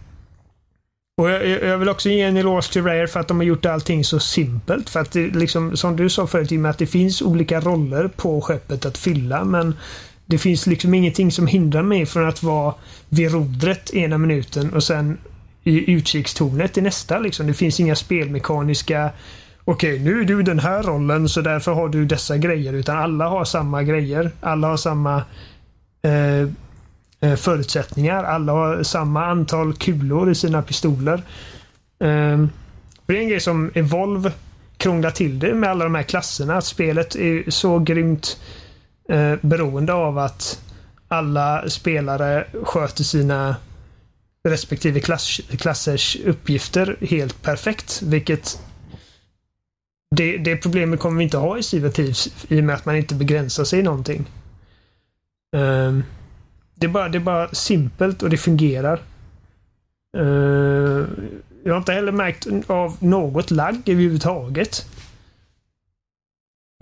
[1.21, 3.67] och jag jag vill också ge en eloge till Rare för att de har gjort
[3.67, 4.91] allting så simpelt.
[4.91, 7.61] För att det liksom, som du sa förut, i och med att det finns olika
[7.61, 9.45] roller på skeppet att fylla.
[9.45, 9.77] Men
[10.27, 12.75] det finns liksom ingenting som hindrar mig från att vara
[13.09, 15.19] vid rodret ena minuten och sen
[15.65, 17.19] i utkikstornet i nästa.
[17.19, 17.47] Liksom.
[17.47, 19.11] Det finns inga spelmekaniska
[19.71, 22.73] Okej, nu är du den här rollen så därför har du dessa grejer.
[22.73, 24.31] Utan alla har samma grejer.
[24.41, 25.23] Alla har samma
[26.03, 26.41] eh,
[27.21, 28.25] eh förutsättningar.
[28.25, 31.23] Alla har samma antal kulor i sina pistoler.
[32.01, 32.39] Eh,
[33.07, 34.33] det är en grej som Evolve
[34.77, 36.57] krånglar till det med alla de här klasserna.
[36.57, 38.41] Att spelet är så grymt
[39.09, 40.63] eh, beroende av att
[41.09, 43.57] alla spelare sköter sina
[44.49, 48.03] respektive klass, klassers uppgifter helt perfekt.
[48.03, 48.59] Vilket
[50.17, 52.97] det, det problemet kommer vi inte ha i Sea Thieves i och med att man
[52.97, 54.27] inte begränsar sig i någonting.
[55.57, 56.05] Um,
[56.75, 59.01] det, är bara, det är bara simpelt och det fungerar.
[60.19, 61.07] Uh,
[61.65, 64.87] jag har inte heller märkt av något lagg överhuvudtaget.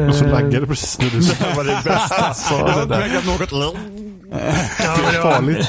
[0.06, 2.34] Och så Ehm, laggade det precis när du sa det var det bästa.
[2.34, 3.26] Så det där.
[3.26, 5.68] något ja, Det men är det var- farligt.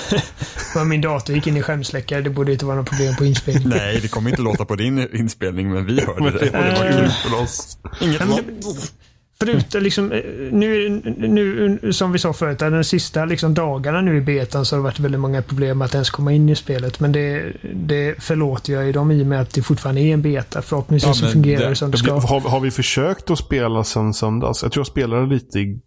[0.76, 2.22] Men min dator gick in i skärmsläckare.
[2.22, 3.70] Det borde inte vara något problem på inspelning.
[3.70, 6.52] Nej, det kommer inte låta på din inspelning, men vi hörde det det.
[6.52, 6.98] var det var Eh.
[6.98, 7.78] kul för oss.
[8.02, 8.22] Inget
[9.44, 10.22] Förutom liksom, eh,
[10.52, 14.80] nu, nu som vi sa förut, de sista liksom dagarna nu i betan så har
[14.80, 17.00] det varit väldigt många problem att ens komma in i spelet.
[17.00, 20.22] Men det, det förlåter jag ju dem i och med att det fortfarande är en
[20.22, 20.62] beta.
[20.62, 22.14] Förhoppningsvis Ja, så fungerar det, som det ska.
[22.14, 24.64] Har, har vi försökt att spela sen söndags?
[24.64, 25.80] Jag tror jag spelade lite i,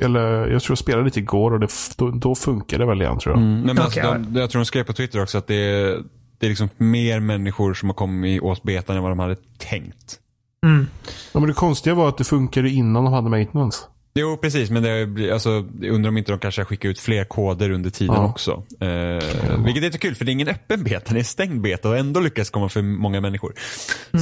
[0.00, 3.18] Eller jag tror jag spelade lite igår och det, då, då funkar det väl igen
[3.18, 3.42] tror jag.
[3.42, 5.54] Mm, nej, men alltså, Okej, de, jag tror de skrev på Twitter också att det
[5.54, 6.02] är,
[6.38, 10.20] det är liksom mer människor som har kommit åt betan än vad de hade tänkt.
[10.64, 10.86] Mm.
[11.32, 13.78] Ja, men det konstiga var att det funkade innan de hade maintenance.
[14.14, 14.70] Jo, precis.
[14.70, 17.70] Men det blivit- alltså, jag undrar om inte de kanske har skickat ut fler koder
[17.70, 18.24] under tiden Ja.
[18.28, 18.62] också.
[18.80, 21.14] Eh, vilket är inte kul, för det är ingen öppen beta.
[21.14, 23.52] Det är stängd beta och ändå lyckas komma för många människor.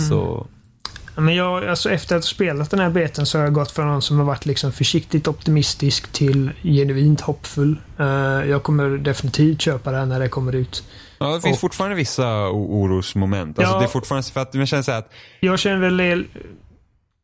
[0.08, 0.46] Så,
[1.14, 3.70] Ja, Men jag, alltså efter att ha spelat den här beten så har jag gått
[3.70, 7.76] från någon som har varit liksom försiktigt optimistisk till genuint hoppfull.
[7.98, 8.06] Eh,
[8.50, 10.84] jag kommer definitivt köpa det här när det kommer ut.
[11.22, 13.58] Ja, det finns Och- fortfarande vissa orosmoment.
[13.58, 13.78] Alltså, Ja.
[13.78, 16.26] Det är fortfarande för att man känner så att Jag känner väl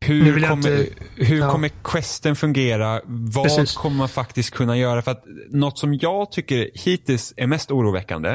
[0.05, 1.51] hur kommer, inte- hur ja.
[1.51, 3.01] kommer questen fungera?
[3.05, 3.73] Vad Precis.
[3.75, 5.01] kommer man faktiskt kunna göra?
[5.01, 8.29] För att något som jag tycker hittills är mest oroväckande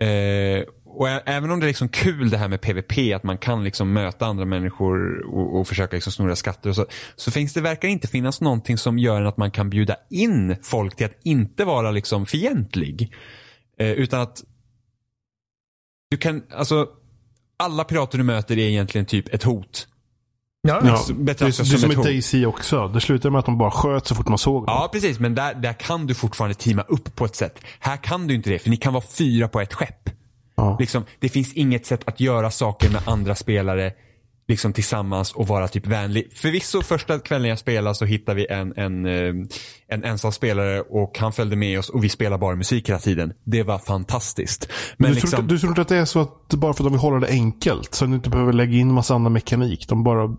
[0.00, 3.64] eh, och även om det är liksom kul det här med PVP, att man kan
[3.64, 6.86] liksom möta andra människor och, och försöka liksom snurra skatter och så.
[7.16, 10.96] Så finns det verkar inte finnas någonting som gör att man kan bjuda in folk
[10.96, 13.12] till att inte vara liksom fientlig.
[13.78, 14.42] Eh, utan att
[16.10, 16.88] du kan, alltså
[17.56, 19.86] alla pirater du möter är egentligen typ ett hot.
[20.62, 22.02] Ja, Ja, det är, betraktas det är som som ett i.
[22.02, 22.88] Daisy också.
[22.88, 24.74] Det slutar med att de bara sköt så fort man såg dem.
[24.74, 25.18] Ja, precis.
[25.18, 27.60] Men där, där kan du fortfarande teama upp på ett sätt.
[27.78, 30.10] Här kan du inte det, för ni kan vara fyra på ett skepp.
[30.54, 30.76] Ja.
[30.80, 33.92] Liksom, det finns inget sätt att göra saker med andra spelare
[34.50, 36.32] liksom tillsammans och vara typ vänlig.
[36.34, 39.34] Förvisso första kvällen jag spelade så hittade vi en, en, eh,
[39.88, 43.32] en ensam spelare och han följde med oss och vi spelade bara musik hela tiden.
[43.44, 44.68] Det var fantastiskt.
[44.96, 46.82] Men du, liksom, tror, inte- du tror inte att det är så att bara för
[46.82, 49.32] att de vill hålla det enkelt så att du inte behöver lägga in massa annan
[49.32, 49.88] mekanik.
[49.88, 50.36] De bara...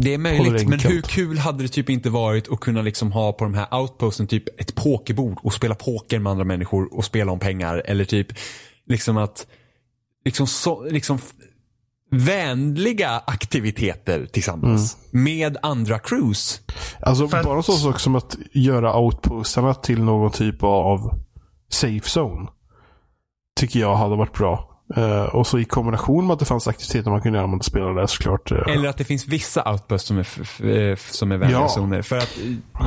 [0.00, 3.32] Det är möjligt, men hur kul hade det typ inte varit att kunna liksom ha
[3.32, 7.32] på de här outposten typ ett pokerbord och spela poker med andra människor och spela
[7.32, 8.26] om pengar eller typ
[8.86, 9.46] liksom att
[10.24, 11.18] liksom, så, liksom
[12.18, 16.60] vänliga aktiviteter tillsammans med andra crews.
[17.00, 21.20] Alltså För att- bara en sån sak som att göra outpostarna till någon typ av
[21.72, 22.46] safe zone.
[23.60, 24.72] Tycker jag hade varit bra.
[24.96, 27.64] Eh, och så i kombination med att det fanns aktiviteter man kunde göra med att
[27.64, 28.52] spela där såklart.
[28.52, 30.26] eh, Eller att det finns vissa outposts som är,
[30.90, 31.68] eh, som är vänliga Ja.
[31.68, 32.02] zoner.
[32.02, 32.38] För att.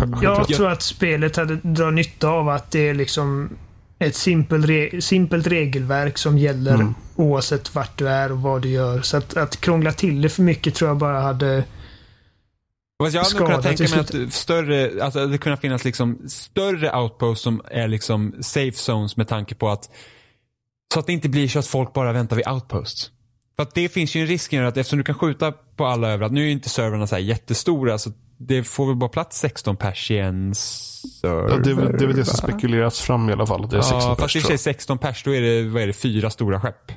[0.02, 3.50] Jag Jag- tror att spelet hade dra nytta av att det är liksom
[4.00, 6.96] ett simpelt, re simpelt regelverk som gäller Mm.
[7.16, 9.02] oavsett vart du är och vad du gör.
[9.02, 11.64] Så att, att krångla till det för mycket tror jag bara hade...
[13.04, 17.44] Fast jag hade kunnat tänka mig att större, alltså det kunde finnas liksom större outposts
[17.44, 19.90] som är liksom safe zones med tanke på att
[20.94, 23.12] så att det inte blir så att folk bara väntar vid outposts.
[23.60, 26.10] För att det finns ju en risk i att eftersom du kan skjuta på alla
[26.10, 29.40] överallt, nu är ju inte servrarna så här jättestora så det får väl bara plats
[29.40, 31.50] 16 pers i en server.
[31.50, 32.54] Ja, det, är det är väl det som va?
[32.54, 33.64] spekulerats fram i alla fall.
[33.64, 35.42] att Det är 16 Ja, pers, fast i och för sig 16 pers, då är
[35.42, 36.92] det, vad är det, fyra stora skepp.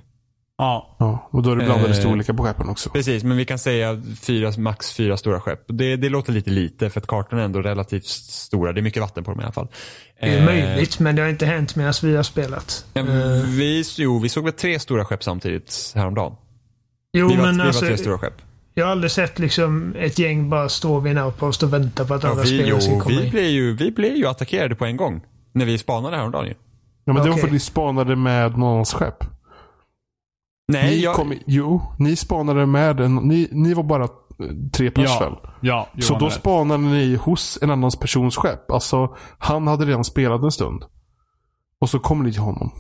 [0.59, 0.97] Ja.
[0.98, 2.90] Ja, och då är det blandade Eh, storlekar på skeppen också.
[2.90, 5.64] Precis, men vi kan säga fyra, max fyra stora skepp.
[5.68, 8.72] Det, det låter lite lite för att kartorna är ändå relativt stora.
[8.72, 9.68] Det är mycket vatten på dem i alla fall.
[10.20, 12.84] Det är Eh, möjligt, men det har inte hänt medan vi har spelat.
[12.94, 16.36] men Eh, Vi, jo, vi såg väl tre stora skepp samtidigt häromdagen.
[17.12, 18.34] Jo, Vi var, men vi alltså, var tre stora skepp.
[18.74, 22.14] jag har aldrig sett liksom ett gäng bara stå vid en outpost och vänta på
[22.14, 23.30] att Ja, andra vi, spelare ska komma vi, in.
[23.30, 25.20] blev ju, vi blev ju attackerade på en gång.
[25.52, 26.55] När vi spanade häromdagen ju.
[27.05, 29.24] Ja, men det var för att ni spanade med någons skepp.
[30.68, 33.14] Nej, Ni jag, kom, jo, ni spanade med en...
[33.16, 34.09] Ni, ni var bara eh,
[34.72, 35.32] tre pers väl?
[35.60, 35.89] Ja.
[35.93, 36.34] ja Så då rätt.
[36.34, 38.70] spanade ni hos en annans persons skepp.
[38.70, 40.84] Alltså, han hade redan spelat en stund.
[41.80, 42.70] Och så kom ni till honom.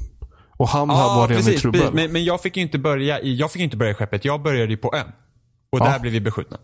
[0.56, 1.80] Och han ja, var redan i precis, trubbel.
[1.80, 1.94] precis.
[1.94, 4.24] Men, men jag fick ju inte börja i, jag fick inte börja i skeppet.
[4.24, 5.12] Jag började ju på ön.
[5.72, 5.84] Och Ja.
[5.84, 6.58] där blev vi beskjutna.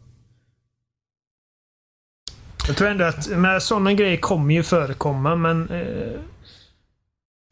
[2.67, 5.69] Jag tror ändå att sådana grejer kommer ju förekomma, men...
[5.71, 6.21] Eh,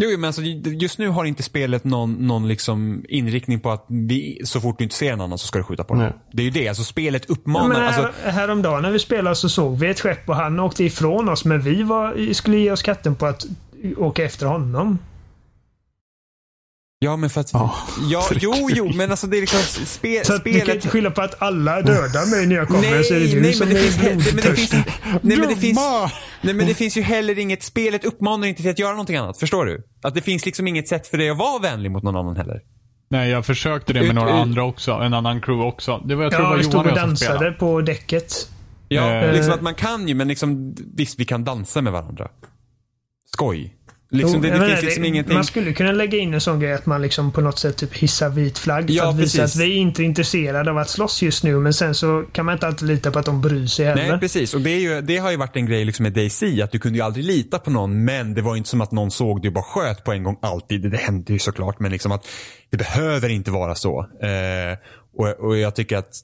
[0.03, 4.41] Jo, men alltså, just nu har inte spelet någon, någon liksom inriktning på att vi,
[4.45, 6.03] så fort du inte ser en annan så ska du skjuta på den.
[6.03, 6.13] Nej.
[6.33, 6.69] Det är ju det.
[6.69, 7.69] Alltså spelet Ja, uppmanar.
[7.69, 10.85] men alltså, här, häromdagen när vi spelade så såg vi ett skepp och han åkte
[10.85, 13.47] ifrån oss men vi var, skulle ge oss katten på att
[13.97, 14.99] åka efter honom.
[16.99, 17.53] Ja, men för att...
[17.53, 17.75] Ja,
[18.11, 18.73] Ja, för jo, kul.
[18.77, 20.75] jo, men alltså det är liksom spe, Så att du kan spelet...
[20.77, 23.41] inte skylla på att alla dödar mig när jag kommer Nej, så är det du
[23.41, 24.73] nej, som men det finns, he- men det finns,
[25.23, 25.79] nej, men det finns,
[26.41, 29.39] nej, men det finns ju heller inget, spelet uppmanar inte till att göra någonting annat.
[29.39, 29.83] Förstår du?
[30.03, 32.61] Att det finns liksom inget sätt för dig att vara vänlig mot någon annan heller.
[33.11, 34.93] Nej, jag försökte det med Ut- några ut- andra också.
[34.93, 35.99] En annan crew också.
[36.07, 37.37] Det var, jag tror Ja, det vi var stod Johan och och jag som dansade
[37.39, 37.57] spelade.
[37.57, 38.33] på däcket.
[38.89, 39.33] Ja, Eh.
[39.33, 42.29] liksom att man kan ju, men liksom, visst vi kan dansa med varandra.
[43.33, 43.73] Skoj.
[44.09, 45.35] Liksom, Jo, det, det menar, finns liksom ingenting.
[45.35, 47.95] Man skulle kunna lägga in en sån grej att man liksom på något sätt typ
[47.95, 49.57] hissar vit flagg Ja, för att visa precis.
[49.57, 52.47] att vi är inte är intresserade av att slåss just nu men sen så kan
[52.47, 54.09] man inte alltid lita på att de bryr sig heller.
[54.09, 54.55] Nej, precis.
[54.55, 56.79] Och det, är ju, det har ju varit en grej liksom med Daisy, att du
[56.79, 59.43] kunde ju aldrig lita på någon, men det var ju inte som att någon såg
[59.43, 60.91] dig och bara sköt på en gång alltid.
[60.91, 62.27] Det, hände ju såklart, men liksom att
[62.71, 64.01] det behöver inte vara så.
[64.23, 64.79] Eh,
[65.17, 66.15] och, och jag tycker att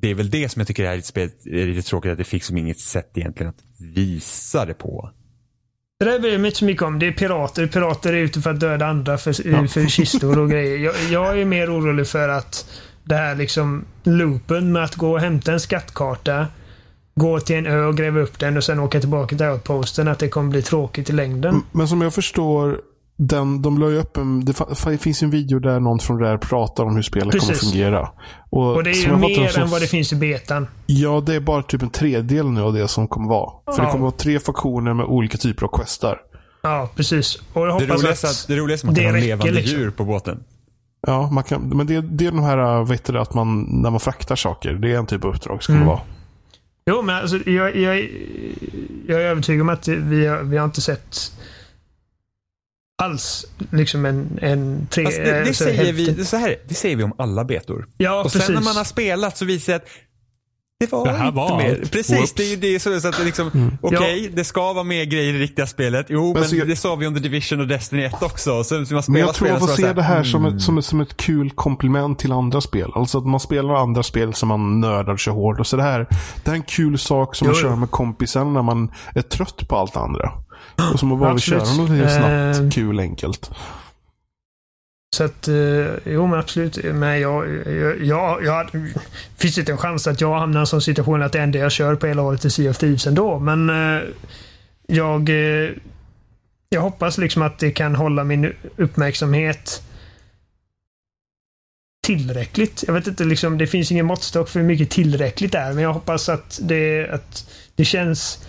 [0.00, 2.44] det är väl det som jag tycker är lite, är lite tråkigt, att det fick
[2.44, 3.64] som inget sätt egentligen att
[3.94, 5.10] visa det på.
[6.00, 6.98] Det där bryr jag mig inte så mycket om.
[6.98, 7.66] Det är pirater.
[7.66, 9.32] Pirater är ute för att döda andra för,
[9.68, 10.78] för kistor och grejer.
[10.78, 12.70] Jag, jag är mer orolig för att
[13.04, 16.46] det här liksom loopen med att gå och hämta en skattkarta
[17.14, 20.08] gå till en ö och gräva upp den och sen åka tillbaka till outposten.
[20.08, 21.62] Att det kommer bli tråkigt i längden.
[21.72, 22.80] Men som jag förstår,
[23.18, 26.84] den, de la ju upp en, det finns en video där någon från Rare pratar
[26.84, 27.70] om hur spelet kommer Precis.
[27.70, 28.08] fungera.
[28.50, 30.66] Och det är som ju mer så- än vad det finns i betan.
[30.86, 33.50] Ja, det är bara typ en tredjedel nu av det som kommer vara.
[33.74, 33.92] För det Ja.
[33.92, 36.18] kommer vara tre faktioner med olika typer av questar.
[36.62, 37.36] Ja, precis.
[37.52, 38.32] Och jag Det hoppas roligaste, att...
[38.32, 39.78] att, det roligaste är man det kan ha levande liksom.
[39.78, 40.44] djur på båten.
[41.06, 44.00] Ja, man kan, men det, det är de här, vet du, att man, när man
[44.00, 44.72] fraktar saker.
[44.72, 45.88] Det är en typ av uppdrag som kommer Mm.
[45.88, 46.00] vara.
[46.90, 47.98] Jo, men alltså, jag, jag,
[49.06, 51.32] jag är övertygad om att vi har, vi har inte sett
[52.98, 55.04] alls liksom en, en tre...
[55.04, 57.86] Alltså, det, det, alltså, säger vi, så här, det säger vi om alla betor.
[57.96, 58.42] Ja, och precis.
[58.42, 59.88] sen när man har spelat så visar det sig att
[60.80, 61.80] det var Det här inte var mer.
[61.80, 61.92] allt.
[61.92, 62.32] Precis, Whoops.
[62.32, 65.28] det är ju det så, så att det liksom, okej, det ska vara mer grejer
[65.28, 66.06] i det riktiga spelet.
[66.08, 68.64] Jo, men, så jag- det sa vi om The Division och Destiny 1 också.
[68.64, 70.56] Så, man Men spelar jag tror spelen får se det här som mm.
[70.56, 72.90] ett, som, ett, som ett kul komplement till andra spel.
[72.94, 75.60] Alltså att man spelar andra spel som man nördar kör hårt.
[75.60, 75.98] Och så det här,
[76.44, 79.22] det här är en kul sak som Jo, man kör med kompisen när man är
[79.22, 80.32] trött på allt andra.
[80.92, 83.50] Och som att bara vill köra något lite snabbt, Eh, kul, enkelt.
[85.16, 85.54] Så att, eh,
[86.04, 86.84] jo men absolut.
[86.84, 88.70] Men jag, jag, jag, jag
[89.36, 91.58] finns det inte en chans att jag hamnar i en sån situation att det enda
[91.58, 93.38] jag kör på hela året är Sea of Thieves ändå.
[93.38, 94.02] Men eh,
[94.86, 95.70] jag, eh,
[96.68, 99.82] jag hoppas liksom att det kan hålla min uppmärksamhet
[102.06, 102.84] tillräckligt.
[102.86, 105.72] Jag vet inte, liksom, det finns ingen måttstock för hur mycket tillräckligt är.
[105.72, 108.46] Men jag hoppas att det, att det känns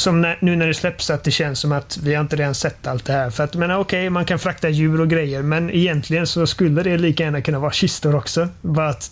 [0.00, 2.54] som när, nu när det släpps att det känns som att vi har inte redan
[2.54, 3.30] sett allt det här.
[3.30, 6.98] För att, men okej, man kan frakta djur och grejer, men egentligen så skulle det
[6.98, 8.48] lika gärna kunna vara kistor också.
[8.62, 9.10] Bara att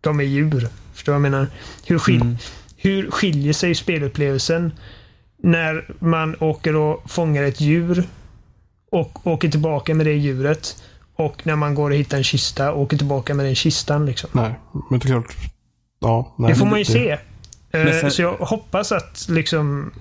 [0.00, 0.68] de är djur.
[0.94, 1.46] Förstår du vad jag menar?
[1.86, 2.36] Hur, skil, Mm.
[2.76, 4.72] hur skiljer sig spelupplevelsen
[5.42, 8.04] när man åker och fångar ett djur
[8.90, 10.82] och åker tillbaka med det djuret
[11.16, 14.06] och när man går och hittar en kista och åker tillbaka med den kistan.
[14.06, 14.30] Liksom.
[14.32, 14.54] Nej,
[14.90, 15.36] men det är klart.
[16.00, 17.10] Ja, nej, Det får man ju det- se.
[17.72, 19.92] Eh, sen- Så jag hoppas att liksom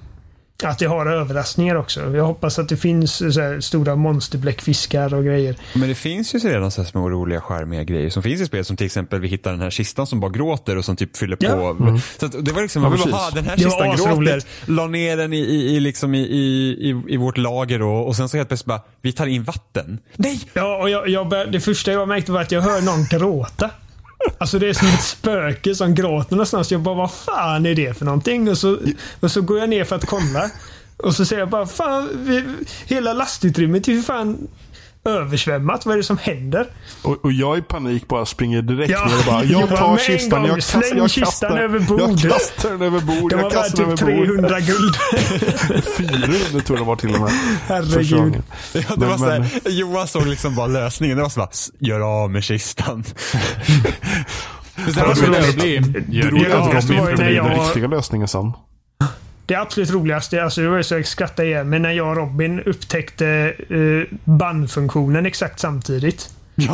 [0.64, 2.16] att det har överraskningar också.
[2.16, 5.56] Jag hoppas att det finns så här, stora monsterbläckfiskar och grejer.
[5.74, 8.46] Men det finns ju så redan så här små roliga charmiga grejer som finns i
[8.46, 8.66] spel.
[8.66, 11.38] Som till exempel vi hittar den här kistan som bara gråter och som typ fyller
[11.40, 11.50] Ja.
[11.78, 12.00] på.
[12.20, 14.10] Så att det var liksom, Ja, man vill ha den här Det kistan gråter.
[14.12, 14.48] asroligt.
[14.66, 18.16] La ner den i, i, i, liksom i, i, i, i vårt lager och, och
[18.16, 20.00] sen så helt plötsligt bara, vi tar in vatten.
[20.16, 20.40] Nej!
[20.54, 23.70] Ja, och jag, jag bör, det första jag märkte var att jag hör någon gråta.
[24.38, 26.72] Alltså det är som ett spöke som gråter någonstans.
[26.72, 28.50] Jag bara, vad fan är det för någonting?
[28.50, 28.78] Och så,
[29.20, 30.50] och så går jag ner för att kolla.
[30.98, 32.44] Och så säger jag bara, fan, vi,
[32.86, 34.48] hela lastutrymmet är ju fan
[35.06, 35.86] översvämmat.
[35.86, 36.68] Vad är det som händer?
[37.04, 40.40] Och, och jag i panik bara springer direkt Ja, ner och bara, jag tar kistan,
[40.42, 43.52] gång, jag kastar, släng jag kistan kastar, över jag kastar den över bord, Det var
[43.52, 44.26] bara typ över bord.
[44.28, 44.96] 300 guld.
[45.98, 47.32] 400 tror jag det var till och med.
[47.68, 48.44] Herregud.
[48.74, 51.18] Ja, det Men- var så men- här, Johan såg liksom bara lösningen.
[51.18, 53.04] Det var så bara, "S- gör av med kistan.
[54.76, 55.58] Var det men så det- roligt.
[55.58, 56.40] Det det var
[56.82, 58.52] ju blev när den jag- riktiga lösningen sen.
[58.52, 58.58] Det
[59.52, 62.60] absolut roligaste, alltså det var ju så jag skrattade igen, men när jag och Robin
[62.60, 66.30] upptäckte uh, bannfunktionen exakt samtidigt.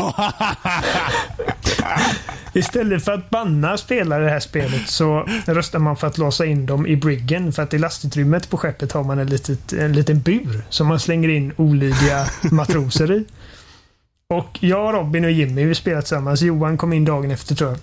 [2.54, 6.46] Istället för att banna spelare i det här spelet så röstar man för att låsa
[6.46, 7.54] in dem i briggen.
[7.54, 11.00] För att i lastutrymmet på skeppet har man en, litet, en liten bur som man
[11.00, 13.26] slänger in olydiga matroser i.
[14.34, 16.42] Och jag, Robin och Jimmy, vi spelade tillsammans.
[16.42, 17.80] Johan kom in dagen efter tror jag.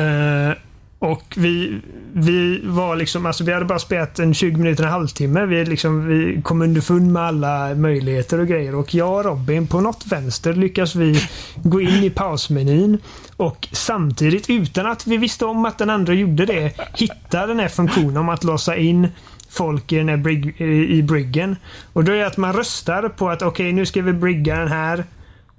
[0.00, 0.54] Eh,
[1.00, 1.80] och vi,
[2.12, 5.46] vi var liksom, alltså vi hade bara spelat en 20 minuter, en halvtimme.
[5.46, 8.74] Vi, liksom, vi kom underfund med alla möjligheter och grejer.
[8.74, 11.20] Och jag och Robin, på något vänster lyckas vi
[11.62, 12.98] gå in i pausmenyn
[13.36, 17.68] och samtidigt, utan att vi visste om att den andra gjorde det, hitta den här
[17.68, 19.08] funktionen om att låsa in
[19.50, 21.56] folk i, den här brig, i i briggen.
[21.92, 24.68] Och då är det att man röstar på att okej, nu ska vi brigga den
[24.68, 25.04] här.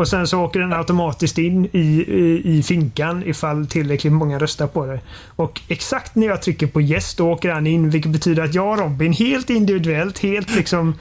[0.02, 4.68] Och sen så åker den automatiskt in i, i, i finkan ifall tillräckligt många röstar
[4.68, 4.99] på det.
[5.36, 7.90] Och exakt när jag trycker på yes, då åker han in.
[7.90, 10.95] Vilket betyder att jag och Robin helt individuellt, helt liksom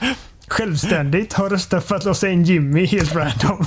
[0.49, 3.67] självständigt har röstat för att låsa in Jimmy helt random.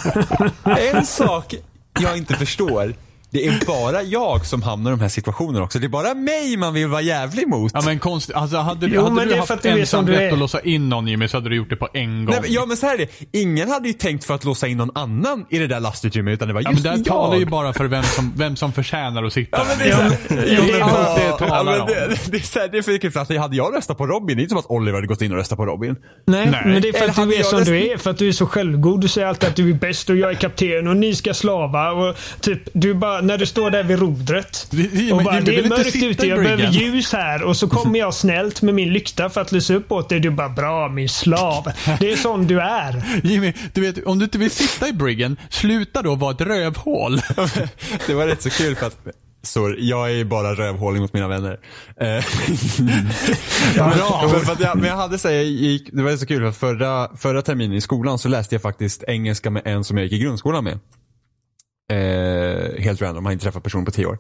[0.64, 1.56] En sak
[2.00, 2.94] jag inte förstår.
[3.34, 5.80] Det är bara jag som hamnar i de här situationerna också.
[5.80, 7.72] Det är bara mig man vill vara jävlig mot.
[7.74, 11.08] Ja men konst, alltså hade, du- Jo, hade du haft ensamrätt att låsa in någon
[11.08, 12.34] Jimmy så hade du gjort det på en gång.
[12.34, 13.40] Nej, men, ja men så här är det.
[13.40, 16.48] Ingen hade ju tänkt för att låsa in någon annan i det där lastutrymmet utan
[16.48, 17.06] det var Ja, just men där jag.
[17.06, 20.06] talar ju bara för vem som, vem som förtjänar att sitta Ja men det där.
[20.06, 21.88] är så Ja, jo, det är men allt det ja, talar om.
[21.88, 24.08] det, det är så här, det är för kul för att hade jag röstat på
[24.08, 25.96] Robin, det är inte som att Oliver hade gått in och röstat på Robin.
[26.26, 26.62] Nej, Nej.
[26.66, 27.98] men det är för Eller att du är som röst- du är.
[27.98, 29.02] För att du är så självgod.
[29.02, 31.92] Du säger alltid att du är bäst och jag är kapten och ni ska slava.
[31.92, 34.68] Och typ, du bara, när du står där vid rodret.
[34.72, 37.44] Det- det- och men bara, det är mörkt ute, jag behöver bryggan." ljus här.
[37.44, 40.20] Och så kommer jag snällt med min lykta för att lysa upp åt dig.
[40.20, 41.72] Du bara, bra min slav.
[42.00, 43.04] Det är sån du är.
[43.24, 47.18] Jimmy, du vet, om du inte vill sitta i briggen, sluta då vara ett rövhål.
[48.08, 48.98] det var rätt så kul för att
[49.45, 51.60] Så jag är bara rövhålig mot mina vänner.
[52.00, 52.08] Eh,
[53.76, 54.30] Bra!
[54.32, 56.41] Men, för att jag, men jag hade så här, jag gick, det var så kul
[56.41, 60.04] för förra, förra terminen i skolan så läste jag faktiskt engelska med en som jag
[60.08, 60.80] gick i grundskolan med.
[61.94, 64.18] Eh, helt random, har inte träffat personen på tio år.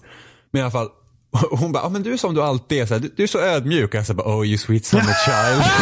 [0.51, 0.89] Men i alla fall,
[1.51, 3.27] hon bara, ah, men du är som du alltid är, så här, du, du är
[3.27, 3.93] så ödmjuk.
[3.93, 5.63] Och jag bara, oh you sweet summer child.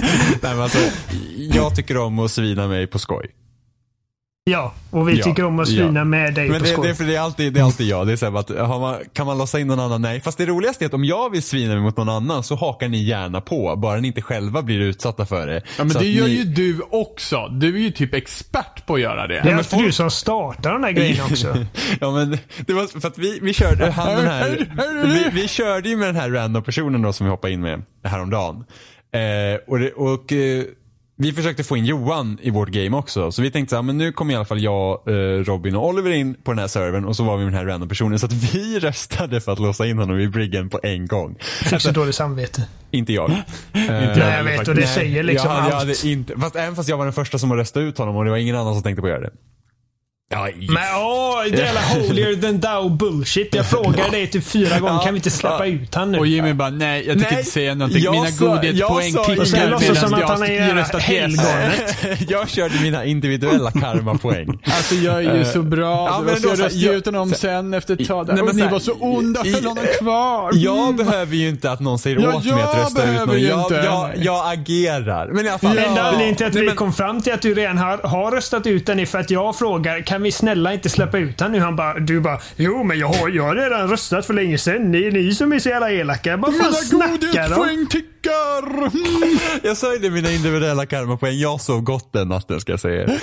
[0.42, 0.78] Nej, men alltså,
[1.36, 3.30] jag tycker om att svina mig på skoj.
[4.44, 6.04] Ja, och vi Ja, tycker om att svina ja.
[6.04, 6.88] med dig Men på det, skoj.
[6.88, 8.06] det, för det, är alltid, det är alltid jag.
[8.06, 10.02] Det är så här att, har man, kan man låsa in någon annan?
[10.02, 10.20] Nej.
[10.20, 12.88] Fast det roligaste är att om jag vill svina mig mot någon annan så hakar
[12.88, 13.76] ni gärna på.
[13.76, 15.54] Bara ni inte själva blir utsatta för det.
[15.54, 17.48] Ja, men Så det gör ni, ju du också.
[17.48, 19.34] Du är ju typ expert på att göra det.
[19.34, 21.56] det är men alltid folk- du som startar de där grejerna också.
[22.00, 24.68] Ja men det var för att vi, vi körde han den här,
[25.06, 27.82] vi, vi körde ju med den här random personen då som vi hoppade in med
[28.04, 28.64] häromdagen.
[29.12, 30.64] Eh, och det, och eh,
[31.22, 33.32] vi försökte få in Johan i vårt game också.
[33.32, 35.12] Så vi tänkte så här, men nu kommer i alla fall jag, eh,
[35.44, 37.66] Robin och Oliver in på den här servern och så var vi med den här
[37.66, 38.18] random personen.
[38.18, 41.36] Så att vi röstade för att låsa in honom i briggen på en gång.
[41.40, 42.64] Fick så dåligt samvete.
[42.90, 43.30] Inte jag.
[43.74, 45.88] inte Nej, jag vet och det säger liksom jag, hade- jag allt.
[46.02, 48.30] hade inte, fast även fast jag var den första som röstade ut honom och det
[48.30, 49.30] var ingen annan som tänkte på att göra det.
[50.32, 53.54] Ja, Men åh, det jävla holier than thou bullshit.
[53.54, 55.02] Jag frågar dig typ fyra gånger.
[55.04, 56.18] Kan vi inte släppa ut han nu?
[56.18, 58.02] Och Jimmy bara, nej jag tänker inte säga någonting.
[58.02, 61.04] jag Mina godhetspoäng kickar medan som att jag han är röstat yes.
[61.08, 61.96] helganet.
[62.30, 64.58] jag körde mina individuella karmapoäng.
[64.64, 66.06] Alltså jag är ju så bra.
[66.08, 68.28] Ja, och men så jag röstade jag- ut honom sen efter ett tag.
[68.28, 70.50] Nej, men ni var så onda, höll honom kvar.
[70.54, 73.40] Jag behöver ju inte att någon säger Ja, åt mig att rösta ut behöver någon.
[73.40, 74.14] ju Jag, inte.
[74.16, 75.28] jag, agerar.
[75.32, 75.78] Men i alla fall.
[75.78, 78.86] Enda anledningen till att vi kom fram till att du redan har, har röstat ut
[78.86, 81.60] den är för att jag frågar kan vi snälla inte släppa ut han nu?
[81.60, 84.92] Han bara, du bara, jo men jag har, jag har redan röstat för länge sedan.
[84.92, 86.36] Det är ni som är så jävla elaka.
[86.36, 88.10] Vad fan snackar godhetspoäng tickar.
[89.66, 91.38] Jag det, mina individuella karmapoäng.
[91.38, 93.18] Jag sov gott den natten ska jag säga.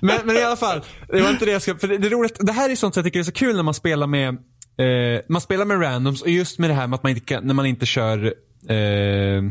[0.00, 1.76] Men, men i alla fall, det var inte det jag ska...
[1.76, 3.56] För det, det, är roligt, det här är sånt som jag tycker är så kul
[3.56, 6.96] när man spelar med eh, man spelar med randoms och just med det här med
[6.96, 8.24] att man inte kan, när man inte kör
[8.68, 9.42] eh,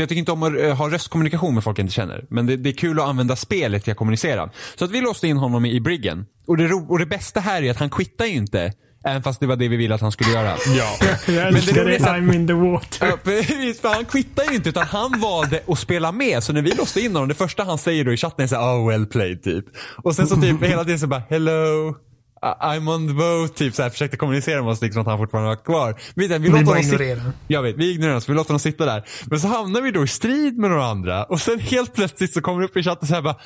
[0.00, 2.24] för jag tycker inte om att eh, ha röstkommunikation med folk jag inte känner.
[2.28, 4.50] Men det, det är kul att använda spelet till att kommunicera.
[4.76, 6.26] Så att vi låste in honom i, briggen.
[6.46, 8.72] Och det, och det bästa här är att han quittar ju inte.
[9.04, 10.56] Även fast det var det vi ville att han skulle göra.
[10.76, 10.96] Ja.
[11.26, 13.06] Jag Men älskar det det, I'm in the water.
[13.06, 16.42] Ja, precis, för han quittar ju inte utan han valde att spela med.
[16.42, 18.56] Så när vi låste in honom, det första han säger då i chatten är så
[18.56, 19.64] här, oh well played typ.
[19.96, 21.94] Och sen så typ hela tiden så bara, hello.
[22.42, 25.48] I'm on the boat, typ så här, försökte kommunicera med oss liksom att han fortfarande
[25.48, 25.94] var kvar.
[26.14, 27.32] Vi, vi, Vi bara ignorerar.
[27.48, 29.04] Jag vet, vi ignorerar oss, vi låter honom sitta där.
[29.26, 32.40] Men så hamnar vi då i strid med några andra och sen helt plötsligt så
[32.40, 33.36] kommer det upp i chatten så här bara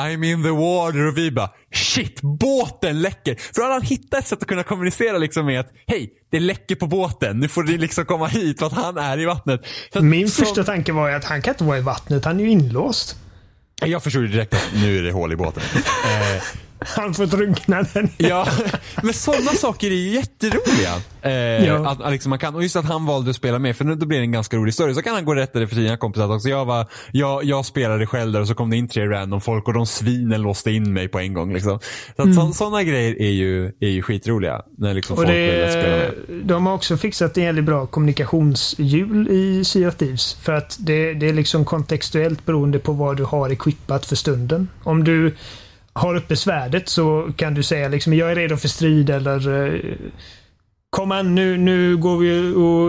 [0.00, 3.34] I'm in the water och vi bara shit, båten läcker.
[3.34, 6.40] För då hade han hittat ett sätt att kunna kommunicera liksom med att hej, det
[6.40, 7.38] läcker på båten.
[7.40, 9.60] Nu får ni liksom komma hit för att han är i vattnet.
[9.92, 12.24] Att, Min som- första tanke var ju att han kan inte vara i vattnet.
[12.24, 13.16] Han är ju inlåst.
[13.84, 15.62] Jag förstod ju direkt att nu är det hål i båten.
[16.04, 16.42] Eh,
[16.80, 18.08] Han får drunkna den.
[18.16, 18.46] ja,
[19.02, 20.94] men sådana saker är ju jätteroliga.
[21.22, 21.88] Eh, Ja.
[21.90, 23.94] att, att liksom man kan, och just att han valde att spela med, för nu,
[23.94, 24.94] då blir det en ganska rolig story.
[24.94, 26.48] Så kan han gå och rätta det för sina kompisar också.
[26.48, 29.68] Jag, var, jag, jag spelade själv där och så kom det in tre random folk
[29.68, 31.52] och de svinen låste in mig på en gång.
[31.54, 31.78] Liksom.
[32.16, 34.62] Så att så, sådana grejer är ju, är ju skitroliga.
[34.78, 36.38] När liksom Och folk spela det, med.
[36.44, 40.34] de har också fixat en jävligt bra kommunikationshjul i Sea of Thieves.
[40.34, 44.68] För att det, det är liksom kontextuellt beroende på vad du har equippat för stunden.
[44.84, 45.36] Om du
[46.00, 49.80] har uppe svärdet så kan du säga liksom jag är redo för strid eller eh,
[50.90, 52.86] Kom an nu, nu går vi och,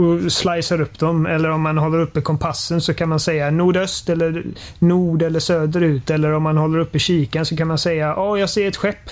[0.00, 1.26] och slicear upp dem.
[1.26, 4.44] Eller om man håller uppe kompassen så kan man säga nordöst eller
[4.78, 6.10] nord eller söderut.
[6.10, 9.10] Eller om man håller uppe kikaren så kan man säga ja, jag ser ett skepp.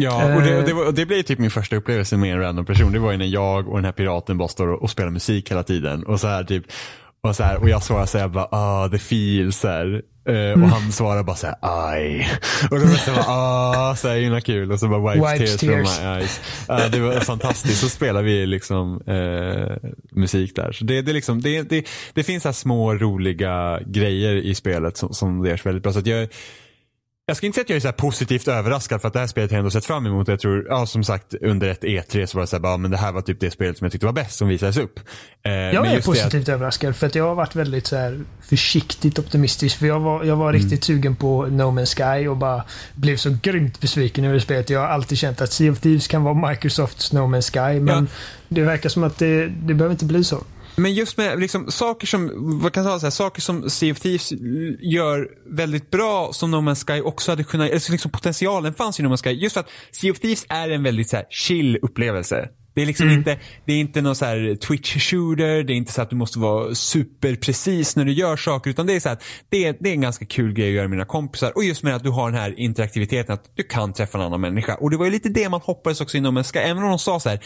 [0.00, 0.64] Ja, och det, Eh.
[0.64, 2.92] det, var, och det blev typ min första upplevelse med en random person.
[2.92, 5.50] Det var ju när jag och den här piraten bara står och, och spelar musik
[5.50, 6.04] hela tiden.
[6.04, 6.64] Och så här typ,
[7.20, 10.02] och, så här, och jag svarar så här bara, ah, the feels här.
[10.28, 12.30] Eh, och han svarar bara så här, aj.
[12.70, 14.72] Och då var det ah, så himla kul.
[14.72, 16.00] Och så bara wipes, Wipes tears, from tears.
[16.00, 16.40] my eyes.
[16.68, 17.80] Ja, det var fantastiskt.
[17.80, 20.72] Så spelar vi liksom eh, musik där.
[20.72, 25.14] Så det, det, liksom, det, det, det finns så små roliga grejer i spelet som,
[25.14, 25.92] som görs väldigt bra.
[25.92, 26.28] Så jag,
[27.28, 29.50] jag ska inte säga att jag är så positivt överraskad för att det här spelet
[29.50, 30.28] har jag ändå sett fram emot.
[30.28, 32.90] Jag tror, ja som sagt under ett E3 så var det så här, bara, men
[32.90, 35.00] det här var typ det spelet som jag tyckte var bäst som visades upp.
[35.42, 38.20] Eh, Jag är det att- positivt överraskad för att jag har varit väldigt så här
[38.40, 39.78] försiktigt optimistisk.
[39.78, 40.62] För jag var, jag var Mm.
[40.62, 42.62] riktigt sugen på No Man's Sky och bara
[42.94, 44.70] blev så grymt besviken över spelet.
[44.70, 47.80] Jag har alltid känt att Sea of Thieves kan vara Microsofts No Man's Sky.
[47.80, 48.10] Men Ja.
[48.48, 50.44] det verkar som att det, det behöver inte bli så.
[50.78, 52.30] Men just med liksom, saker som,
[52.62, 54.32] vad kan jag säga, saker som Sea of Thieves
[54.80, 59.02] gör väldigt bra som No Man's Sky också hade kunnat, eller liksom potentialen fanns i
[59.02, 59.30] No Man's Sky.
[59.30, 62.48] Just för att Sea of Thieves är en väldigt så här, chill upplevelse.
[62.74, 65.92] Det är liksom inte, det är inte någon så här twitch shooter, det är inte
[65.92, 69.22] så att du måste vara superprecis när du gör saker utan det är så att
[69.48, 71.82] det är, det är en ganska kul grej att göra med mina kompisar och just
[71.82, 74.74] med att du har den här interaktiviteten att du kan träffa en annan människa.
[74.74, 76.98] Och det var ju lite det man hoppades också inom en ska, även om de
[76.98, 77.40] sa så här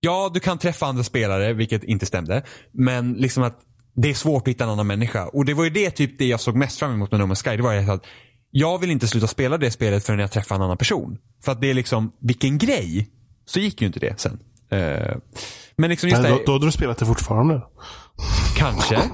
[0.00, 2.42] Ja, du kan träffa andra spelare, vilket inte stämde.
[2.72, 3.60] Men liksom att
[3.94, 5.26] det är svårt att hitta en annan människa.
[5.26, 7.50] Och det var ju det typ det jag såg mest fram emot med No Man's
[7.50, 7.56] Sky.
[7.56, 8.04] Det var ju att
[8.50, 11.18] jag vill inte sluta spela det spelet förrän jag träffar en annan person.
[11.44, 13.08] För att det är liksom, vilken grej.
[13.44, 14.38] Så gick ju inte det sen.
[14.70, 15.16] Eh,
[15.76, 17.62] men liksom just det, då, då hade du spelat det fortfarande
[18.56, 18.94] kanske.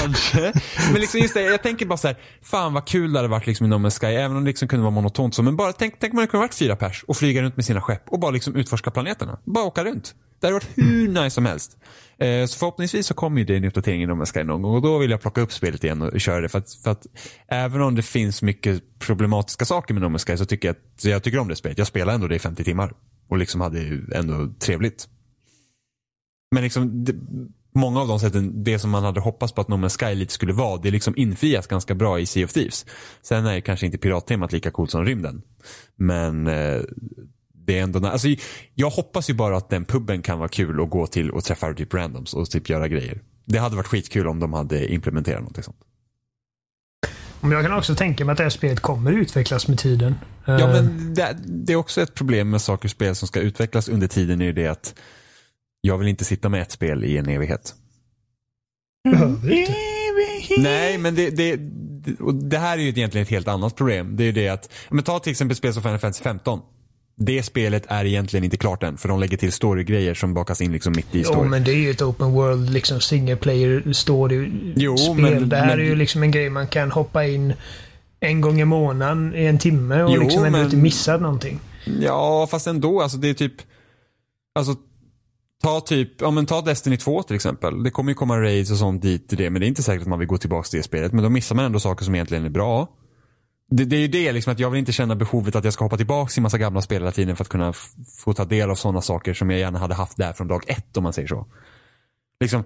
[0.00, 0.52] kanske.
[0.92, 3.46] Men liksom just det, jag tänker bara så här, fan vad kul det hade varit
[3.46, 4.06] liksom i No Man's Sky.
[4.06, 5.42] Även om det liksom kunde vara monotont så.
[5.42, 7.80] Men bara tänk, tänk om man kunde varit fyra pers och flyga runt med sina
[7.80, 9.38] skepp och bara liksom utforska planeterna.
[9.44, 10.14] Bara åka runt.
[10.40, 11.76] Det hade varit hur nice som helst.
[12.18, 14.74] Eh, så förhoppningsvis så kommer ju det en uppdatering i No Man's Sky någon gång
[14.74, 16.48] och då vill jag plocka upp spelet igen och köra det.
[16.48, 17.06] För att, för att
[17.48, 21.00] även om det finns mycket problematiska saker med No Man's Sky så tycker jag att
[21.00, 21.78] så jag tycker om det spelet.
[21.78, 22.92] Jag spelar ändå det i 50 timmar
[23.28, 25.08] och liksom hade ändå trevligt.
[26.50, 27.14] Men liksom det,
[27.80, 30.32] många av de sätten, det som man hade hoppats på att No Man's Sky lite
[30.32, 32.86] skulle vara, det liksom infrias ganska bra i Sea of Thieves.
[33.22, 35.42] Sen är kanske inte pirattemat lika coolt som rymden.
[35.96, 36.80] Men eh,
[37.66, 38.28] det är ändå, alltså,
[38.74, 41.74] jag hoppas ju bara att den puben kan vara kul att gå till och träffa
[41.74, 43.20] typ randoms och typ göra grejer.
[43.44, 45.76] Det hade varit skitkul om de hade implementerat något sånt.
[47.40, 50.14] Men jag kan också tänka mig att det här spelet kommer utvecklas med tiden.
[50.44, 53.40] Ja Eh, men det, det är också ett problem med saker och spel som ska
[53.40, 54.94] utvecklas under tiden är ju det att
[55.80, 57.74] jag vill inte sitta med ett spel i en evighet.
[60.58, 61.56] Nej, men det, det,
[62.32, 64.16] det, här är ju egentligen ett helt annat problem.
[64.16, 66.60] Det är ju det att, men ta till exempel spel som Final Fantasy 15.
[67.16, 70.72] Det spelet är egentligen inte klart än för de lägger till storygrejer som bakas in
[70.72, 71.48] liksom mitt i Jo, story.
[71.48, 75.66] men det är ju ett open world, liksom single player story Jo, men- det här
[75.66, 77.52] men- är ju liksom en grej man kan hoppa in
[78.20, 81.60] en gång i månaden i en timme och Jo, liksom ändå men- inte missa någonting.
[82.00, 83.00] Ja, fast ändå.
[83.02, 83.54] Alltså det är typ,
[84.54, 84.74] alltså
[85.62, 87.82] ta typ, ja men ta Destiny 2 till exempel.
[87.82, 90.02] Det kommer ju komma raids och sånt dit till det, men det är inte säkert
[90.02, 91.12] att man vill gå tillbaka till det spelet.
[91.12, 92.88] Men då missar man ändå saker som egentligen är bra.
[93.70, 95.84] Det, det är ju det liksom att jag vill inte känna behovet att jag ska
[95.84, 97.72] hoppa tillbaka till massa gamla spel hela tiden för att kunna
[98.18, 100.96] få ta del av sådana saker som jag gärna hade haft där från dag ett
[100.96, 101.46] om man säger så.
[102.40, 102.64] Liksom,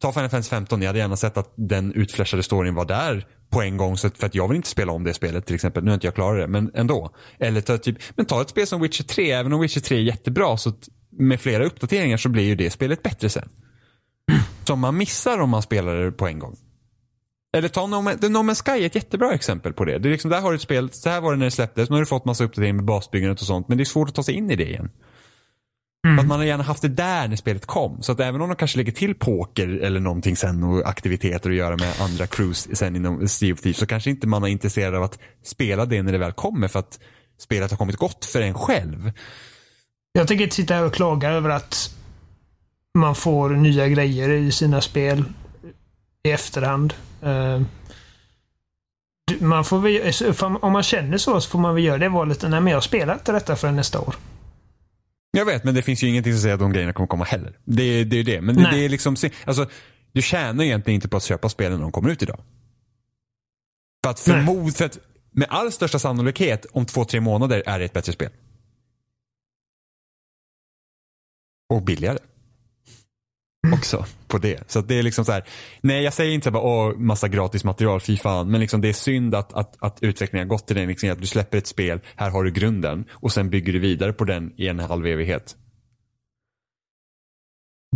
[0.00, 3.62] ta Final Fantasy 15, jag hade gärna sett att den utflashade storyn var där på
[3.62, 3.96] en gång.
[3.96, 5.84] Så att, för att jag vill inte spela om det spelet till exempel.
[5.84, 7.10] Nu har inte jag klarat det, men ändå.
[7.38, 10.00] Eller ta, typ, men ta ett spel som Witcher 3, även om Witcher 3 är
[10.00, 13.48] jättebra så att med flera uppdateringar så blir ju det spelet bättre sen.
[14.64, 16.56] Som man missar om man spelar det på en gång.
[17.52, 19.98] Eller ta No, Man's Sky är ett jättebra exempel på det.
[19.98, 21.90] det är liksom, där har du ett spel, så här var det när det släpptes,
[21.90, 24.14] nu har du fått massa uppdateringar med basbyggandet och sånt, men det är svårt att
[24.14, 24.90] ta sig in i det igen.
[26.02, 28.02] För Att man har gärna haft det där när spelet kom.
[28.02, 31.56] Så att även om de kanske lägger till poker eller någonting sen och aktiviteter att
[31.56, 34.94] göra med andra crews sen inom Sea of Thieves så kanske inte man är intresserad
[34.94, 37.00] av att spela det när det väl kommer för att
[37.38, 39.12] spelet har kommit gott för en själv.
[40.12, 41.94] Jag tänker inte sitta här och klaga över att
[42.94, 45.24] man får nya grejer i sina spel
[46.22, 46.94] i efterhand.
[47.22, 47.60] Eh,
[49.40, 52.42] Man får väl, för om man känner så, så får man väl göra det valet.
[52.42, 54.14] Nej, men jag spelar inte detta förrän nästa år.
[55.30, 57.58] Jag vet, men det finns ju ingenting som säger att de grejerna kommer komma heller.
[57.64, 58.18] Det är det.
[58.18, 58.40] Är det.
[58.40, 59.66] Men det, det är liksom, alltså,
[60.12, 62.40] du tjänar egentligen inte på att köpa spelen när de kommer ut idag.
[64.04, 64.98] För att, förmod, för att
[65.30, 68.30] med all största sannolikhet om två, tre månader är det ett bättre spel.
[71.70, 72.18] Och billigare.
[73.74, 74.70] Också på det.
[74.70, 75.44] Så det är liksom så här.
[75.80, 78.50] Nej, jag säger inte så bara, åh, massa gratis material, fy fan.
[78.50, 80.88] Men liksom det är synd att, att, att utvecklingen har gått till den.
[80.88, 83.04] Liksom, att du släpper ett spel, här har du grunden.
[83.10, 85.56] Och sen bygger du vidare på den i en halv evighet.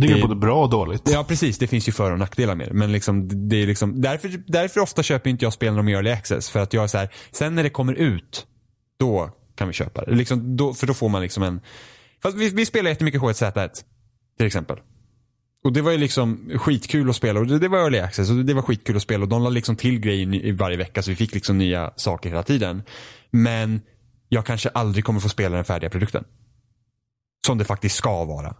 [0.01, 1.09] Det är både bra och dåligt.
[1.11, 1.57] Ja, precis.
[1.57, 2.73] Det finns ju för och nackdelar med det.
[2.73, 5.97] Men liksom, det är liksom, därför, därför ofta köper inte jag spel när de gör
[5.97, 6.49] early access.
[6.49, 8.47] För att jag är så här, sen när det kommer ut,
[8.99, 10.11] då kan vi köpa det.
[10.11, 11.61] Liksom, då, för då får man liksom en...
[12.25, 13.69] Fast vi, vi spelar jättemycket H1Z1
[14.37, 14.79] till exempel.
[15.63, 18.35] Och det var ju liksom skitkul att spela och det, det var early access och
[18.45, 21.09] det var skitkul att spela och de la liksom till grejer i- varje vecka så
[21.11, 22.83] vi fick liksom nya saker hela tiden.
[23.31, 23.81] Men
[24.29, 26.23] jag kanske aldrig kommer få spela den färdiga produkten.
[27.47, 28.55] Som det faktiskt ska vara.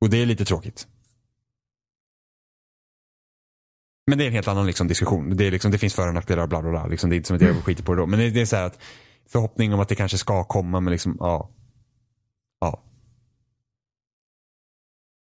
[0.00, 0.86] Och det är lite tråkigt.
[4.06, 5.36] Men det är en helt annan liksom, diskussion.
[5.36, 6.86] Det, är liksom, det finns för och nackdelar och bla bla bla.
[6.86, 8.06] Liksom, det är inte som att jag skiter på det då.
[8.06, 8.78] Men det, det är så här att
[9.28, 11.50] förhoppning om att det kanske ska komma men liksom, ja.
[12.64, 12.80] Ja.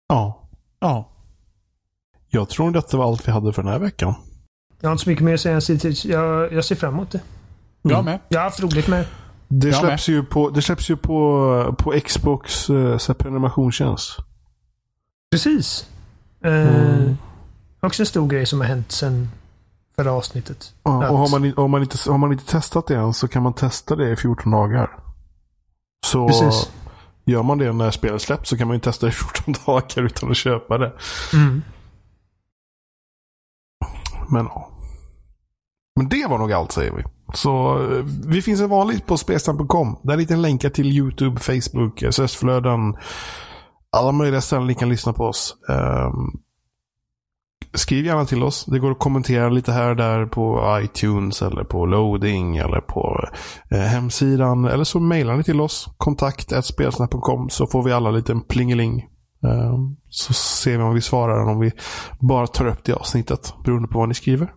[0.08, 0.48] Ja.
[0.80, 1.08] Ja.
[2.30, 4.14] Jag tror detta var allt vi hade för den här veckan.
[4.80, 5.52] Jag har inte så mycket mer att säga.
[5.52, 5.64] än att
[6.04, 7.20] Jag, jag ser fram emot det.
[7.82, 8.20] Jag med.
[8.28, 9.06] Jag har haft roligt med
[9.48, 9.68] det.
[9.68, 14.16] Jag släpps ju på, det släpps ju på, på Xbox eh, prenumerationstjänst.
[15.30, 15.86] Precis.
[16.44, 17.12] Eh,
[17.80, 19.28] Också en stor grej som har hänt sen
[19.96, 20.74] förra avsnittet.
[20.82, 23.28] Ja, Att- och har man, om man inte, har man inte testat det än så
[23.28, 24.98] kan man testa det i 14 dagar.
[26.06, 26.72] Så Precis.
[27.24, 30.30] Gör man det när spelet släpps så kan man ju testa i 14 dagar utan
[30.30, 30.92] att köpa det.
[31.34, 31.62] Mm.
[34.30, 34.68] Men ja.
[35.96, 37.02] Men det var nog allt säger vi.
[37.34, 39.98] Så eh, vi finns som vanligt på spelsnack.com.
[40.02, 42.96] Där hittar ni länkar till YouTube, Facebook, SS-flöden.
[43.96, 45.56] Alla möjliga ställen ni kan lyssna på oss.
[45.68, 46.40] Ehm,
[47.74, 48.64] skriv gärna till oss.
[48.64, 53.28] Det går att kommentera lite här och där på iTunes eller på loading eller på
[53.70, 54.64] eh, hemsidan.
[54.64, 55.88] Eller så mejlar ni till oss.
[55.96, 59.00] Kontakt spelsnack.com så får vi alla en liten plingeling.
[59.44, 59.78] Eh,
[60.08, 61.72] så ser vi om vi svarar eller om vi
[62.20, 64.52] bara tar upp det avsnittet beroende på vad ni skriver.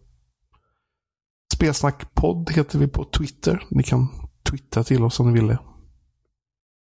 [1.54, 3.64] Spelsnackpodd heter vi på Twitter.
[3.70, 4.08] Ni kan
[4.50, 5.60] twittra till oss om ni vill det.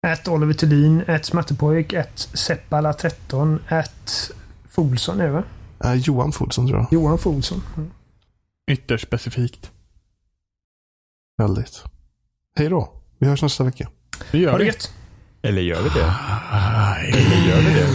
[0.07, 4.31] Ett Oliver Thulin, ett Smattepojk, ett Seppala13, ett
[4.69, 5.43] Folsson är det va?
[5.85, 6.89] Eh, Johan Fodson tror jag.
[6.93, 7.63] Johan Folsson.
[7.77, 7.91] Mm.
[8.71, 9.71] Ytterst specifikt.
[11.39, 11.85] Väldigt.
[12.59, 12.93] Hej då.
[13.19, 13.89] Vi hörs nästa vecka.
[14.33, 14.71] Det gör Ha det vi.
[14.71, 14.93] gött.
[15.43, 16.15] Eller gör vi det?
[17.19, 17.87] Eller gör vi det?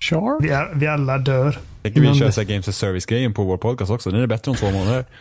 [0.00, 0.38] Sure.
[0.40, 1.58] Vi, är, vi alla dör.
[1.82, 4.10] Tänker vi köra Games as Service-grejen på vår podcast också.
[4.10, 5.04] Den är bättre om två månader.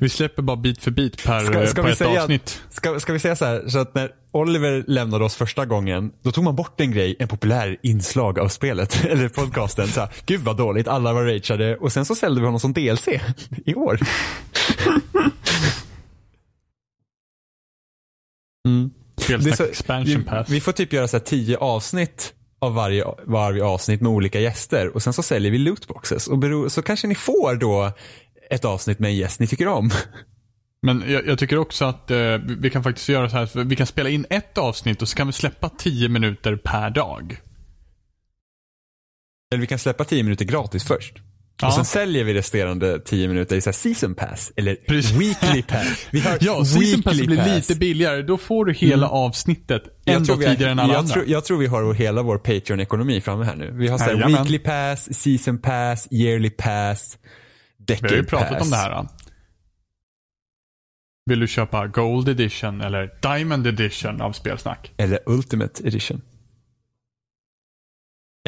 [0.00, 2.62] Vi släpper bara bit för bit per, Ska- ska per vi ett säga- avsnitt.
[2.70, 6.32] Ska, ska vi säga så här, så att när Oliver lämnade oss första gången, då
[6.32, 9.88] tog man bort en grej, en populär inslag av spelet, eller podcasten.
[9.88, 12.72] Så här, Gud vad dåligt, alla var rageade och sen så sålde vi honom som
[12.72, 13.08] DLC
[13.66, 13.98] i år.
[18.68, 18.90] Mm.
[19.16, 20.48] Det är Spelsnack så- expansion vi, pass.
[20.48, 24.88] vi får typ göra så här tio avsnitt av varje, varje avsnitt med olika gäster
[24.94, 27.92] och sen så säljer vi lootboxes och bero, så kanske ni får då
[28.50, 29.90] ett avsnitt med en gäst ni tycker om.
[30.96, 32.16] Men jag, jag tycker också att eh,
[32.60, 33.64] vi- kan faktiskt göra så här.
[33.64, 37.36] Vi kan spela in ett avsnitt och så kan vi släppa 10 minuter per dag.
[39.52, 41.12] Eller vi kan släppa 10 minuter gratis först.
[41.60, 41.68] Ja.
[41.68, 44.52] Och sen säljer vi resterande 10 minuter i så här season pass.
[44.56, 45.12] Eller Precis.
[45.16, 46.06] weekly pass.
[46.10, 47.46] Vi har Ja, season pass blir pass.
[47.46, 48.22] lite billigare.
[48.22, 49.08] Då får du hela Mm.
[49.18, 51.12] avsnittet har, tidigare än alla jag, andra.
[51.14, 53.70] tror, jag tror vi har hela vår Patreon-ekonomi framme här nu.
[53.72, 57.18] Vi har så här weekly pass, season pass, yearly pass,
[57.78, 58.62] decade Vi har ju pratat pass.
[58.62, 58.90] om det här.
[58.90, 59.08] Då.
[61.28, 64.92] Vill du köpa Gold Edition eller Diamond Edition av Spelsnack?
[64.96, 66.20] Eller ultimate edition.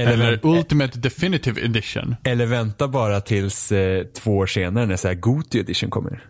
[0.01, 2.17] Eller, Eller Ultimate Definitive Edition?
[2.25, 6.25] eller vänta bara tills eh, två år senare när så här Goti edition kommer.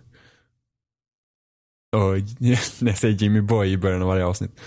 [1.96, 2.14] Och
[2.80, 4.60] när jag säger Jimmy Boy i början av varje avsnitt.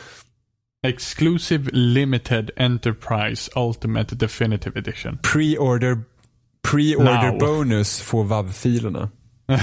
[0.88, 5.18] Exclusive Limited Enterprise Ultimate Definitive Edition.
[5.18, 6.00] Pre-order
[7.32, 7.40] Now.
[7.40, 9.10] bonus får WAV-filerna.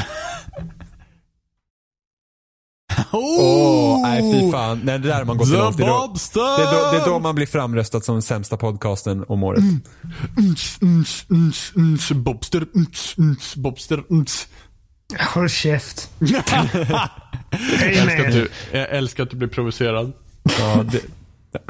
[3.13, 4.81] Åh, nej fy fan.
[4.85, 5.77] Nej, det där man gått för långt.
[5.77, 9.25] Det är, då, det, är då, det är då man blir framröstad som sämsta podcasten
[9.29, 9.65] om året.
[10.37, 10.79] Uns,
[11.29, 12.67] uns, uns, Bobster,
[13.57, 14.05] Bobster.
[15.35, 16.11] Håll käft.
[17.81, 20.13] Jag älskar, du, jag älskar att du blir provocerad.
[20.59, 21.01] Ja, det,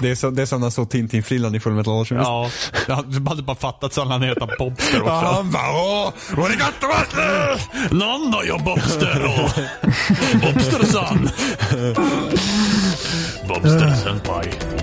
[0.02, 2.26] det, är så, det är som när han såg Tintin-frillan i Full Metal Alchemist.
[2.28, 2.50] Ja,
[2.88, 2.94] jag
[3.28, 5.12] hade bara fattat så han heter Bobster också.
[5.12, 6.12] Ja, han bara åh,
[6.88, 7.56] vara
[7.90, 9.50] Någon då jag Bobster och
[10.40, 11.30] Bobster-san.
[13.48, 14.79] Bobster senpai.